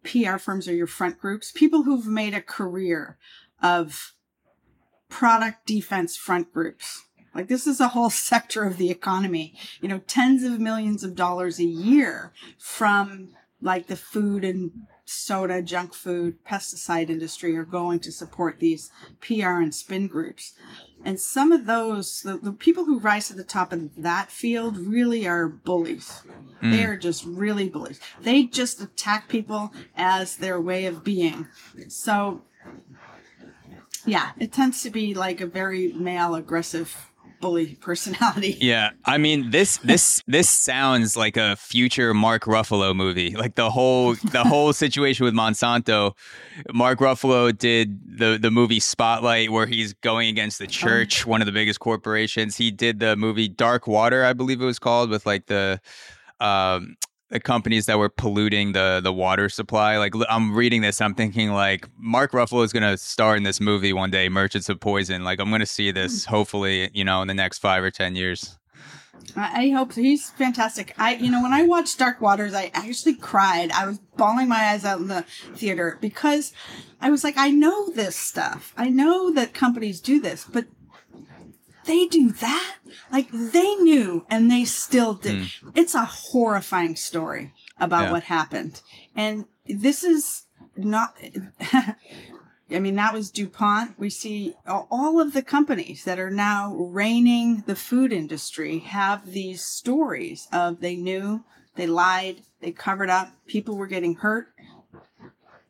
PR 0.04 0.38
firms 0.38 0.68
or 0.68 0.74
your 0.74 0.86
front 0.86 1.18
groups, 1.18 1.52
people 1.52 1.84
who've 1.84 2.06
made 2.06 2.34
a 2.34 2.42
career 2.42 3.18
of 3.62 4.14
product 5.08 5.66
defense 5.66 6.16
front 6.16 6.52
groups. 6.52 7.04
Like 7.34 7.48
this 7.48 7.66
is 7.66 7.80
a 7.80 7.88
whole 7.88 8.10
sector 8.30 8.64
of 8.64 8.78
the 8.78 8.90
economy, 8.90 9.54
you 9.80 9.88
know, 9.88 10.00
tens 10.06 10.42
of 10.42 10.60
millions 10.60 11.04
of 11.04 11.14
dollars 11.14 11.58
a 11.58 11.64
year 11.64 12.32
from 12.58 13.30
like 13.60 13.86
the 13.86 13.96
food 13.96 14.44
and 14.44 14.72
soda, 15.04 15.62
junk 15.62 15.94
food, 15.94 16.44
pesticide 16.44 17.10
industry 17.10 17.56
are 17.56 17.64
going 17.64 18.00
to 18.00 18.12
support 18.12 18.58
these 18.58 18.90
PR 19.20 19.60
and 19.60 19.74
spin 19.74 20.06
groups. 20.06 20.54
And 21.04 21.20
some 21.20 21.50
of 21.50 21.66
those, 21.66 22.22
the, 22.22 22.38
the 22.38 22.52
people 22.52 22.84
who 22.84 23.00
rise 23.00 23.28
to 23.28 23.34
the 23.34 23.44
top 23.44 23.72
of 23.72 23.90
that 23.96 24.30
field 24.30 24.78
really 24.78 25.26
are 25.26 25.48
bullies. 25.48 26.22
Mm. 26.62 26.70
They 26.70 26.84
are 26.84 26.96
just 26.96 27.24
really 27.24 27.68
bullies. 27.68 28.00
They 28.20 28.44
just 28.44 28.80
attack 28.80 29.28
people 29.28 29.72
as 29.96 30.36
their 30.36 30.60
way 30.60 30.86
of 30.86 31.02
being. 31.02 31.48
So, 31.88 32.42
yeah, 34.06 34.30
it 34.38 34.52
tends 34.52 34.82
to 34.82 34.90
be 34.90 35.14
like 35.14 35.40
a 35.40 35.46
very 35.46 35.92
male 35.92 36.34
aggressive 36.34 37.11
bully 37.42 37.74
personality. 37.80 38.56
Yeah, 38.62 38.90
I 39.04 39.18
mean 39.18 39.50
this 39.50 39.78
this 39.78 40.22
this 40.26 40.48
sounds 40.48 41.16
like 41.16 41.36
a 41.36 41.56
future 41.56 42.14
Mark 42.14 42.44
Ruffalo 42.44 42.94
movie. 42.94 43.34
Like 43.36 43.56
the 43.56 43.70
whole 43.70 44.14
the 44.14 44.44
whole 44.44 44.72
situation 44.72 45.24
with 45.24 45.34
Monsanto. 45.34 46.16
Mark 46.72 47.00
Ruffalo 47.00 47.56
did 47.56 47.98
the 48.18 48.38
the 48.40 48.50
movie 48.50 48.78
Spotlight 48.80 49.50
where 49.50 49.66
he's 49.66 49.92
going 49.94 50.28
against 50.28 50.58
the 50.60 50.66
church, 50.68 51.26
one 51.26 51.42
of 51.42 51.46
the 51.46 51.52
biggest 51.52 51.80
corporations. 51.80 52.56
He 52.56 52.70
did 52.70 53.00
the 53.00 53.16
movie 53.16 53.48
Dark 53.48 53.86
Water, 53.86 54.24
I 54.24 54.32
believe 54.32 54.62
it 54.62 54.64
was 54.64 54.78
called, 54.78 55.10
with 55.10 55.26
like 55.26 55.46
the 55.46 55.80
um 56.40 56.96
the 57.32 57.40
companies 57.40 57.86
that 57.86 57.98
were 57.98 58.10
polluting 58.10 58.72
the 58.72 59.00
the 59.02 59.12
water 59.12 59.48
supply. 59.48 59.96
Like 59.96 60.12
I'm 60.28 60.54
reading 60.54 60.82
this, 60.82 61.00
I'm 61.00 61.14
thinking 61.14 61.50
like 61.50 61.88
Mark 61.98 62.32
Ruffalo 62.32 62.62
is 62.62 62.72
gonna 62.72 62.98
star 62.98 63.36
in 63.36 63.42
this 63.42 63.60
movie 63.60 63.94
one 63.94 64.10
day, 64.10 64.28
Merchants 64.28 64.68
of 64.68 64.78
Poison. 64.78 65.24
Like 65.24 65.40
I'm 65.40 65.50
gonna 65.50 65.66
see 65.66 65.90
this 65.90 66.26
hmm. 66.26 66.30
hopefully, 66.30 66.90
you 66.92 67.04
know, 67.04 67.22
in 67.22 67.28
the 67.28 67.34
next 67.34 67.58
five 67.58 67.82
or 67.82 67.90
ten 67.90 68.14
years. 68.14 68.58
I, 69.36 69.70
hope 69.70 69.92
so. 69.92 70.02
He's 70.02 70.30
fantastic. 70.30 70.94
I, 70.98 71.14
you 71.14 71.30
know, 71.30 71.42
when 71.42 71.52
I 71.52 71.62
watched 71.62 71.98
Dark 71.98 72.20
Waters, 72.20 72.54
I 72.54 72.70
actually 72.74 73.14
cried. 73.14 73.70
I 73.70 73.86
was 73.86 73.98
bawling 74.16 74.48
my 74.48 74.56
eyes 74.56 74.84
out 74.84 75.00
in 75.00 75.06
the 75.06 75.22
theater 75.54 75.96
because 76.00 76.52
I 77.00 77.08
was 77.10 77.22
like, 77.22 77.38
I 77.38 77.50
know 77.50 77.88
this 77.90 78.16
stuff. 78.16 78.74
I 78.76 78.88
know 78.88 79.32
that 79.32 79.54
companies 79.54 80.00
do 80.00 80.20
this, 80.20 80.44
but 80.44 80.66
they 81.86 82.06
do 82.06 82.30
that. 82.32 82.76
Like 83.10 83.28
they 83.32 83.74
knew 83.76 84.26
and 84.30 84.50
they 84.50 84.64
still 84.64 85.14
did. 85.14 85.46
Hmm. 85.46 85.70
It's 85.74 85.94
a 85.94 86.04
horrifying 86.04 86.96
story 86.96 87.52
about 87.78 88.04
Yeah. 88.04 88.12
what 88.12 88.22
happened. 88.24 88.80
And 89.16 89.46
this 89.66 90.02
is 90.04 90.44
not, 90.76 91.16
I 92.70 92.78
mean, 92.78 92.94
that 92.96 93.12
was 93.12 93.30
DuPont. 93.30 93.98
We 93.98 94.10
see 94.10 94.54
all 94.66 95.20
of 95.20 95.32
the 95.32 95.42
companies 95.42 96.04
that 96.04 96.18
are 96.18 96.30
now 96.30 96.74
reigning 96.74 97.64
the 97.66 97.76
food 97.76 98.12
industry 98.12 98.78
have 98.80 99.30
these 99.32 99.62
stories 99.62 100.48
of 100.52 100.80
they 100.80 100.96
knew, 100.96 101.44
they 101.76 101.86
lied, 101.86 102.42
they 102.60 102.72
covered 102.72 103.10
up, 103.10 103.32
people 103.46 103.76
were 103.76 103.86
getting 103.86 104.14
hurt, 104.16 104.48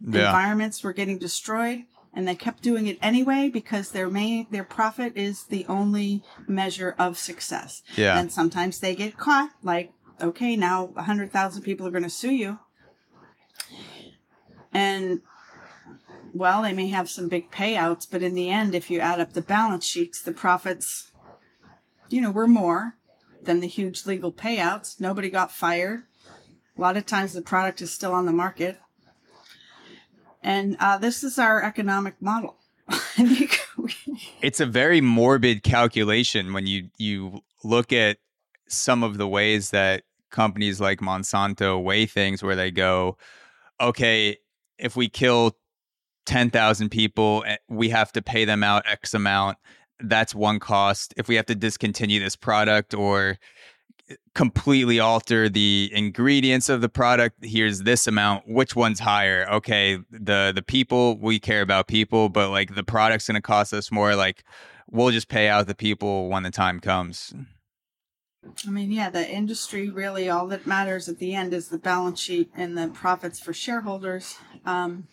Yeah. 0.00 0.26
environments 0.26 0.82
were 0.82 0.92
getting 0.92 1.18
destroyed 1.18 1.84
and 2.14 2.28
they 2.28 2.34
kept 2.34 2.62
doing 2.62 2.86
it 2.86 2.98
anyway 3.00 3.48
because 3.48 3.90
their 3.90 4.10
main 4.10 4.46
their 4.50 4.64
profit 4.64 5.12
is 5.16 5.44
the 5.44 5.64
only 5.68 6.22
measure 6.46 6.94
of 6.98 7.18
success. 7.18 7.82
Yeah. 7.96 8.18
and 8.18 8.30
sometimes 8.30 8.80
they 8.80 8.94
get 8.94 9.16
caught 9.16 9.50
like 9.62 9.92
okay 10.20 10.56
now 10.56 10.86
100000 10.86 11.62
people 11.62 11.86
are 11.86 11.90
going 11.90 12.02
to 12.02 12.10
sue 12.10 12.32
you. 12.32 12.58
And 14.72 15.20
well 16.34 16.62
they 16.62 16.72
may 16.72 16.88
have 16.88 17.08
some 17.10 17.28
big 17.28 17.50
payouts 17.50 18.06
but 18.10 18.22
in 18.22 18.34
the 18.34 18.50
end 18.50 18.74
if 18.74 18.90
you 18.90 19.00
add 19.00 19.20
up 19.20 19.32
the 19.32 19.42
balance 19.42 19.84
sheets 19.84 20.22
the 20.22 20.32
profits 20.32 21.10
you 22.08 22.20
know 22.20 22.30
were 22.30 22.48
more 22.48 22.96
than 23.44 23.60
the 23.60 23.66
huge 23.66 24.06
legal 24.06 24.32
payouts. 24.32 25.00
Nobody 25.00 25.28
got 25.28 25.50
fired. 25.50 26.04
A 26.76 26.80
lot 26.80 26.96
of 26.96 27.06
times 27.06 27.32
the 27.32 27.42
product 27.42 27.82
is 27.82 27.90
still 27.90 28.12
on 28.12 28.26
the 28.26 28.32
market 28.32 28.78
and 30.42 30.76
uh, 30.80 30.98
this 30.98 31.22
is 31.24 31.38
our 31.38 31.62
economic 31.62 32.20
model. 32.20 32.56
It's 34.42 34.60
a 34.60 34.66
very 34.66 35.00
morbid 35.00 35.62
calculation 35.62 36.52
when 36.52 36.66
you 36.66 36.90
you 36.98 37.40
look 37.64 37.92
at 37.92 38.18
some 38.68 39.02
of 39.02 39.18
the 39.18 39.26
ways 39.26 39.70
that 39.70 40.02
companies 40.30 40.80
like 40.80 41.00
Monsanto 41.00 41.82
weigh 41.82 42.06
things 42.06 42.42
where 42.42 42.56
they 42.56 42.70
go 42.70 43.16
okay 43.80 44.36
if 44.78 44.96
we 44.96 45.08
kill 45.08 45.56
10,000 46.26 46.88
people 46.90 47.44
eh, 47.46 47.56
we 47.68 47.88
have 47.90 48.12
to 48.12 48.22
pay 48.22 48.44
them 48.44 48.64
out 48.64 48.82
x 48.86 49.14
amount 49.14 49.58
that's 50.00 50.34
one 50.34 50.58
cost 50.58 51.14
if 51.16 51.28
we 51.28 51.34
have 51.34 51.46
to 51.46 51.54
discontinue 51.54 52.18
this 52.20 52.36
product 52.36 52.94
or 52.94 53.38
completely 54.34 54.98
alter 55.00 55.48
the 55.48 55.90
ingredients 55.92 56.68
of 56.68 56.80
the 56.80 56.88
product. 56.88 57.44
Here's 57.44 57.82
this 57.82 58.06
amount. 58.06 58.48
Which 58.48 58.74
one's 58.76 59.00
higher? 59.00 59.46
Okay 59.50 59.98
the 60.10 60.52
the 60.54 60.62
people 60.62 61.16
we 61.18 61.38
care 61.38 61.62
about 61.62 61.86
people 61.86 62.28
but 62.28 62.50
like 62.50 62.74
the 62.74 62.84
product's 62.84 63.26
going 63.26 63.36
to 63.36 63.42
cost 63.42 63.72
us 63.72 63.90
more. 63.90 64.14
Like 64.14 64.44
we'll 64.90 65.10
just 65.10 65.28
pay 65.28 65.48
out 65.48 65.66
the 65.66 65.74
people 65.74 66.28
when 66.28 66.42
the 66.42 66.50
time 66.50 66.80
comes. 66.80 67.34
I 68.66 68.70
mean, 68.70 68.90
yeah, 68.90 69.08
the 69.08 69.28
industry 69.28 69.88
really 69.88 70.28
all 70.28 70.48
that 70.48 70.66
matters 70.66 71.08
at 71.08 71.18
the 71.18 71.34
end 71.34 71.54
is 71.54 71.68
the 71.68 71.78
balance 71.78 72.20
sheet 72.20 72.50
and 72.56 72.76
the 72.76 72.88
profits 72.88 73.38
for 73.38 73.52
shareholders. 73.52 74.36
Um, 74.66 75.06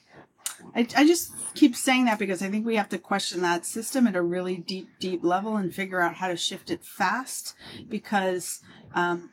I, 0.75 0.87
I 0.95 1.05
just 1.05 1.31
keep 1.53 1.75
saying 1.75 2.05
that 2.05 2.19
because 2.19 2.41
I 2.41 2.49
think 2.49 2.65
we 2.65 2.75
have 2.75 2.89
to 2.89 2.97
question 2.97 3.41
that 3.41 3.65
system 3.65 4.07
at 4.07 4.15
a 4.15 4.21
really 4.21 4.57
deep, 4.57 4.89
deep 4.99 5.23
level 5.23 5.57
and 5.57 5.73
figure 5.73 6.01
out 6.01 6.15
how 6.15 6.27
to 6.27 6.35
shift 6.35 6.69
it 6.69 6.83
fast 6.83 7.55
because 7.87 8.61
um, 8.93 9.31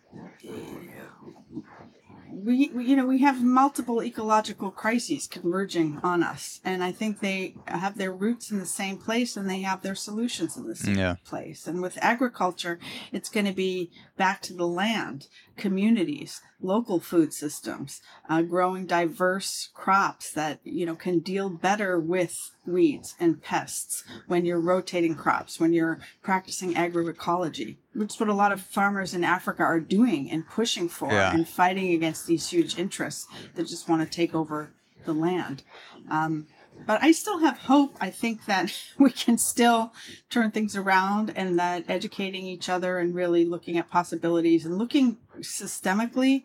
we, 2.30 2.70
we, 2.74 2.84
you 2.84 2.96
know, 2.96 3.06
we 3.06 3.18
have 3.22 3.42
multiple 3.42 4.02
ecological 4.02 4.70
crises 4.70 5.26
converging 5.26 5.98
on 6.02 6.22
us, 6.22 6.60
and 6.64 6.82
I 6.82 6.92
think 6.92 7.20
they 7.20 7.54
have 7.66 7.96
their 7.96 8.12
roots 8.12 8.50
in 8.50 8.58
the 8.58 8.66
same 8.66 8.98
place 8.98 9.36
and 9.36 9.48
they 9.48 9.60
have 9.62 9.82
their 9.82 9.94
solutions 9.94 10.56
in 10.56 10.66
the 10.66 10.76
same 10.76 10.96
Yeah. 10.98 11.16
place. 11.24 11.66
And 11.66 11.82
with 11.82 11.98
agriculture, 12.00 12.78
it's 13.12 13.28
going 13.28 13.46
to 13.46 13.52
be 13.52 13.90
back 14.16 14.42
to 14.42 14.54
the 14.54 14.66
land, 14.66 15.28
communities, 15.56 16.40
local 16.60 17.00
food 17.00 17.32
systems, 17.32 18.00
uh, 18.28 18.42
growing 18.42 18.86
diverse 18.86 19.70
crops 19.74 20.30
that 20.32 20.60
you 20.64 20.86
know 20.86 20.94
can 20.94 21.20
deal 21.20 21.48
better 21.50 21.98
with 21.98 22.52
weeds 22.66 23.14
and 23.18 23.42
pests 23.42 24.04
when 24.26 24.44
you're 24.44 24.60
rotating 24.60 25.14
crops, 25.14 25.58
when 25.60 25.72
you're 25.72 26.00
practicing 26.22 26.74
agroecology, 26.74 27.76
which 27.96 28.14
is 28.14 28.20
what 28.20 28.28
a 28.28 28.34
lot 28.34 28.52
of 28.52 28.60
farmers 28.60 29.14
in 29.14 29.24
Africa 29.24 29.62
are 29.62 29.80
doing 29.80 30.30
and 30.30 30.46
pushing 30.48 30.88
for 30.88 31.10
Yeah. 31.12 31.32
and 31.34 31.48
fighting 31.48 31.92
against 31.92 32.26
these 32.26 32.48
huge 32.50 32.78
interests 32.78 33.26
that 33.54 33.66
just 33.66 33.88
want 33.88 34.02
to 34.02 34.08
take 34.08 34.34
over 34.34 34.70
the 35.04 35.12
land. 35.14 35.62
Um, 36.10 36.46
but 36.86 37.02
I 37.02 37.12
still 37.12 37.38
have 37.38 37.56
hope. 37.58 37.96
I 38.00 38.10
think 38.10 38.44
that 38.46 38.72
we 38.98 39.10
can 39.10 39.38
still 39.38 39.92
turn 40.28 40.50
things 40.50 40.76
around 40.76 41.32
and 41.34 41.58
that 41.58 41.84
educating 41.88 42.44
each 42.46 42.68
other 42.68 42.98
and 42.98 43.14
really 43.14 43.44
looking 43.44 43.78
at 43.78 43.88
possibilities 43.90 44.66
and 44.66 44.76
looking 44.78 45.16
systemically 45.40 46.42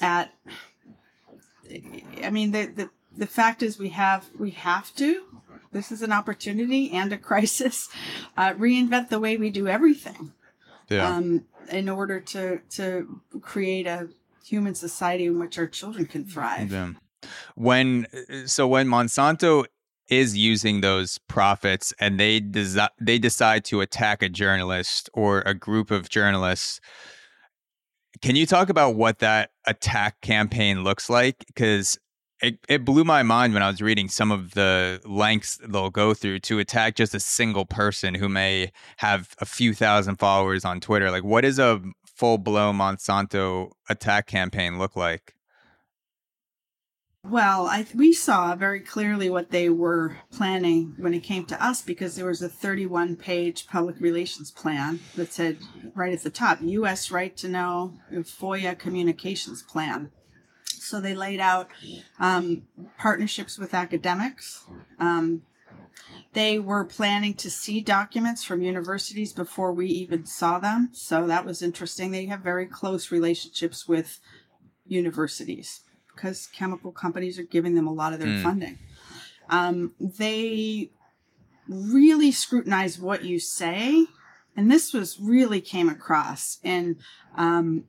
at 0.00 0.32
I 2.22 2.30
mean 2.30 2.52
the 2.52 2.66
the, 2.66 2.90
the 3.16 3.26
fact 3.26 3.62
is 3.62 3.78
we 3.78 3.88
have 3.90 4.26
we 4.38 4.50
have 4.50 4.94
to 4.96 5.24
this 5.72 5.92
is 5.92 6.02
an 6.02 6.12
opportunity 6.12 6.90
and 6.92 7.12
a 7.12 7.18
crisis 7.18 7.88
uh, 8.36 8.52
reinvent 8.54 9.08
the 9.08 9.20
way 9.20 9.36
we 9.36 9.50
do 9.50 9.68
everything 9.68 10.32
yeah 10.88 11.08
um, 11.08 11.44
in 11.70 11.88
order 11.88 12.20
to 12.20 12.60
to 12.70 13.20
create 13.40 13.86
a 13.86 14.08
human 14.48 14.74
society 14.74 15.26
in 15.26 15.38
which 15.38 15.58
our 15.58 15.66
children 15.66 16.06
can 16.06 16.24
thrive. 16.24 16.72
Yeah. 16.72 16.92
When 17.54 18.06
so 18.46 18.66
when 18.66 18.88
Monsanto 18.88 19.66
is 20.08 20.36
using 20.36 20.80
those 20.80 21.18
profits 21.28 21.92
and 22.00 22.18
they 22.18 22.40
desi- 22.40 22.88
they 23.00 23.18
decide 23.18 23.64
to 23.66 23.80
attack 23.80 24.22
a 24.22 24.28
journalist 24.28 25.10
or 25.12 25.42
a 25.44 25.52
group 25.52 25.90
of 25.90 26.08
journalists 26.08 26.80
can 28.22 28.34
you 28.34 28.46
talk 28.46 28.70
about 28.70 28.96
what 28.96 29.18
that 29.18 29.50
attack 29.66 30.18
campaign 30.22 30.82
looks 30.82 31.10
like 31.10 31.44
cuz 31.54 31.98
it, 32.40 32.58
it 32.68 32.84
blew 32.84 33.04
my 33.04 33.22
mind 33.22 33.54
when 33.54 33.62
I 33.62 33.68
was 33.68 33.82
reading 33.82 34.08
some 34.08 34.30
of 34.30 34.54
the 34.54 35.00
lengths 35.04 35.58
they'll 35.68 35.90
go 35.90 36.14
through 36.14 36.40
to 36.40 36.58
attack 36.58 36.94
just 36.94 37.14
a 37.14 37.20
single 37.20 37.66
person 37.66 38.14
who 38.14 38.28
may 38.28 38.72
have 38.98 39.34
a 39.38 39.44
few 39.44 39.74
thousand 39.74 40.16
followers 40.16 40.64
on 40.64 40.80
Twitter. 40.80 41.10
Like, 41.10 41.24
what 41.24 41.42
does 41.42 41.58
a 41.58 41.82
full 42.04 42.38
blown 42.38 42.76
Monsanto 42.78 43.72
attack 43.88 44.26
campaign 44.26 44.78
look 44.78 44.94
like? 44.94 45.34
Well, 47.24 47.66
I 47.66 47.84
we 47.94 48.12
saw 48.12 48.54
very 48.54 48.80
clearly 48.80 49.28
what 49.28 49.50
they 49.50 49.68
were 49.68 50.18
planning 50.32 50.94
when 50.98 51.12
it 51.12 51.24
came 51.24 51.44
to 51.46 51.62
us 51.62 51.82
because 51.82 52.14
there 52.14 52.26
was 52.26 52.40
a 52.40 52.48
31 52.48 53.16
page 53.16 53.66
public 53.66 54.00
relations 54.00 54.50
plan 54.50 55.00
that 55.16 55.32
said 55.32 55.58
right 55.94 56.14
at 56.14 56.22
the 56.22 56.30
top 56.30 56.58
U.S. 56.62 57.10
right 57.10 57.36
to 57.36 57.48
know 57.48 57.94
FOIA 58.12 58.78
communications 58.78 59.62
plan. 59.62 60.10
So 60.82 61.00
they 61.00 61.14
laid 61.14 61.40
out 61.40 61.68
um, 62.18 62.62
partnerships 62.98 63.58
with 63.58 63.74
academics. 63.74 64.64
Um, 64.98 65.42
they 66.32 66.58
were 66.58 66.84
planning 66.84 67.34
to 67.34 67.50
see 67.50 67.80
documents 67.80 68.44
from 68.44 68.62
universities 68.62 69.32
before 69.32 69.72
we 69.72 69.86
even 69.86 70.26
saw 70.26 70.58
them. 70.58 70.90
So 70.92 71.26
that 71.26 71.44
was 71.44 71.62
interesting. 71.62 72.10
They 72.10 72.26
have 72.26 72.40
very 72.40 72.66
close 72.66 73.10
relationships 73.10 73.88
with 73.88 74.20
universities 74.86 75.80
because 76.14 76.46
chemical 76.48 76.92
companies 76.92 77.38
are 77.38 77.44
giving 77.44 77.74
them 77.74 77.86
a 77.86 77.92
lot 77.92 78.12
of 78.12 78.18
their 78.18 78.28
Mm. 78.28 78.42
funding. 78.42 78.78
Um, 79.48 79.94
they 80.00 80.90
really 81.68 82.32
scrutinize 82.32 82.98
what 82.98 83.24
you 83.24 83.38
say, 83.38 84.06
and 84.56 84.70
this 84.70 84.92
was 84.92 85.18
really 85.20 85.60
came 85.60 85.88
across 85.88 86.58
in 86.62 86.96
um, 87.36 87.84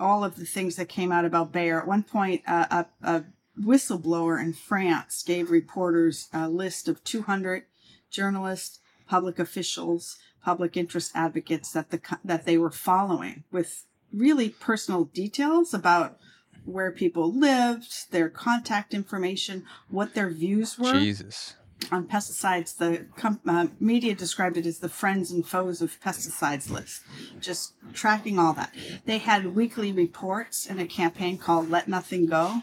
all 0.00 0.24
of 0.24 0.36
the 0.36 0.44
things 0.44 0.76
that 0.76 0.88
came 0.88 1.12
out 1.12 1.24
about 1.24 1.52
Bayer. 1.52 1.80
At 1.80 1.86
one 1.86 2.02
point, 2.02 2.42
uh, 2.46 2.84
a, 3.02 3.16
a 3.16 3.24
whistleblower 3.60 4.40
in 4.40 4.52
France 4.52 5.22
gave 5.22 5.50
reporters 5.50 6.28
a 6.32 6.48
list 6.48 6.88
of 6.88 7.04
200 7.04 7.64
journalists, 8.10 8.80
public 9.06 9.38
officials, 9.38 10.18
public 10.44 10.76
interest 10.76 11.12
advocates 11.14 11.72
that 11.72 11.90
the 11.90 12.00
that 12.24 12.46
they 12.46 12.56
were 12.56 12.70
following 12.70 13.44
with 13.52 13.84
really 14.12 14.48
personal 14.48 15.04
details 15.04 15.74
about 15.74 16.18
where 16.64 16.90
people 16.90 17.32
lived, 17.32 18.10
their 18.10 18.28
contact 18.28 18.94
information, 18.94 19.64
what 19.88 20.14
their 20.14 20.30
views 20.30 20.78
were 20.78 20.98
Jesus. 20.98 21.54
On 21.90 22.06
pesticides. 22.06 22.76
The 22.76 23.06
com- 23.16 23.40
uh, 23.46 23.68
media 23.78 24.14
described 24.14 24.56
it 24.56 24.66
as 24.66 24.78
the 24.78 24.88
friends 24.88 25.30
and 25.30 25.46
foes 25.46 25.80
of 25.82 26.00
pesticides 26.00 26.70
list, 26.70 27.02
just 27.40 27.74
tracking 27.92 28.38
all 28.38 28.52
that. 28.54 28.74
They 29.06 29.18
had 29.18 29.54
weekly 29.54 29.92
reports 29.92 30.66
in 30.66 30.78
a 30.78 30.86
campaign 30.86 31.38
called 31.38 31.70
"Let 31.70 31.88
Nothing 31.88 32.26
Go." 32.26 32.62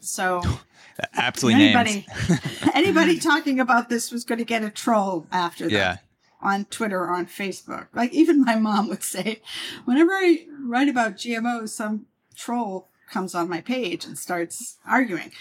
So 0.00 0.42
Absolutely 1.14 1.64
anybody, 1.64 2.06
anybody 2.74 3.18
talking 3.18 3.60
about 3.60 3.88
this 3.88 4.10
was 4.10 4.24
going 4.24 4.38
to 4.38 4.44
get 4.44 4.64
a 4.64 4.70
troll 4.70 5.26
after 5.30 5.64
that. 5.64 5.72
Yeah. 5.72 5.96
on 6.40 6.64
Twitter 6.66 7.00
or 7.00 7.10
on 7.10 7.26
Facebook. 7.26 7.86
Like 7.94 8.12
even 8.12 8.44
my 8.44 8.56
mom 8.56 8.88
would 8.88 9.02
say, 9.02 9.40
whenever 9.84 10.12
I 10.12 10.46
write 10.60 10.88
about 10.88 11.16
GMOs, 11.16 11.70
some 11.70 12.06
troll 12.34 12.88
comes 13.10 13.34
on 13.34 13.48
my 13.48 13.60
page 13.60 14.04
and 14.04 14.18
starts 14.18 14.78
arguing. 14.86 15.32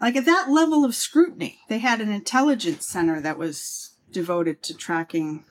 Like 0.00 0.16
at 0.16 0.26
that 0.26 0.50
level 0.50 0.84
of 0.84 0.94
scrutiny, 0.94 1.58
they 1.68 1.78
had 1.78 2.00
an 2.00 2.10
intelligence 2.10 2.86
center 2.86 3.20
that 3.20 3.38
was 3.38 3.96
devoted 4.12 4.62
to 4.64 4.76
tracking 4.76 5.44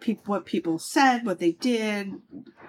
pe- 0.00 0.18
what 0.24 0.46
people 0.46 0.78
said, 0.78 1.24
what 1.24 1.38
they 1.38 1.52
did, 1.52 2.12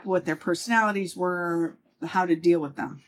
what 0.03 0.25
their 0.25 0.35
personalities 0.35 1.15
were, 1.15 1.77
how 2.03 2.25
to 2.25 2.35
deal 2.35 2.59
with 2.59 2.75
them. 2.75 3.03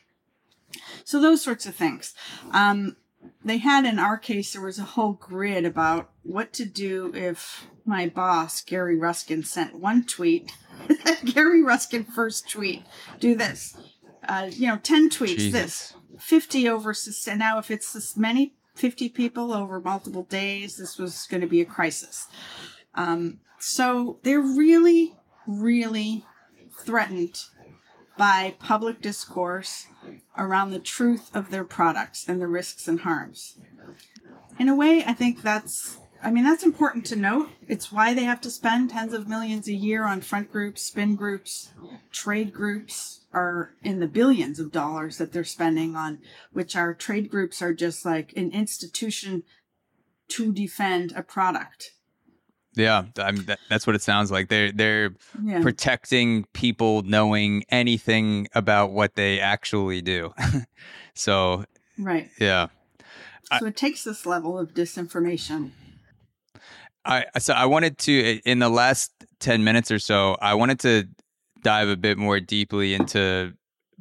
So 1.04 1.20
those 1.20 1.42
sorts 1.42 1.66
of 1.66 1.74
things. 1.74 2.14
Um, 2.52 2.96
they 3.44 3.58
had 3.58 3.84
in 3.84 3.98
our 3.98 4.16
case 4.16 4.52
there 4.52 4.62
was 4.62 4.78
a 4.78 4.84
whole 4.84 5.12
grid 5.12 5.64
about 5.64 6.10
what 6.22 6.52
to 6.54 6.64
do 6.64 7.12
if 7.14 7.66
my 7.84 8.08
boss 8.08 8.62
Gary 8.62 8.96
Ruskin 8.96 9.42
sent 9.42 9.74
one 9.74 10.04
tweet. 10.04 10.52
Gary 11.24 11.62
Ruskin 11.62 12.04
first 12.04 12.48
tweet, 12.48 12.84
do 13.18 13.34
this. 13.34 13.76
Uh, 14.26 14.48
you 14.52 14.68
know, 14.68 14.76
ten 14.76 15.10
tweets, 15.10 15.36
Jesus. 15.36 15.52
this. 15.52 15.94
Fifty 16.20 16.68
over. 16.68 16.94
And 17.26 17.38
now, 17.38 17.58
if 17.58 17.70
it's 17.70 17.92
this 17.92 18.16
many, 18.16 18.54
fifty 18.74 19.08
people 19.08 19.52
over 19.52 19.80
multiple 19.80 20.24
days, 20.24 20.76
this 20.76 20.98
was 20.98 21.26
going 21.26 21.40
to 21.40 21.46
be 21.46 21.60
a 21.60 21.64
crisis. 21.64 22.28
Um, 22.94 23.40
so 23.58 24.18
they're 24.22 24.40
really, 24.40 25.16
really 25.46 26.24
threatened 26.78 27.44
by 28.16 28.54
public 28.58 29.00
discourse 29.00 29.86
around 30.36 30.70
the 30.70 30.78
truth 30.78 31.34
of 31.34 31.50
their 31.50 31.64
products 31.64 32.28
and 32.28 32.40
the 32.40 32.48
risks 32.48 32.86
and 32.86 33.00
harms. 33.00 33.58
In 34.58 34.68
a 34.68 34.74
way, 34.74 35.02
I 35.04 35.14
think 35.14 35.42
that's 35.42 35.98
I 36.22 36.30
mean, 36.30 36.44
that's 36.44 36.64
important 36.64 37.06
to 37.06 37.16
note. 37.16 37.48
It's 37.66 37.90
why 37.90 38.12
they 38.12 38.24
have 38.24 38.42
to 38.42 38.50
spend 38.50 38.90
tens 38.90 39.14
of 39.14 39.28
millions 39.28 39.68
a 39.68 39.72
year 39.72 40.04
on 40.04 40.20
front 40.20 40.52
groups, 40.52 40.82
spin 40.82 41.16
groups, 41.16 41.70
trade 42.10 42.52
groups 42.52 43.20
are 43.32 43.72
in 43.82 44.00
the 44.00 44.08
billions 44.08 44.58
of 44.58 44.72
dollars 44.72 45.18
that 45.18 45.32
they're 45.32 45.44
spending 45.44 45.94
on, 45.94 46.18
which 46.52 46.74
our 46.74 46.94
trade 46.94 47.30
groups 47.30 47.62
are 47.62 47.72
just 47.72 48.04
like 48.04 48.32
an 48.36 48.50
institution 48.52 49.44
to 50.28 50.52
defend 50.52 51.12
a 51.14 51.22
product. 51.22 51.92
Yeah, 52.74 53.04
I 53.18 53.32
mean, 53.32 53.44
that, 53.46 53.58
that's 53.68 53.86
what 53.86 53.96
it 53.96 54.02
sounds 54.02 54.30
like. 54.30 54.48
They're 54.48 54.70
they're 54.70 55.10
yeah. 55.42 55.60
protecting 55.60 56.44
people 56.52 57.02
knowing 57.02 57.64
anything 57.68 58.46
about 58.54 58.92
what 58.92 59.16
they 59.16 59.40
actually 59.40 60.02
do. 60.02 60.32
so 61.14 61.64
right, 61.98 62.30
yeah. 62.38 62.68
So 63.58 63.66
I, 63.66 63.68
it 63.68 63.76
takes 63.76 64.04
this 64.04 64.24
level 64.24 64.56
of 64.56 64.72
disinformation. 64.72 65.70
I 67.04 67.24
so 67.38 67.54
I 67.54 67.66
wanted 67.66 67.98
to 67.98 68.40
in 68.44 68.60
the 68.60 68.68
last 68.68 69.12
ten 69.40 69.64
minutes 69.64 69.90
or 69.90 69.98
so, 69.98 70.36
I 70.40 70.54
wanted 70.54 70.78
to 70.80 71.08
dive 71.62 71.88
a 71.88 71.96
bit 71.96 72.18
more 72.18 72.40
deeply 72.40 72.94
into 72.94 73.52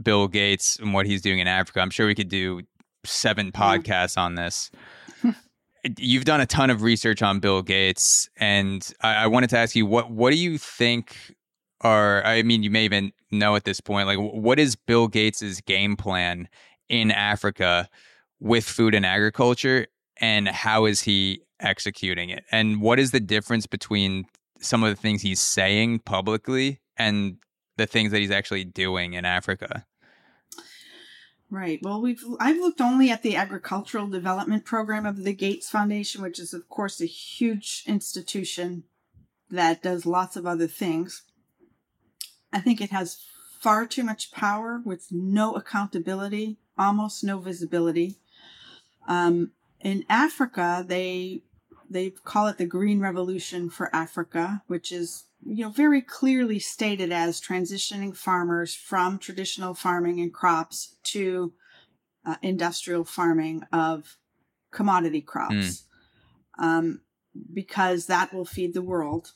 Bill 0.01 0.27
Gates 0.27 0.77
and 0.79 0.93
what 0.93 1.05
he's 1.05 1.21
doing 1.21 1.39
in 1.39 1.47
Africa. 1.47 1.81
I'm 1.81 1.89
sure 1.89 2.07
we 2.07 2.15
could 2.15 2.29
do 2.29 2.61
seven 3.05 3.51
podcasts 3.51 4.17
on 4.17 4.35
this 4.35 4.71
you've 5.97 6.25
done 6.25 6.41
a 6.41 6.45
ton 6.45 6.69
of 6.69 6.81
research 6.81 7.21
on 7.21 7.39
Bill 7.39 7.61
Gates, 7.61 8.29
and 8.37 8.87
I, 9.01 9.15
I, 9.23 9.27
wanted 9.27 9.49
to 9.51 9.57
ask 9.57 9.75
you 9.75 9.85
what 9.85 10.11
what 10.11 10.31
do 10.31 10.37
you 10.37 10.57
think 10.57 11.35
are? 11.81 12.23
I 12.25 12.43
mean, 12.43 12.63
you 12.63 12.69
may 12.69 12.85
even 12.85 13.11
know 13.31 13.55
at 13.55 13.63
this 13.63 13.81
point, 13.81 14.07
like 14.07 14.17
what 14.17 14.59
is 14.59 14.75
Bill 14.75 15.07
Gates's 15.07 15.61
game 15.61 15.95
plan 15.95 16.47
in 16.87 17.11
Africa 17.11 17.89
with 18.39 18.65
food 18.65 18.95
and 18.95 19.05
agriculture, 19.05 19.87
and 20.17 20.47
how 20.47 20.85
is 20.85 21.01
he 21.01 21.41
executing 21.59 22.29
it? 22.29 22.43
And 22.51 22.81
what 22.81 22.99
is 22.99 23.11
the 23.11 23.19
difference 23.19 23.67
between 23.67 24.25
some 24.61 24.83
of 24.83 24.89
the 24.89 25.01
things 25.01 25.21
he's 25.21 25.39
saying 25.39 25.99
publicly 25.99 26.81
and 26.97 27.37
the 27.79 27.87
things 27.87 28.11
that 28.11 28.19
he's 28.19 28.31
actually 28.31 28.65
doing 28.65 29.13
in 29.13 29.25
Africa? 29.25 29.85
Right. 31.49 31.79
Well, 31.81 31.99
we've 31.99 32.23
I've 32.39 32.57
looked 32.57 32.81
only 32.81 33.09
at 33.09 33.23
the 33.23 33.35
agricultural 33.35 34.07
development 34.07 34.65
program 34.65 35.07
of 35.07 35.23
the 35.23 35.33
Gates 35.33 35.69
Foundation, 35.69 36.21
which 36.21 36.37
is 36.37 36.53
of 36.53 36.69
course 36.69 37.01
a 37.01 37.07
huge 37.07 37.83
institution 37.87 38.83
that 39.49 39.81
does 39.81 40.05
lots 40.05 40.35
of 40.35 40.45
other 40.45 40.67
things. 40.67 41.23
I 42.53 42.59
think 42.59 42.81
it 42.81 42.91
has 42.91 43.23
far 43.59 43.87
too 43.87 44.03
much 44.03 44.31
power 44.31 44.79
with 44.85 45.07
no 45.11 45.53
accountability, 45.53 46.57
almost 46.77 47.23
no 47.23 47.39
visibility. 47.39 48.17
Um, 49.07 49.51
in 49.81 50.05
Africa, 50.07 50.85
they 50.87 51.41
they 51.89 52.11
call 52.11 52.47
it 52.47 52.59
the 52.59 52.67
Green 52.67 52.99
Revolution 52.99 53.71
for 53.71 53.93
Africa, 53.93 54.61
which 54.67 54.91
is 54.91 55.23
you 55.45 55.65
know 55.65 55.71
very 55.71 56.01
clearly 56.01 56.59
stated 56.59 57.11
as 57.11 57.41
transitioning 57.41 58.15
farmers 58.15 58.75
from 58.75 59.17
traditional 59.17 59.73
farming 59.73 60.19
and 60.19 60.33
crops 60.33 60.95
to 61.03 61.53
uh, 62.25 62.35
industrial 62.41 63.03
farming 63.03 63.63
of 63.71 64.17
commodity 64.71 65.21
crops 65.21 65.85
mm. 66.59 66.63
um, 66.63 67.01
because 67.53 68.05
that 68.05 68.33
will 68.33 68.45
feed 68.45 68.73
the 68.73 68.81
world 68.81 69.33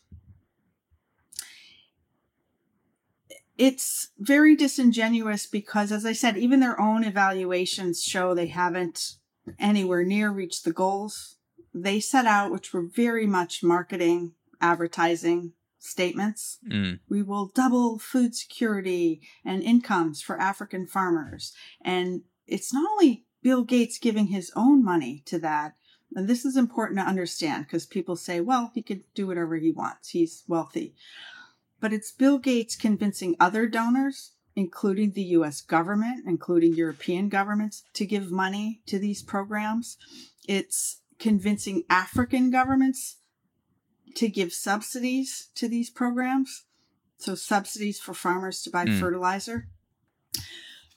it's 3.58 4.10
very 4.18 4.56
disingenuous 4.56 5.46
because 5.46 5.92
as 5.92 6.06
i 6.06 6.14
said 6.14 6.38
even 6.38 6.60
their 6.60 6.80
own 6.80 7.04
evaluations 7.04 8.04
show 8.04 8.34
they 8.34 8.48
haven't 8.48 9.16
anywhere 9.60 10.04
near 10.04 10.32
reached 10.32 10.66
the 10.66 10.74
goals 10.74 11.38
they 11.74 12.00
set 12.00 12.26
out 12.26 12.52
which 12.52 12.74
were 12.74 12.84
very 12.84 13.26
much 13.26 13.64
marketing 13.64 14.34
advertising 14.60 15.54
statements. 15.84 16.60
Mm. 16.68 17.00
We 17.10 17.22
will 17.22 17.52
double 17.54 18.00
food 18.00 18.36
security 18.36 19.22
and 19.46 19.62
incomes 19.62 20.22
for 20.22 20.40
African 20.40 20.88
farmers. 20.88 21.54
And 21.84 22.22
it's 22.48 22.74
not 22.74 22.90
only 22.92 23.26
Bill 23.42 23.64
Gates 23.64 24.00
giving 24.00 24.28
his 24.28 24.52
own 24.56 24.84
money 24.84 25.24
to 25.26 25.38
that. 25.40 25.76
And 26.16 26.28
this 26.28 26.46
is 26.46 26.56
important 26.56 27.00
to 27.00 27.06
understand 27.06 27.66
because 27.66 27.86
people 27.86 28.16
say, 28.16 28.40
well, 28.40 28.72
he 28.74 28.82
could 28.82 29.04
do 29.14 29.28
whatever 29.28 29.58
he 29.58 29.72
wants. 29.72 30.10
He's 30.10 30.44
wealthy. 30.48 30.96
But 31.82 31.92
it's 31.92 32.12
Bill 32.12 32.38
Gates 32.38 32.78
convincing 32.78 33.36
other 33.40 33.68
donors, 33.68 34.32
including 34.56 35.12
the 35.12 35.24
US 35.24 35.60
government, 35.60 36.24
including 36.26 36.76
European 36.76 37.28
governments, 37.28 37.84
to 37.94 38.06
give 38.06 38.32
money 38.32 38.82
to 38.86 39.00
these 39.00 39.22
programs. 39.22 39.98
It's 40.48 41.02
convincing 41.20 41.84
African 41.90 42.52
governments 42.52 43.18
to 44.16 44.30
give 44.30 44.54
subsidies 44.54 45.50
to 45.56 45.68
these 45.68 45.90
programs. 45.90 46.64
So, 47.18 47.36
subsidies 47.36 48.00
for 48.00 48.14
farmers 48.14 48.62
to 48.64 48.70
buy 48.70 48.86
mm. 48.86 49.00
fertilizer 49.00 49.68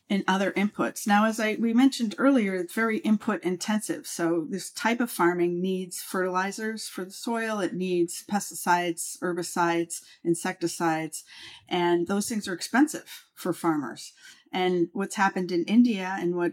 and 0.08 0.22
other 0.28 0.52
inputs. 0.52 1.06
Now, 1.06 1.26
as 1.26 1.40
I 1.40 1.56
we 1.58 1.72
mentioned 1.72 2.14
earlier, 2.18 2.54
it's 2.54 2.74
very 2.74 2.98
input 2.98 3.42
intensive. 3.42 4.06
So 4.06 4.46
this 4.48 4.70
type 4.70 5.00
of 5.00 5.10
farming 5.10 5.60
needs 5.60 6.00
fertilizers 6.00 6.88
for 6.88 7.04
the 7.04 7.10
soil. 7.10 7.60
It 7.60 7.74
needs 7.74 8.24
pesticides, 8.30 9.18
herbicides, 9.18 10.02
insecticides, 10.24 11.24
and 11.68 12.06
those 12.06 12.28
things 12.28 12.46
are 12.46 12.54
expensive 12.54 13.24
for 13.34 13.52
farmers. 13.52 14.12
And 14.52 14.88
what's 14.92 15.16
happened 15.16 15.50
in 15.50 15.64
India 15.64 16.16
and 16.20 16.36
what 16.36 16.52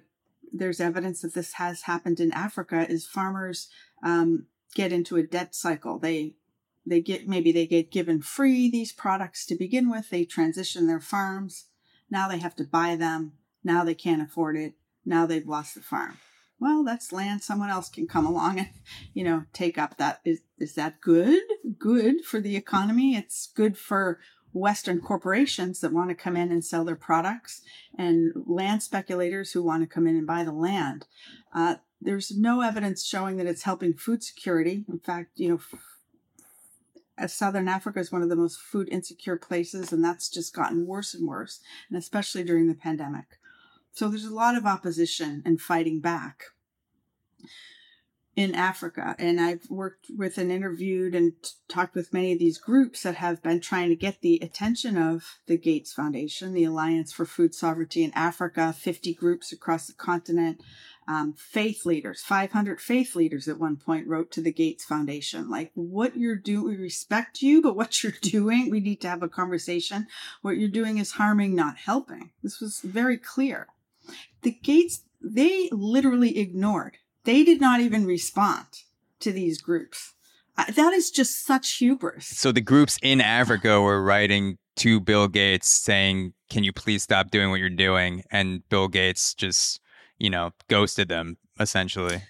there's 0.51 0.79
evidence 0.79 1.21
that 1.21 1.33
this 1.33 1.53
has 1.53 1.83
happened 1.83 2.19
in 2.19 2.31
Africa 2.31 2.85
is 2.89 3.05
farmers 3.05 3.69
um, 4.03 4.47
get 4.73 4.91
into 4.91 5.15
a 5.15 5.23
debt 5.23 5.53
cycle. 5.53 5.99
They 5.99 6.33
they 6.85 7.01
get 7.01 7.27
maybe 7.27 7.51
they 7.51 7.65
get 7.65 7.91
given 7.91 8.21
free 8.21 8.69
these 8.69 8.91
products 8.91 9.45
to 9.45 9.55
begin 9.55 9.89
with 9.89 10.09
they 10.09 10.25
transition 10.25 10.87
their 10.87 10.99
farms. 10.99 11.65
Now 12.09 12.27
they 12.27 12.39
have 12.39 12.55
to 12.57 12.63
buy 12.63 12.95
them. 12.95 13.33
Now 13.63 13.83
they 13.83 13.95
can't 13.95 14.21
afford 14.21 14.57
it. 14.57 14.73
Now 15.05 15.25
they've 15.25 15.47
lost 15.47 15.75
the 15.75 15.81
farm. 15.81 16.17
Well 16.59 16.83
that's 16.83 17.11
land 17.11 17.41
someone 17.41 17.69
else 17.69 17.89
can 17.89 18.07
come 18.07 18.25
along 18.25 18.59
and 18.59 18.69
you 19.13 19.23
know 19.23 19.43
take 19.53 19.77
up 19.77 19.97
that. 19.97 20.19
Is 20.25 20.41
is 20.59 20.75
that 20.75 21.01
good? 21.01 21.41
Good 21.77 22.25
for 22.25 22.39
the 22.39 22.55
economy? 22.55 23.15
It's 23.15 23.47
good 23.47 23.77
for 23.77 24.19
western 24.51 25.01
corporations 25.01 25.79
that 25.79 25.91
want 25.91 26.09
to 26.09 26.15
come 26.15 26.37
in 26.37 26.51
and 26.51 26.63
sell 26.63 26.85
their 26.85 26.95
products 26.95 27.61
and 27.97 28.31
land 28.45 28.83
speculators 28.83 29.51
who 29.51 29.63
want 29.63 29.81
to 29.81 29.87
come 29.87 30.05
in 30.05 30.15
and 30.15 30.27
buy 30.27 30.43
the 30.43 30.51
land. 30.51 31.07
Uh, 31.55 31.75
there's 31.99 32.37
no 32.37 32.61
evidence 32.61 33.03
showing 33.03 33.37
that 33.37 33.47
it's 33.47 33.63
helping 33.63 33.95
food 33.95 34.21
security. 34.21 34.85
In 34.87 34.99
fact 34.99 35.31
you 35.35 35.49
know 35.49 35.59
As 37.17 37.33
southern 37.33 37.67
Africa 37.67 37.99
is 37.99 38.11
one 38.11 38.23
of 38.23 38.29
the 38.29 38.35
most 38.35 38.59
food 38.59 38.89
insecure 38.89 39.37
places, 39.37 39.93
and 39.93 40.03
that's 40.03 40.29
just 40.29 40.55
gotten 40.55 40.87
worse 40.87 41.13
and 41.13 41.27
worse, 41.27 41.59
and 41.89 41.97
especially 41.97 42.43
during 42.43 42.67
the 42.67 42.73
pandemic. 42.73 43.39
So 43.91 44.09
there's 44.09 44.25
a 44.25 44.33
lot 44.33 44.55
of 44.55 44.65
opposition 44.65 45.43
and 45.45 45.61
fighting 45.61 45.99
back 45.99 46.45
in 48.35 48.55
Africa. 48.55 49.15
And 49.19 49.39
I've 49.39 49.69
worked 49.69 50.07
with 50.09 50.37
and 50.37 50.51
interviewed 50.51 51.13
and 51.13 51.33
talked 51.67 51.95
with 51.95 52.13
many 52.13 52.33
of 52.33 52.39
these 52.39 52.57
groups 52.57 53.03
that 53.03 53.15
have 53.15 53.43
been 53.43 53.59
trying 53.59 53.89
to 53.89 53.95
get 53.95 54.21
the 54.21 54.39
attention 54.41 54.97
of 54.97 55.39
the 55.45 55.57
Gates 55.57 55.93
Foundation, 55.93 56.53
the 56.53 56.63
Alliance 56.63 57.11
for 57.11 57.25
Food 57.25 57.53
Sovereignty 57.53 58.03
in 58.03 58.11
Africa, 58.15 58.73
50 58.73 59.13
groups 59.13 59.51
across 59.51 59.87
the 59.87 59.93
continent. 59.93 60.61
Um, 61.05 61.33
faith 61.33 61.85
leaders, 61.85 62.21
500 62.21 62.79
faith 62.79 63.13
leaders 63.13 63.49
at 63.49 63.59
one 63.59 63.75
point 63.75 64.07
wrote 64.07 64.31
to 64.31 64.41
the 64.41 64.53
Gates 64.53 64.85
Foundation, 64.85 65.49
like, 65.49 65.71
what 65.73 66.15
you're 66.15 66.37
doing, 66.37 66.65
we 66.65 66.77
respect 66.77 67.41
you, 67.41 67.61
but 67.61 67.75
what 67.75 68.03
you're 68.03 68.13
doing, 68.21 68.69
we 68.69 68.79
need 68.79 69.01
to 69.01 69.09
have 69.09 69.21
a 69.21 69.27
conversation. 69.27 70.07
What 70.41 70.57
you're 70.57 70.69
doing 70.69 70.99
is 70.99 71.11
harming, 71.11 71.55
not 71.55 71.75
helping. 71.75 72.31
This 72.41 72.61
was 72.61 72.79
very 72.79 73.17
clear. 73.17 73.67
The 74.43 74.51
Gates, 74.51 75.03
they 75.21 75.67
literally 75.73 76.37
ignored, 76.37 76.97
they 77.23 77.43
did 77.43 77.61
not 77.61 77.79
even 77.81 78.05
respond 78.05 78.65
to 79.19 79.31
these 79.31 79.61
groups. 79.61 80.13
Uh, 80.57 80.65
that 80.71 80.93
is 80.93 81.09
just 81.09 81.45
such 81.45 81.77
hubris. 81.77 82.27
So 82.27 82.51
the 82.51 82.61
groups 82.61 82.99
in 83.01 83.21
Africa 83.21 83.81
were 83.81 84.03
writing 84.03 84.57
to 84.75 84.99
Bill 84.99 85.27
Gates 85.27 85.67
saying, 85.67 86.33
"Can 86.49 86.63
you 86.63 86.71
please 86.71 87.03
stop 87.03 87.31
doing 87.31 87.49
what 87.49 87.59
you're 87.59 87.69
doing?" 87.69 88.23
And 88.31 88.67
Bill 88.69 88.87
Gates 88.87 89.33
just, 89.33 89.79
you 90.19 90.29
know, 90.29 90.51
ghosted 90.67 91.09
them 91.09 91.37
essentially. 91.59 92.21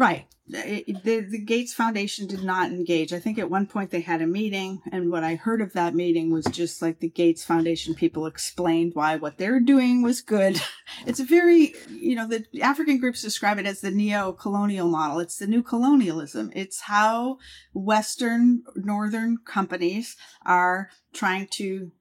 Right. 0.00 0.28
The, 0.48 1.26
the 1.30 1.44
Gates 1.44 1.74
Foundation 1.74 2.26
did 2.26 2.42
not 2.42 2.70
engage. 2.70 3.12
I 3.12 3.18
think 3.18 3.38
at 3.38 3.50
one 3.50 3.66
point 3.66 3.90
they 3.90 4.00
had 4.00 4.22
a 4.22 4.26
meeting, 4.26 4.80
and 4.90 5.10
what 5.10 5.24
I 5.24 5.34
heard 5.34 5.60
of 5.60 5.74
that 5.74 5.94
meeting 5.94 6.32
was 6.32 6.46
just 6.46 6.80
like 6.80 7.00
the 7.00 7.10
Gates 7.10 7.44
Foundation 7.44 7.94
people 7.94 8.24
explained 8.24 8.94
why 8.94 9.16
what 9.16 9.36
they're 9.36 9.60
doing 9.60 10.02
was 10.02 10.22
good. 10.22 10.60
It's 11.06 11.20
a 11.20 11.24
very, 11.24 11.74
you 11.88 12.16
know, 12.16 12.26
the 12.26 12.44
African 12.60 12.98
groups 12.98 13.22
describe 13.22 13.58
it 13.58 13.66
as 13.66 13.80
the 13.80 13.90
neo 13.90 14.32
colonial 14.32 14.88
model. 14.88 15.20
It's 15.20 15.36
the 15.36 15.46
new 15.46 15.62
colonialism. 15.62 16.50
It's 16.54 16.80
how 16.80 17.38
Western, 17.72 18.64
Northern 18.74 19.38
companies 19.44 20.16
are 20.44 20.90
trying 21.12 21.46
to 21.52 21.92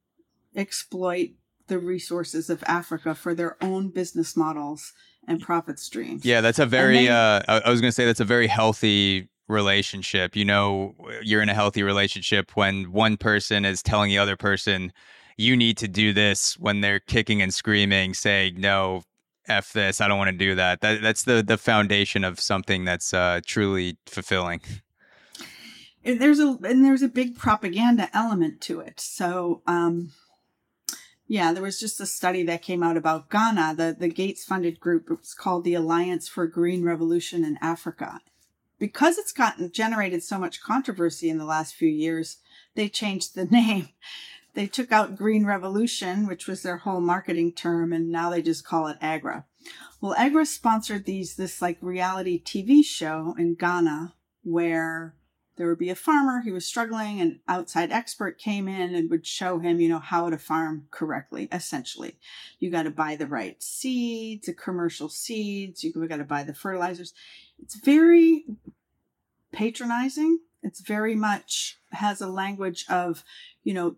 exploit 0.55 1.31
the 1.67 1.79
resources 1.79 2.49
of 2.49 2.63
Africa 2.65 3.13
for 3.13 3.35
their 3.35 3.63
own 3.63 3.89
business 3.89 4.35
models 4.35 4.93
and 5.29 5.39
profit 5.39 5.79
streams. 5.79 6.25
Yeah, 6.25 6.41
that's 6.41 6.59
a 6.59 6.65
very. 6.65 7.05
Then, 7.05 7.13
uh, 7.47 7.61
I 7.65 7.69
was 7.69 7.79
going 7.79 7.89
to 7.89 7.95
say 7.95 8.05
that's 8.05 8.19
a 8.19 8.25
very 8.25 8.47
healthy 8.47 9.29
relationship. 9.47 10.35
You 10.35 10.43
know, 10.43 10.95
you're 11.21 11.41
in 11.41 11.49
a 11.49 11.53
healthy 11.53 11.83
relationship 11.83 12.57
when 12.57 12.91
one 12.91 13.15
person 13.15 13.63
is 13.63 13.81
telling 13.81 14.09
the 14.09 14.17
other 14.17 14.35
person, 14.35 14.91
"You 15.37 15.55
need 15.55 15.77
to 15.77 15.87
do 15.87 16.11
this," 16.11 16.57
when 16.59 16.81
they're 16.81 16.99
kicking 16.99 17.41
and 17.41 17.53
screaming, 17.53 18.15
saying, 18.15 18.59
"No, 18.59 19.03
f 19.47 19.71
this, 19.71 20.01
I 20.01 20.07
don't 20.07 20.17
want 20.17 20.31
to 20.31 20.37
do 20.37 20.55
that." 20.55 20.81
That 20.81 21.01
that's 21.01 21.23
the 21.23 21.43
the 21.43 21.57
foundation 21.57 22.23
of 22.23 22.39
something 22.39 22.83
that's 22.83 23.13
uh, 23.13 23.39
truly 23.45 23.97
fulfilling. 24.07 24.61
And 26.03 26.19
there's 26.19 26.39
a 26.39 26.57
and 26.63 26.83
there's 26.83 27.03
a 27.03 27.09
big 27.09 27.37
propaganda 27.37 28.09
element 28.13 28.59
to 28.61 28.79
it. 28.79 28.99
So. 28.99 29.61
um 29.67 30.11
yeah, 31.29 31.53
there 31.53 31.61
was 31.61 31.79
just 31.79 32.01
a 32.01 32.07
study 32.07 32.41
that 32.43 32.63
came 32.63 32.81
out 32.81 32.97
about 32.97 33.29
Ghana. 33.29 33.75
The, 33.77 33.95
the 33.97 34.07
Gates 34.07 34.43
funded 34.43 34.79
group 34.79 35.11
it 35.11 35.19
was 35.19 35.35
called 35.35 35.63
the 35.63 35.75
Alliance 35.75 36.27
for 36.27 36.47
Green 36.47 36.83
Revolution 36.83 37.45
in 37.45 37.59
Africa. 37.61 38.19
Because 38.79 39.19
it's 39.19 39.31
gotten 39.31 39.71
generated 39.71 40.23
so 40.23 40.39
much 40.39 40.63
controversy 40.63 41.29
in 41.29 41.37
the 41.37 41.45
last 41.45 41.75
few 41.75 41.87
years, 41.87 42.37
they 42.73 42.89
changed 42.89 43.35
the 43.35 43.45
name. 43.51 43.89
They 44.55 44.65
took 44.65 44.91
out 44.91 45.15
Green 45.15 45.45
Revolution, 45.45 46.25
which 46.25 46.47
was 46.47 46.63
their 46.63 46.77
whole 46.77 46.99
marketing 46.99 47.53
term, 47.53 47.93
and 47.93 48.09
now 48.09 48.31
they 48.31 48.41
just 48.41 48.65
call 48.65 48.87
it 48.87 48.97
AGRA. 48.99 49.45
Well, 50.01 50.15
AGRA 50.17 50.47
sponsored 50.47 51.05
these 51.05 51.35
this 51.35 51.61
like 51.61 51.77
reality 51.79 52.41
TV 52.41 52.83
show 52.83 53.35
in 53.37 53.53
Ghana 53.53 54.15
where 54.43 55.13
there 55.59 55.67
would 55.67 55.77
be 55.77 55.89
a 55.89 55.95
farmer 55.95 56.39
he 56.39 56.53
was 56.53 56.65
struggling 56.65 57.19
an 57.19 57.41
outside 57.49 57.91
expert 57.91 58.39
came 58.39 58.69
in 58.69 58.95
and 58.95 59.09
would 59.09 59.27
show 59.27 59.59
him 59.59 59.81
you 59.81 59.89
know 59.89 59.99
how 59.99 60.29
to 60.29 60.37
farm 60.37 60.87
correctly 60.89 61.49
essentially. 61.51 62.15
You 62.59 62.71
got 62.71 62.83
to 62.83 62.91
buy 62.91 63.17
the 63.17 63.27
right 63.27 63.61
seeds 63.61 64.45
the 64.45 64.53
commercial 64.53 65.09
seeds 65.09 65.83
you 65.83 65.91
got 66.07 66.15
to 66.15 66.23
buy 66.23 66.43
the 66.43 66.53
fertilizers. 66.53 67.13
It's 67.61 67.75
very 67.75 68.45
patronizing. 69.51 70.39
It's 70.63 70.79
very 70.79 71.15
much 71.15 71.77
has 71.91 72.21
a 72.21 72.29
language 72.29 72.85
of 72.89 73.25
you 73.63 73.73
know 73.73 73.97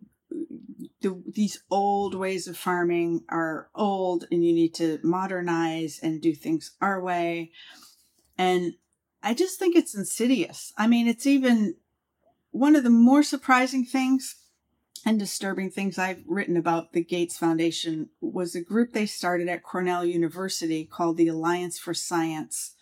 the, 1.01 1.21
these 1.31 1.61
old 1.69 2.15
ways 2.15 2.47
of 2.47 2.57
farming 2.57 3.23
are 3.29 3.69
old 3.75 4.25
and 4.31 4.43
you 4.43 4.51
need 4.51 4.73
to 4.75 4.99
modernize 5.03 5.99
and 6.01 6.21
do 6.21 6.33
things 6.33 6.71
our 6.81 6.99
way. 6.99 7.51
And 8.35 8.73
I 9.23 9.33
just 9.33 9.59
think 9.59 9.75
it's 9.75 9.95
insidious. 9.95 10.73
I 10.77 10.87
mean, 10.87 11.07
it's 11.07 11.27
even 11.27 11.75
one 12.51 12.75
of 12.75 12.83
the 12.83 12.89
more 12.89 13.23
surprising 13.23 13.85
things 13.85 14.35
and 15.05 15.17
disturbing 15.19 15.71
things 15.71 15.97
I've 15.97 16.23
written 16.27 16.57
about 16.57 16.93
the 16.93 17.03
Gates 17.03 17.37
Foundation 17.37 18.09
was 18.19 18.55
a 18.55 18.61
group 18.61 18.93
they 18.93 19.05
started 19.05 19.47
at 19.47 19.63
Cornell 19.63 20.05
University 20.05 20.85
called 20.85 21.17
the 21.17 21.27
Alliance 21.27 21.79
for 21.79 21.93
Science, 21.93 22.75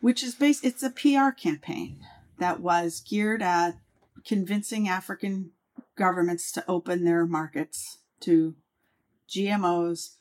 which 0.00 0.22
is 0.22 0.34
based 0.34 0.64
it's 0.64 0.82
a 0.82 0.90
PR 0.90 1.30
campaign 1.30 2.00
that 2.38 2.60
was 2.60 3.00
geared 3.00 3.42
at 3.42 3.78
convincing 4.24 4.88
African 4.88 5.50
governments 5.96 6.52
to 6.52 6.64
open 6.68 7.04
their 7.04 7.26
markets 7.26 7.98
to 8.20 8.54
GMOs, 9.28 10.16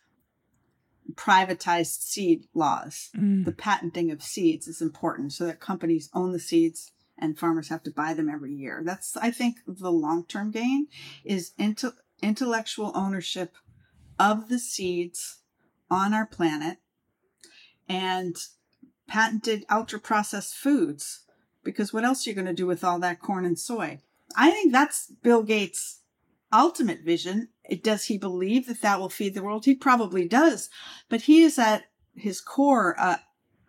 privatized 1.14 2.01
seed 2.01 2.45
laws. 2.54 3.10
Mm. 3.16 3.45
The 3.45 3.51
patenting 3.51 4.12
of 4.12 4.24
seeds 4.24 4.68
is 4.68 4.82
important 4.82 5.34
so 5.34 5.45
that 5.45 5.60
companies 5.60 6.10
own 6.14 6.32
the 6.32 6.39
seeds 6.39 6.91
and 7.18 7.38
farmers 7.38 7.70
have 7.70 7.84
to 7.84 7.91
buy 7.91 8.14
them 8.14 8.30
every 8.30 8.54
year. 8.54 8.82
That's, 8.84 9.16
I 9.18 9.32
think, 9.32 9.58
the 9.68 9.91
long 9.91 10.26
term 10.26 10.51
gain 10.51 10.88
is 11.24 11.51
into, 11.58 11.93
intellectual 12.22 12.91
ownership 12.95 13.56
of 14.20 14.49
the 14.49 14.60
seeds 14.60 15.39
on 15.89 16.14
our 16.14 16.26
planet 16.26 16.78
and 17.88 18.36
patented 19.08 19.66
ultra 19.70 19.99
processed 19.99 20.56
foods. 20.56 21.22
Because 21.64 21.93
what 21.93 22.04
else 22.04 22.26
are 22.26 22.30
you 22.30 22.36
going 22.36 22.47
to 22.47 22.54
do 22.54 22.68
with 22.68 22.84
all 22.84 22.99
that 22.99 23.22
corn 23.22 23.45
and 23.45 23.58
soy? 23.58 23.99
I 24.36 24.51
think 24.51 24.72
that's 24.72 25.12
Bill 25.22 25.43
Gates' 25.43 26.01
ultimate 26.54 27.01
vision 27.01 27.49
does 27.82 28.06
he 28.06 28.18
believe 28.18 28.68
that 28.68 28.82
that 28.82 28.99
will 28.99 29.10
feed 29.10 29.34
the 29.34 29.43
world? 29.43 29.66
He 29.66 29.76
probably 29.76 30.28
does, 30.28 30.70
but 31.10 31.22
he 31.22 31.43
is 31.43 31.58
at 31.58 31.86
his 32.16 32.41
core 32.41 32.95
uh, 32.99 33.18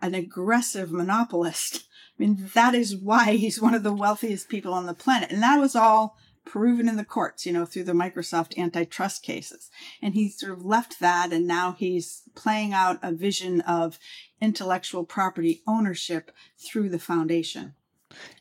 an 0.03 0.15
aggressive 0.15 0.93
monopolist. 0.93 1.77
I 2.19 2.23
mean, 2.23 2.51
that 2.55 2.75
is 2.75 2.97
why 2.97 3.33
he's 3.33 3.61
one 3.61 3.75
of 3.75 3.83
the 3.83 3.93
wealthiest 3.93 4.49
people 4.49 4.73
on 4.73 4.87
the 4.87 4.95
planet. 4.95 5.33
And 5.33 5.43
that 5.43 5.59
was 5.59 5.75
all 5.75 6.17
proven 6.45 6.89
in 6.89 6.97
the 6.97 7.05
courts, 7.05 7.47
you 7.47 7.53
know, 7.53 7.65
through 7.65 7.85
the 7.85 7.93
Microsoft 7.93 8.59
antitrust 8.59 9.23
cases. 9.23 9.71
And 10.03 10.15
he 10.15 10.29
sort 10.29 10.53
of 10.53 10.65
left 10.65 11.01
that 11.01 11.33
and 11.33 11.47
now 11.47 11.73
he's 11.79 12.23
playing 12.35 12.73
out 12.73 12.99
a 13.03 13.13
vision 13.13 13.63
of 13.63 13.99
intellectual 14.41 15.05
property 15.05 15.63
ownership 15.67 16.31
through 16.59 16.91
the 16.91 16.99
foundation, 16.99 17.75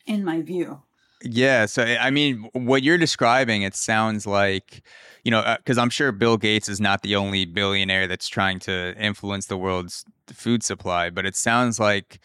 in 0.06 0.24
my 0.24 0.42
view. 0.42 0.82
Yeah. 1.24 1.64
So, 1.66 1.82
I 1.82 2.10
mean, 2.10 2.48
what 2.52 2.82
you're 2.82 2.98
describing, 2.98 3.62
it 3.62 3.74
sounds 3.74 4.26
like, 4.26 4.82
you 5.24 5.30
know, 5.30 5.56
because 5.56 5.78
uh, 5.78 5.82
I'm 5.82 5.88
sure 5.88 6.12
Bill 6.12 6.36
Gates 6.36 6.68
is 6.68 6.80
not 6.80 7.02
the 7.02 7.16
only 7.16 7.46
billionaire 7.46 8.06
that's 8.06 8.28
trying 8.28 8.58
to 8.60 8.94
influence 8.98 9.46
the 9.46 9.56
world's 9.56 10.04
food 10.30 10.62
supply, 10.62 11.08
but 11.08 11.24
it 11.24 11.34
sounds 11.34 11.80
like 11.80 12.20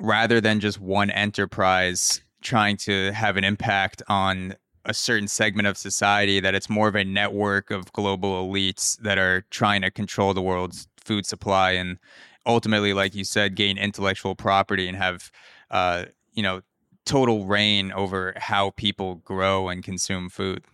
rather 0.00 0.40
than 0.40 0.58
just 0.58 0.80
one 0.80 1.10
enterprise 1.10 2.22
trying 2.42 2.78
to 2.78 3.12
have 3.12 3.36
an 3.36 3.44
impact 3.44 4.02
on 4.08 4.54
a 4.86 4.94
certain 4.94 5.28
segment 5.28 5.68
of 5.68 5.76
society, 5.76 6.40
that 6.40 6.54
it's 6.54 6.70
more 6.70 6.88
of 6.88 6.94
a 6.94 7.04
network 7.04 7.70
of 7.70 7.92
global 7.92 8.46
elites 8.48 8.98
that 9.00 9.18
are 9.18 9.42
trying 9.50 9.82
to 9.82 9.90
control 9.90 10.32
the 10.34 10.42
world's 10.42 10.88
food 11.04 11.26
supply 11.26 11.72
and 11.72 11.98
ultimately, 12.46 12.92
like 12.94 13.14
you 13.14 13.24
said, 13.24 13.54
gain 13.54 13.78
intellectual 13.78 14.34
property 14.34 14.88
and 14.88 14.96
have, 14.96 15.30
uh, 15.70 16.04
you 16.32 16.42
know, 16.42 16.62
total 17.04 17.46
reign 17.46 17.92
over 17.92 18.34
how 18.36 18.70
people 18.70 19.16
grow 19.16 19.68
and 19.68 19.82
consume 19.82 20.28
food. 20.28 20.64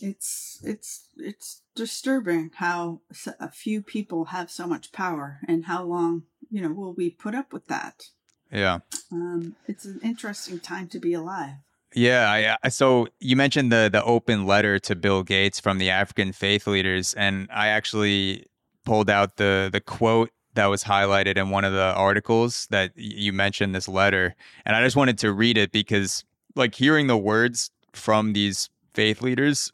It's 0.00 0.60
it's 0.64 1.08
it's 1.16 1.62
disturbing 1.74 2.50
how 2.56 3.00
a 3.38 3.50
few 3.50 3.82
people 3.82 4.26
have 4.26 4.50
so 4.50 4.66
much 4.66 4.92
power 4.92 5.38
and 5.46 5.66
how 5.66 5.84
long 5.84 6.24
you 6.50 6.60
know 6.60 6.72
will 6.72 6.92
we 6.92 7.10
put 7.10 7.34
up 7.34 7.52
with 7.52 7.66
that. 7.68 8.08
Yeah, 8.50 8.80
um, 9.12 9.56
it's 9.66 9.84
an 9.84 10.00
interesting 10.02 10.60
time 10.60 10.88
to 10.88 10.98
be 10.98 11.14
alive. 11.14 11.54
Yeah, 11.94 12.56
I, 12.62 12.68
so 12.70 13.06
you 13.20 13.36
mentioned 13.36 13.70
the 13.70 13.88
the 13.90 14.02
open 14.02 14.46
letter 14.46 14.78
to 14.80 14.96
Bill 14.96 15.22
Gates 15.22 15.60
from 15.60 15.78
the 15.78 15.90
African 15.90 16.32
faith 16.32 16.66
leaders, 16.66 17.14
and 17.14 17.48
I 17.52 17.68
actually 17.68 18.46
pulled 18.84 19.08
out 19.08 19.36
the 19.36 19.70
the 19.72 19.80
quote 19.80 20.30
that 20.54 20.66
was 20.66 20.84
highlighted 20.84 21.36
in 21.36 21.50
one 21.50 21.64
of 21.64 21.72
the 21.72 21.92
articles 21.94 22.66
that 22.70 22.92
you 22.96 23.32
mentioned 23.32 23.74
this 23.74 23.88
letter 23.88 24.34
and 24.64 24.76
i 24.76 24.82
just 24.82 24.96
wanted 24.96 25.18
to 25.18 25.32
read 25.32 25.56
it 25.56 25.72
because 25.72 26.24
like 26.54 26.74
hearing 26.74 27.06
the 27.06 27.16
words 27.16 27.70
from 27.92 28.32
these 28.32 28.70
faith 28.94 29.22
leaders 29.22 29.72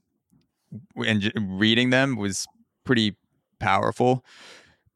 and 0.96 1.32
reading 1.36 1.90
them 1.90 2.16
was 2.16 2.46
pretty 2.84 3.16
powerful 3.58 4.24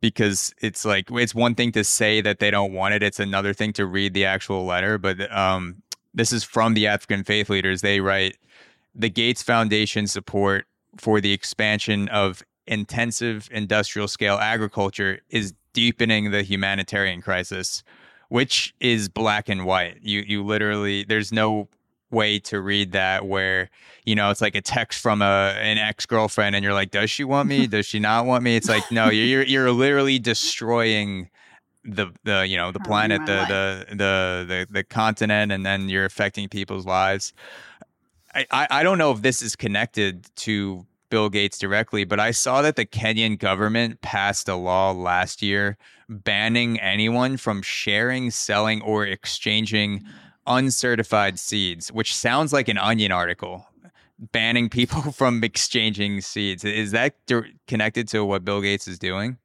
because 0.00 0.54
it's 0.60 0.84
like 0.84 1.10
it's 1.10 1.34
one 1.34 1.54
thing 1.54 1.72
to 1.72 1.82
say 1.82 2.20
that 2.20 2.38
they 2.38 2.50
don't 2.50 2.72
want 2.72 2.94
it 2.94 3.02
it's 3.02 3.20
another 3.20 3.52
thing 3.52 3.72
to 3.72 3.86
read 3.86 4.14
the 4.14 4.24
actual 4.24 4.64
letter 4.64 4.98
but 4.98 5.30
um, 5.34 5.82
this 6.14 6.32
is 6.32 6.44
from 6.44 6.74
the 6.74 6.86
african 6.86 7.24
faith 7.24 7.50
leaders. 7.50 7.82
They 7.82 8.00
write 8.00 8.36
the 8.94 9.10
gates 9.10 9.42
foundation 9.42 10.06
support 10.06 10.66
for 10.96 11.20
the 11.20 11.32
expansion 11.32 12.08
of 12.08 12.42
intensive 12.66 13.48
industrial 13.50 14.08
scale 14.08 14.36
agriculture 14.36 15.20
is 15.28 15.52
deepening 15.74 16.30
the 16.30 16.42
humanitarian 16.42 17.20
crisis, 17.20 17.82
which 18.30 18.74
is 18.80 19.10
black 19.10 19.50
and 19.50 19.66
white. 19.66 19.98
You 20.00 20.24
you 20.26 20.42
literally 20.42 21.04
there's 21.04 21.30
no 21.30 21.68
way 22.10 22.38
to 22.38 22.60
read 22.60 22.92
that 22.92 23.26
where 23.26 23.68
you 24.06 24.14
know 24.14 24.30
it's 24.30 24.40
like 24.40 24.54
a 24.54 24.62
text 24.62 25.00
from 25.00 25.20
a 25.20 25.54
an 25.58 25.76
ex-girlfriend 25.76 26.54
and 26.54 26.64
you're 26.64 26.72
like 26.72 26.90
does 26.90 27.10
she 27.10 27.24
want 27.24 27.48
me? 27.48 27.66
Does 27.66 27.84
she 27.84 27.98
not 27.98 28.24
want 28.24 28.42
me? 28.42 28.56
It's 28.56 28.68
like 28.68 28.90
no 28.90 29.10
you're 29.10 29.42
you're 29.42 29.72
literally 29.72 30.18
destroying 30.18 31.28
the 31.84 32.06
the 32.24 32.46
you 32.46 32.56
know 32.56 32.72
the 32.72 32.80
planet 32.80 33.20
the, 33.26 33.44
the, 33.46 33.86
the 33.90 34.44
the 34.48 34.66
the 34.70 34.84
continent 34.84 35.52
and 35.52 35.66
then 35.66 35.90
you're 35.90 36.06
affecting 36.06 36.48
people's 36.48 36.86
lives. 36.86 37.34
I, 38.34 38.46
I 38.50 38.66
i 38.70 38.82
don't 38.82 38.98
know 38.98 39.12
if 39.12 39.22
this 39.22 39.42
is 39.42 39.54
connected 39.54 40.26
to 40.36 40.86
bill 41.10 41.28
gates 41.28 41.58
directly 41.58 42.04
but 42.04 42.20
i 42.20 42.30
saw 42.30 42.62
that 42.62 42.76
the 42.76 42.86
kenyan 42.86 43.38
government 43.38 44.00
passed 44.00 44.48
a 44.48 44.54
law 44.54 44.90
last 44.92 45.42
year 45.42 45.76
banning 46.08 46.78
anyone 46.80 47.36
from 47.36 47.62
sharing 47.62 48.30
selling 48.30 48.82
or 48.82 49.06
exchanging 49.06 50.02
uncertified 50.46 51.38
seeds 51.38 51.90
which 51.92 52.14
sounds 52.14 52.52
like 52.52 52.68
an 52.68 52.78
onion 52.78 53.12
article 53.12 53.66
banning 54.18 54.68
people 54.68 55.00
from 55.12 55.42
exchanging 55.42 56.20
seeds. 56.20 56.64
Is 56.64 56.92
that 56.92 57.16
connected 57.66 58.08
to 58.08 58.24
what 58.24 58.44
bill 58.44 58.60
gates 58.60 58.88
is 58.88 58.98
doing? 58.98 59.38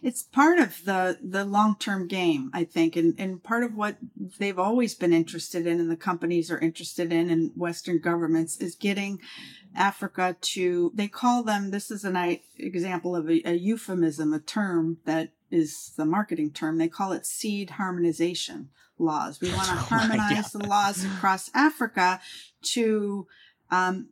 It's 0.00 0.22
part 0.22 0.60
of 0.60 0.84
the 0.84 1.18
the 1.20 1.44
long 1.44 1.74
term 1.76 2.06
game, 2.06 2.50
I 2.54 2.62
think, 2.62 2.94
and 2.94 3.18
and 3.18 3.42
part 3.42 3.64
of 3.64 3.74
what 3.74 3.96
they've 4.38 4.58
always 4.58 4.94
been 4.94 5.12
interested 5.12 5.66
in, 5.66 5.80
and 5.80 5.90
the 5.90 5.96
companies 5.96 6.52
are 6.52 6.58
interested 6.60 7.12
in, 7.12 7.30
and 7.30 7.50
Western 7.56 7.98
governments 7.98 8.58
is 8.58 8.76
getting 8.76 9.18
Africa 9.74 10.36
to. 10.40 10.92
They 10.94 11.08
call 11.08 11.42
them. 11.42 11.70
This 11.70 11.90
is 11.90 12.04
an 12.04 12.38
example 12.56 13.14
of 13.14 13.28
a, 13.28 13.42
a 13.44 13.54
euphemism, 13.54 14.32
a 14.32 14.40
term 14.40 14.98
that 15.04 15.32
is 15.50 15.92
the 15.96 16.04
marketing 16.04 16.52
term. 16.52 16.78
They 16.78 16.88
call 16.88 17.12
it 17.12 17.26
seed 17.26 17.70
harmonization 17.70 18.70
laws. 18.98 19.40
We 19.40 19.50
want 19.54 19.68
to 19.68 19.74
oh 19.74 19.76
harmonize 19.76 20.52
the 20.52 20.66
laws 20.66 21.04
across 21.04 21.50
Africa 21.54 22.20
to 22.62 23.26
um, 23.70 24.08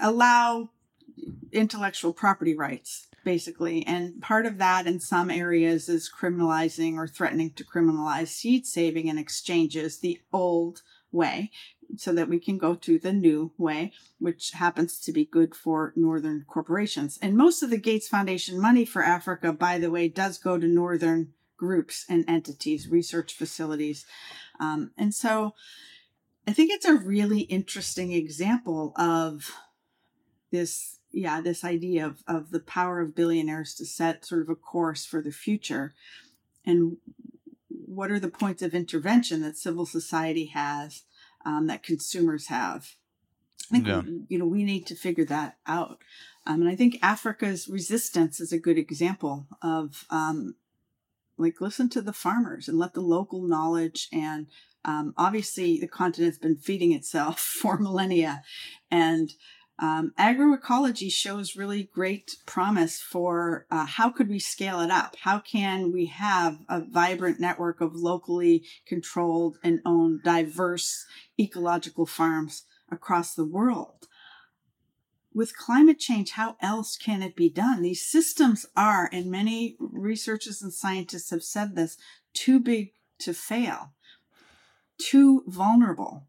allow 0.00 0.70
intellectual 1.52 2.12
property 2.12 2.54
rights 2.54 3.08
basically. 3.24 3.86
And 3.86 4.22
part 4.22 4.46
of 4.46 4.56
that 4.56 4.86
in 4.86 5.00
some 5.00 5.30
areas 5.30 5.90
is 5.90 6.10
criminalizing 6.10 6.94
or 6.94 7.06
threatening 7.06 7.50
to 7.56 7.64
criminalize 7.64 8.28
seed 8.28 8.66
saving 8.66 9.10
and 9.10 9.18
exchanges 9.18 9.98
the 9.98 10.18
old 10.32 10.80
way 11.12 11.50
so 11.96 12.12
that 12.12 12.28
we 12.28 12.38
can 12.38 12.58
go 12.58 12.74
to 12.74 12.98
the 12.98 13.12
new 13.12 13.52
way, 13.56 13.92
which 14.18 14.52
happens 14.52 15.00
to 15.00 15.12
be 15.12 15.24
good 15.24 15.54
for 15.54 15.92
Northern 15.96 16.44
corporations. 16.46 17.18
And 17.22 17.36
most 17.36 17.62
of 17.62 17.70
the 17.70 17.78
Gates 17.78 18.08
Foundation 18.08 18.60
money 18.60 18.84
for 18.84 19.02
Africa, 19.02 19.52
by 19.52 19.78
the 19.78 19.90
way, 19.90 20.08
does 20.08 20.38
go 20.38 20.58
to 20.58 20.66
Northern 20.66 21.32
groups 21.56 22.04
and 22.08 22.24
entities, 22.28 22.88
research 22.88 23.34
facilities. 23.34 24.06
Um, 24.60 24.92
and 24.96 25.14
so 25.14 25.54
I 26.46 26.52
think 26.52 26.70
it's 26.72 26.86
a 26.86 26.94
really 26.94 27.40
interesting 27.40 28.12
example 28.12 28.92
of 28.96 29.50
this 30.50 30.98
yeah, 31.10 31.40
this 31.40 31.64
idea 31.64 32.06
of, 32.06 32.22
of 32.26 32.50
the 32.50 32.60
power 32.60 33.00
of 33.00 33.14
billionaires 33.14 33.74
to 33.74 33.86
set 33.86 34.26
sort 34.26 34.42
of 34.42 34.50
a 34.50 34.54
course 34.54 35.06
for 35.06 35.22
the 35.22 35.32
future. 35.32 35.94
And 36.66 36.98
what 37.68 38.10
are 38.10 38.20
the 38.20 38.28
points 38.28 38.62
of 38.62 38.74
intervention 38.74 39.40
that 39.42 39.56
civil 39.56 39.86
society 39.86 40.46
has, 40.46 41.04
um, 41.48 41.66
that 41.66 41.82
consumers 41.82 42.48
have? 42.48 42.94
I 43.70 43.74
think 43.74 43.86
yeah. 43.86 44.00
we, 44.00 44.20
you 44.28 44.38
know 44.38 44.46
we 44.46 44.64
need 44.64 44.86
to 44.86 44.94
figure 44.94 45.24
that 45.26 45.56
out. 45.66 45.98
Um, 46.46 46.60
and 46.62 46.70
I 46.70 46.76
think 46.76 46.98
Africa's 47.02 47.68
resistance 47.68 48.40
is 48.40 48.52
a 48.52 48.58
good 48.58 48.78
example 48.78 49.46
of 49.62 50.04
um, 50.10 50.54
like 51.38 51.60
listen 51.60 51.88
to 51.90 52.02
the 52.02 52.12
farmers 52.12 52.68
and 52.68 52.78
let 52.78 52.94
the 52.94 53.00
local 53.00 53.42
knowledge 53.42 54.08
and 54.12 54.46
um, 54.84 55.14
obviously 55.16 55.78
the 55.78 55.88
continent's 55.88 56.38
been 56.38 56.56
feeding 56.56 56.92
itself 56.92 57.40
for 57.60 57.78
millennia 57.78 58.42
and 58.90 59.32
um, 59.80 60.12
agroecology 60.18 61.10
shows 61.10 61.54
really 61.54 61.84
great 61.84 62.36
promise 62.46 63.00
for 63.00 63.66
uh, 63.70 63.86
how 63.86 64.10
could 64.10 64.28
we 64.28 64.40
scale 64.40 64.80
it 64.80 64.90
up? 64.90 65.14
How 65.22 65.38
can 65.38 65.92
we 65.92 66.06
have 66.06 66.58
a 66.68 66.80
vibrant 66.80 67.38
network 67.38 67.80
of 67.80 67.94
locally 67.94 68.64
controlled 68.86 69.58
and 69.62 69.80
owned 69.86 70.24
diverse 70.24 71.06
ecological 71.38 72.06
farms 72.06 72.64
across 72.90 73.34
the 73.34 73.44
world? 73.44 74.08
With 75.32 75.56
climate 75.56 76.00
change, 76.00 76.32
how 76.32 76.56
else 76.60 76.96
can 76.96 77.22
it 77.22 77.36
be 77.36 77.48
done? 77.48 77.82
These 77.82 78.04
systems 78.04 78.66
are, 78.74 79.08
and 79.12 79.30
many 79.30 79.76
researchers 79.78 80.60
and 80.60 80.72
scientists 80.72 81.30
have 81.30 81.44
said 81.44 81.76
this, 81.76 81.96
too 82.34 82.58
big 82.58 82.94
to 83.20 83.32
fail, 83.32 83.92
too 84.98 85.44
vulnerable. 85.46 86.24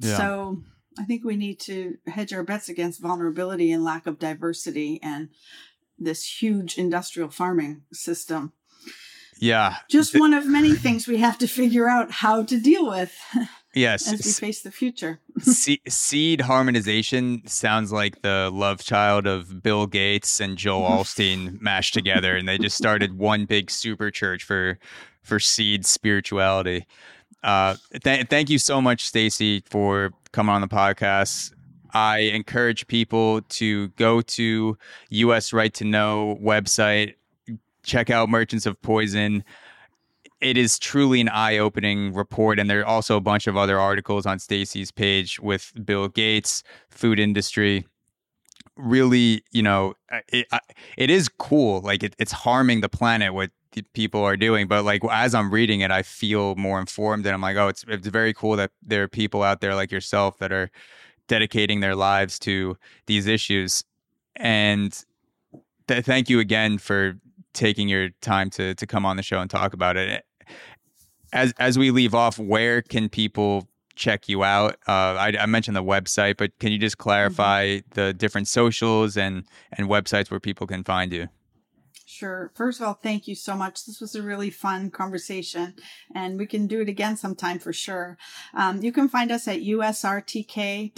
Yeah. 0.00 0.16
So, 0.16 0.62
I 0.98 1.04
think 1.04 1.24
we 1.24 1.36
need 1.36 1.58
to 1.60 1.98
hedge 2.06 2.32
our 2.32 2.42
bets 2.42 2.68
against 2.68 3.00
vulnerability 3.00 3.72
and 3.72 3.82
lack 3.84 4.06
of 4.06 4.18
diversity 4.18 5.00
and 5.02 5.28
this 5.98 6.42
huge 6.42 6.78
industrial 6.78 7.30
farming 7.30 7.82
system. 7.92 8.52
Yeah. 9.38 9.76
Just 9.88 10.18
one 10.18 10.32
of 10.32 10.46
many 10.46 10.74
things 10.74 11.08
we 11.08 11.18
have 11.18 11.38
to 11.38 11.48
figure 11.48 11.88
out 11.88 12.10
how 12.10 12.42
to 12.44 12.60
deal 12.60 12.88
with. 12.88 13.16
Yes. 13.76 14.06
As 14.12 14.24
we 14.24 14.30
face 14.30 14.62
the 14.62 14.70
future. 14.70 15.18
seed 15.40 16.40
harmonization 16.42 17.42
sounds 17.46 17.90
like 17.90 18.22
the 18.22 18.48
love 18.52 18.84
child 18.84 19.26
of 19.26 19.64
Bill 19.64 19.88
Gates 19.88 20.40
and 20.40 20.56
Joel 20.56 20.88
Osteen 21.02 21.60
mashed 21.60 21.92
together 21.92 22.36
and 22.36 22.48
they 22.48 22.56
just 22.56 22.76
started 22.76 23.18
one 23.18 23.46
big 23.46 23.72
super 23.72 24.12
church 24.12 24.44
for 24.44 24.78
for 25.24 25.40
seed 25.40 25.84
spirituality. 25.84 26.86
Uh, 27.42 27.76
th- 28.02 28.28
thank 28.28 28.48
you 28.50 28.58
so 28.58 28.80
much, 28.80 29.06
Stacy, 29.06 29.62
for 29.66 30.12
coming 30.32 30.54
on 30.54 30.60
the 30.60 30.68
podcast. 30.68 31.52
I 31.92 32.18
encourage 32.18 32.86
people 32.88 33.42
to 33.42 33.88
go 33.90 34.20
to 34.20 34.76
US 35.10 35.52
Right 35.52 35.72
to 35.74 35.84
Know 35.84 36.38
website, 36.42 37.14
check 37.84 38.10
out 38.10 38.28
Merchants 38.28 38.66
of 38.66 38.80
Poison. 38.82 39.44
It 40.40 40.56
is 40.58 40.78
truly 40.78 41.20
an 41.20 41.28
eye-opening 41.28 42.12
report, 42.12 42.58
and 42.58 42.68
there 42.68 42.80
are 42.80 42.86
also 42.86 43.16
a 43.16 43.20
bunch 43.20 43.46
of 43.46 43.56
other 43.56 43.78
articles 43.78 44.26
on 44.26 44.38
Stacy's 44.38 44.90
page 44.90 45.38
with 45.40 45.72
Bill 45.84 46.08
Gates, 46.08 46.62
food 46.90 47.20
industry. 47.20 47.86
Really, 48.76 49.44
you 49.52 49.62
know, 49.62 49.94
it, 50.28 50.48
it 50.96 51.08
is 51.08 51.28
cool. 51.28 51.80
Like 51.80 52.02
it, 52.02 52.16
it's 52.18 52.32
harming 52.32 52.80
the 52.80 52.88
planet 52.88 53.32
what 53.32 53.50
people 53.92 54.22
are 54.24 54.36
doing. 54.36 54.66
But 54.66 54.84
like 54.84 55.02
as 55.10 55.34
I'm 55.34 55.50
reading 55.52 55.80
it, 55.80 55.90
I 55.92 56.02
feel 56.02 56.56
more 56.56 56.80
informed, 56.80 57.24
and 57.26 57.34
I'm 57.34 57.40
like, 57.40 57.56
oh, 57.56 57.68
it's 57.68 57.84
it's 57.86 58.08
very 58.08 58.34
cool 58.34 58.56
that 58.56 58.72
there 58.82 59.04
are 59.04 59.08
people 59.08 59.42
out 59.44 59.60
there 59.60 59.76
like 59.76 59.92
yourself 59.92 60.38
that 60.38 60.52
are 60.52 60.70
dedicating 61.28 61.80
their 61.80 61.96
lives 61.96 62.38
to 62.40 62.76
these 63.06 63.26
issues. 63.26 63.84
And 64.36 64.92
th- 65.88 66.04
thank 66.04 66.28
you 66.28 66.40
again 66.40 66.78
for 66.78 67.16
taking 67.54 67.88
your 67.88 68.10
time 68.22 68.50
to 68.50 68.74
to 68.74 68.86
come 68.86 69.06
on 69.06 69.16
the 69.16 69.22
show 69.22 69.40
and 69.40 69.50
talk 69.50 69.72
about 69.74 69.96
it. 69.96 70.24
As 71.32 71.52
as 71.58 71.78
we 71.78 71.90
leave 71.90 72.14
off, 72.14 72.38
where 72.38 72.82
can 72.82 73.08
people 73.08 73.68
check 73.94 74.28
you 74.28 74.44
out? 74.44 74.76
Uh, 74.86 75.16
I, 75.18 75.32
I, 75.40 75.46
mentioned 75.46 75.76
the 75.76 75.82
website, 75.84 76.36
but 76.36 76.58
can 76.58 76.72
you 76.72 76.78
just 76.78 76.96
mm-hmm. 76.96 77.02
clarify 77.02 77.66
mm-hmm. 77.66 77.94
the 77.94 78.12
different 78.12 78.48
socials 78.48 79.16
and 79.16 79.44
and 79.72 79.88
websites 79.88 80.30
where 80.30 80.40
people 80.40 80.66
can 80.66 80.84
find 80.84 81.12
you? 81.12 81.28
Sure. 82.06 82.52
First 82.54 82.80
of 82.80 82.86
all, 82.86 82.94
thank 82.94 83.26
you 83.26 83.34
so 83.34 83.56
much. 83.56 83.86
This 83.86 84.00
was 84.00 84.14
a 84.14 84.22
really 84.22 84.48
fun 84.48 84.90
conversation, 84.90 85.74
and 86.14 86.38
we 86.38 86.46
can 86.46 86.68
do 86.68 86.80
it 86.80 86.88
again 86.88 87.16
sometime 87.16 87.58
for 87.58 87.72
sure. 87.72 88.16
Um, 88.54 88.80
you 88.82 88.92
can 88.92 89.08
find 89.08 89.32
us 89.32 89.48
at 89.48 89.62
usrtk.org, 89.62 90.94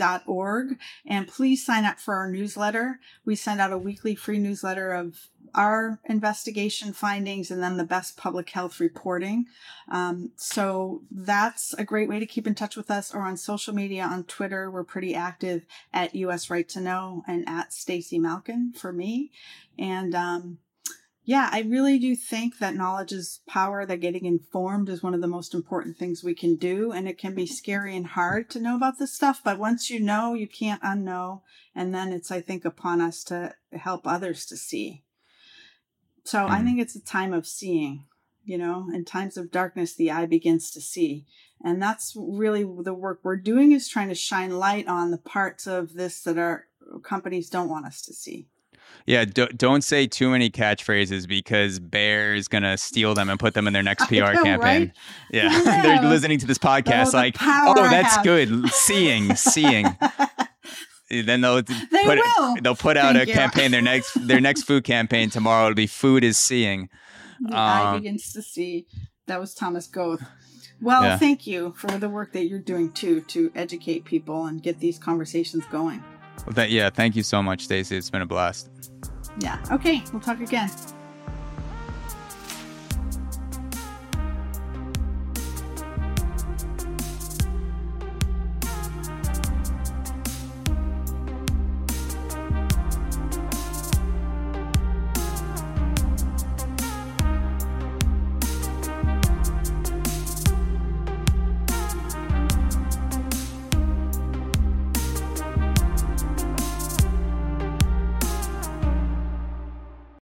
and 1.06 1.26
please 1.26 1.64
sign 1.64 1.86
up 1.86 1.98
for 1.98 2.16
our 2.16 2.30
newsletter. 2.30 3.00
We 3.24 3.34
send 3.34 3.62
out 3.62 3.72
a 3.72 3.78
weekly 3.78 4.14
free 4.14 4.38
newsletter 4.38 4.92
of 4.92 5.30
our 5.56 5.98
investigation 6.04 6.92
findings 6.92 7.50
and 7.50 7.62
then 7.62 7.78
the 7.78 7.84
best 7.84 8.16
public 8.16 8.50
health 8.50 8.78
reporting. 8.78 9.46
Um, 9.90 10.32
so 10.36 11.02
that's 11.10 11.72
a 11.74 11.84
great 11.84 12.08
way 12.08 12.20
to 12.20 12.26
keep 12.26 12.46
in 12.46 12.54
touch 12.54 12.76
with 12.76 12.90
us 12.90 13.14
or 13.14 13.22
on 13.22 13.38
social 13.38 13.74
media 13.74 14.04
on 14.04 14.24
Twitter. 14.24 14.70
We're 14.70 14.84
pretty 14.84 15.14
active 15.14 15.64
at 15.92 16.14
US 16.14 16.50
Right 16.50 16.68
to 16.68 16.80
Know 16.80 17.24
and 17.26 17.48
at 17.48 17.72
Stacy 17.72 18.18
Malkan 18.18 18.76
for 18.76 18.92
me. 18.92 19.32
And 19.78 20.14
um, 20.14 20.58
yeah, 21.24 21.48
I 21.50 21.62
really 21.62 21.98
do 21.98 22.14
think 22.14 22.58
that 22.58 22.76
knowledge 22.76 23.12
is 23.12 23.40
power, 23.48 23.86
that 23.86 24.00
getting 24.00 24.26
informed 24.26 24.90
is 24.90 25.02
one 25.02 25.14
of 25.14 25.22
the 25.22 25.26
most 25.26 25.54
important 25.54 25.96
things 25.96 26.22
we 26.22 26.34
can 26.34 26.56
do. 26.56 26.92
And 26.92 27.08
it 27.08 27.18
can 27.18 27.34
be 27.34 27.46
scary 27.46 27.96
and 27.96 28.06
hard 28.06 28.50
to 28.50 28.60
know 28.60 28.76
about 28.76 28.98
this 28.98 29.14
stuff, 29.14 29.40
but 29.42 29.58
once 29.58 29.90
you 29.90 30.00
know, 30.00 30.34
you 30.34 30.46
can't 30.46 30.82
unknow. 30.82 31.40
And 31.74 31.94
then 31.94 32.12
it's, 32.12 32.30
I 32.30 32.42
think, 32.42 32.64
upon 32.64 33.00
us 33.00 33.24
to 33.24 33.54
help 33.72 34.06
others 34.06 34.46
to 34.46 34.56
see. 34.56 35.02
So 36.26 36.38
mm. 36.40 36.50
I 36.50 36.62
think 36.62 36.80
it's 36.80 36.96
a 36.96 37.04
time 37.04 37.32
of 37.32 37.46
seeing, 37.46 38.04
you 38.44 38.58
know, 38.58 38.88
in 38.92 39.04
times 39.04 39.36
of 39.36 39.50
darkness, 39.50 39.94
the 39.94 40.10
eye 40.10 40.26
begins 40.26 40.70
to 40.72 40.80
see. 40.80 41.26
And 41.64 41.80
that's 41.80 42.14
really 42.16 42.64
the 42.64 42.94
work 42.94 43.20
we're 43.22 43.36
doing 43.36 43.72
is 43.72 43.88
trying 43.88 44.08
to 44.08 44.14
shine 44.14 44.58
light 44.58 44.88
on 44.88 45.10
the 45.10 45.18
parts 45.18 45.66
of 45.66 45.94
this 45.94 46.20
that 46.22 46.36
our 46.36 46.66
companies 47.02 47.48
don't 47.48 47.68
want 47.68 47.86
us 47.86 48.02
to 48.02 48.12
see. 48.12 48.48
Yeah, 49.06 49.24
do, 49.24 49.46
don't 49.48 49.82
say 49.82 50.06
too 50.06 50.30
many 50.30 50.50
catchphrases 50.50 51.28
because 51.28 51.78
Bayer 51.78 52.34
is 52.34 52.48
gonna 52.48 52.76
steal 52.76 53.14
them 53.14 53.28
and 53.28 53.38
put 53.38 53.54
them 53.54 53.66
in 53.66 53.72
their 53.72 53.82
next 53.82 54.06
PR 54.08 54.14
know, 54.14 54.42
campaign. 54.42 54.58
right? 54.60 54.92
Yeah, 55.32 55.62
they're 55.82 56.02
listening 56.02 56.38
to 56.40 56.46
this 56.46 56.58
podcast 56.58 57.12
the 57.12 57.18
like, 57.18 57.36
oh, 57.40 57.74
that's 57.74 58.16
good. 58.22 58.68
Seeing, 58.70 59.34
seeing. 59.34 59.86
then 61.10 61.40
they'll 61.40 61.62
They 61.62 61.74
put 62.04 62.18
will. 62.18 62.56
they'll 62.62 62.74
put 62.74 62.96
out 62.96 63.14
Thank 63.14 63.28
a 63.28 63.30
you. 63.30 63.34
campaign. 63.34 63.70
Their 63.70 63.82
next 63.82 64.14
their 64.26 64.40
next 64.40 64.62
food 64.64 64.84
campaign 64.84 65.30
tomorrow. 65.30 65.66
It'll 65.66 65.74
be 65.76 65.86
food 65.86 66.24
is 66.24 66.36
seeing. 66.38 66.88
The 67.40 67.54
eye 67.56 67.94
Um, 67.94 68.00
begins 68.02 68.32
to 68.32 68.42
see. 68.42 68.86
That 69.26 69.40
was 69.40 69.54
Thomas 69.54 69.86
Goeth. 69.86 70.22
Well, 70.80 71.02
Yeah. 71.02 71.18
thank 71.18 71.46
you 71.46 71.74
for 71.76 71.88
the 71.98 72.08
work 72.08 72.32
that 72.32 72.46
you're 72.46 72.58
doing 72.58 72.92
too 72.92 73.22
to 73.28 73.50
educate 73.54 74.04
people 74.04 74.46
and 74.46 74.62
get 74.62 74.78
these 74.80 74.98
conversations 74.98 75.64
going. 75.70 76.02
Well, 76.44 76.52
that, 76.54 76.70
yeah, 76.70 76.90
thank 76.90 77.16
you 77.16 77.22
so 77.22 77.42
much, 77.42 77.62
Stacy. 77.64 77.96
It's 77.96 78.10
been 78.10 78.22
a 78.22 78.26
blast. 78.26 78.68
Yeah. 79.40 79.58
Okay. 79.70 80.02
We'll 80.12 80.20
talk 80.20 80.40
again. 80.40 80.70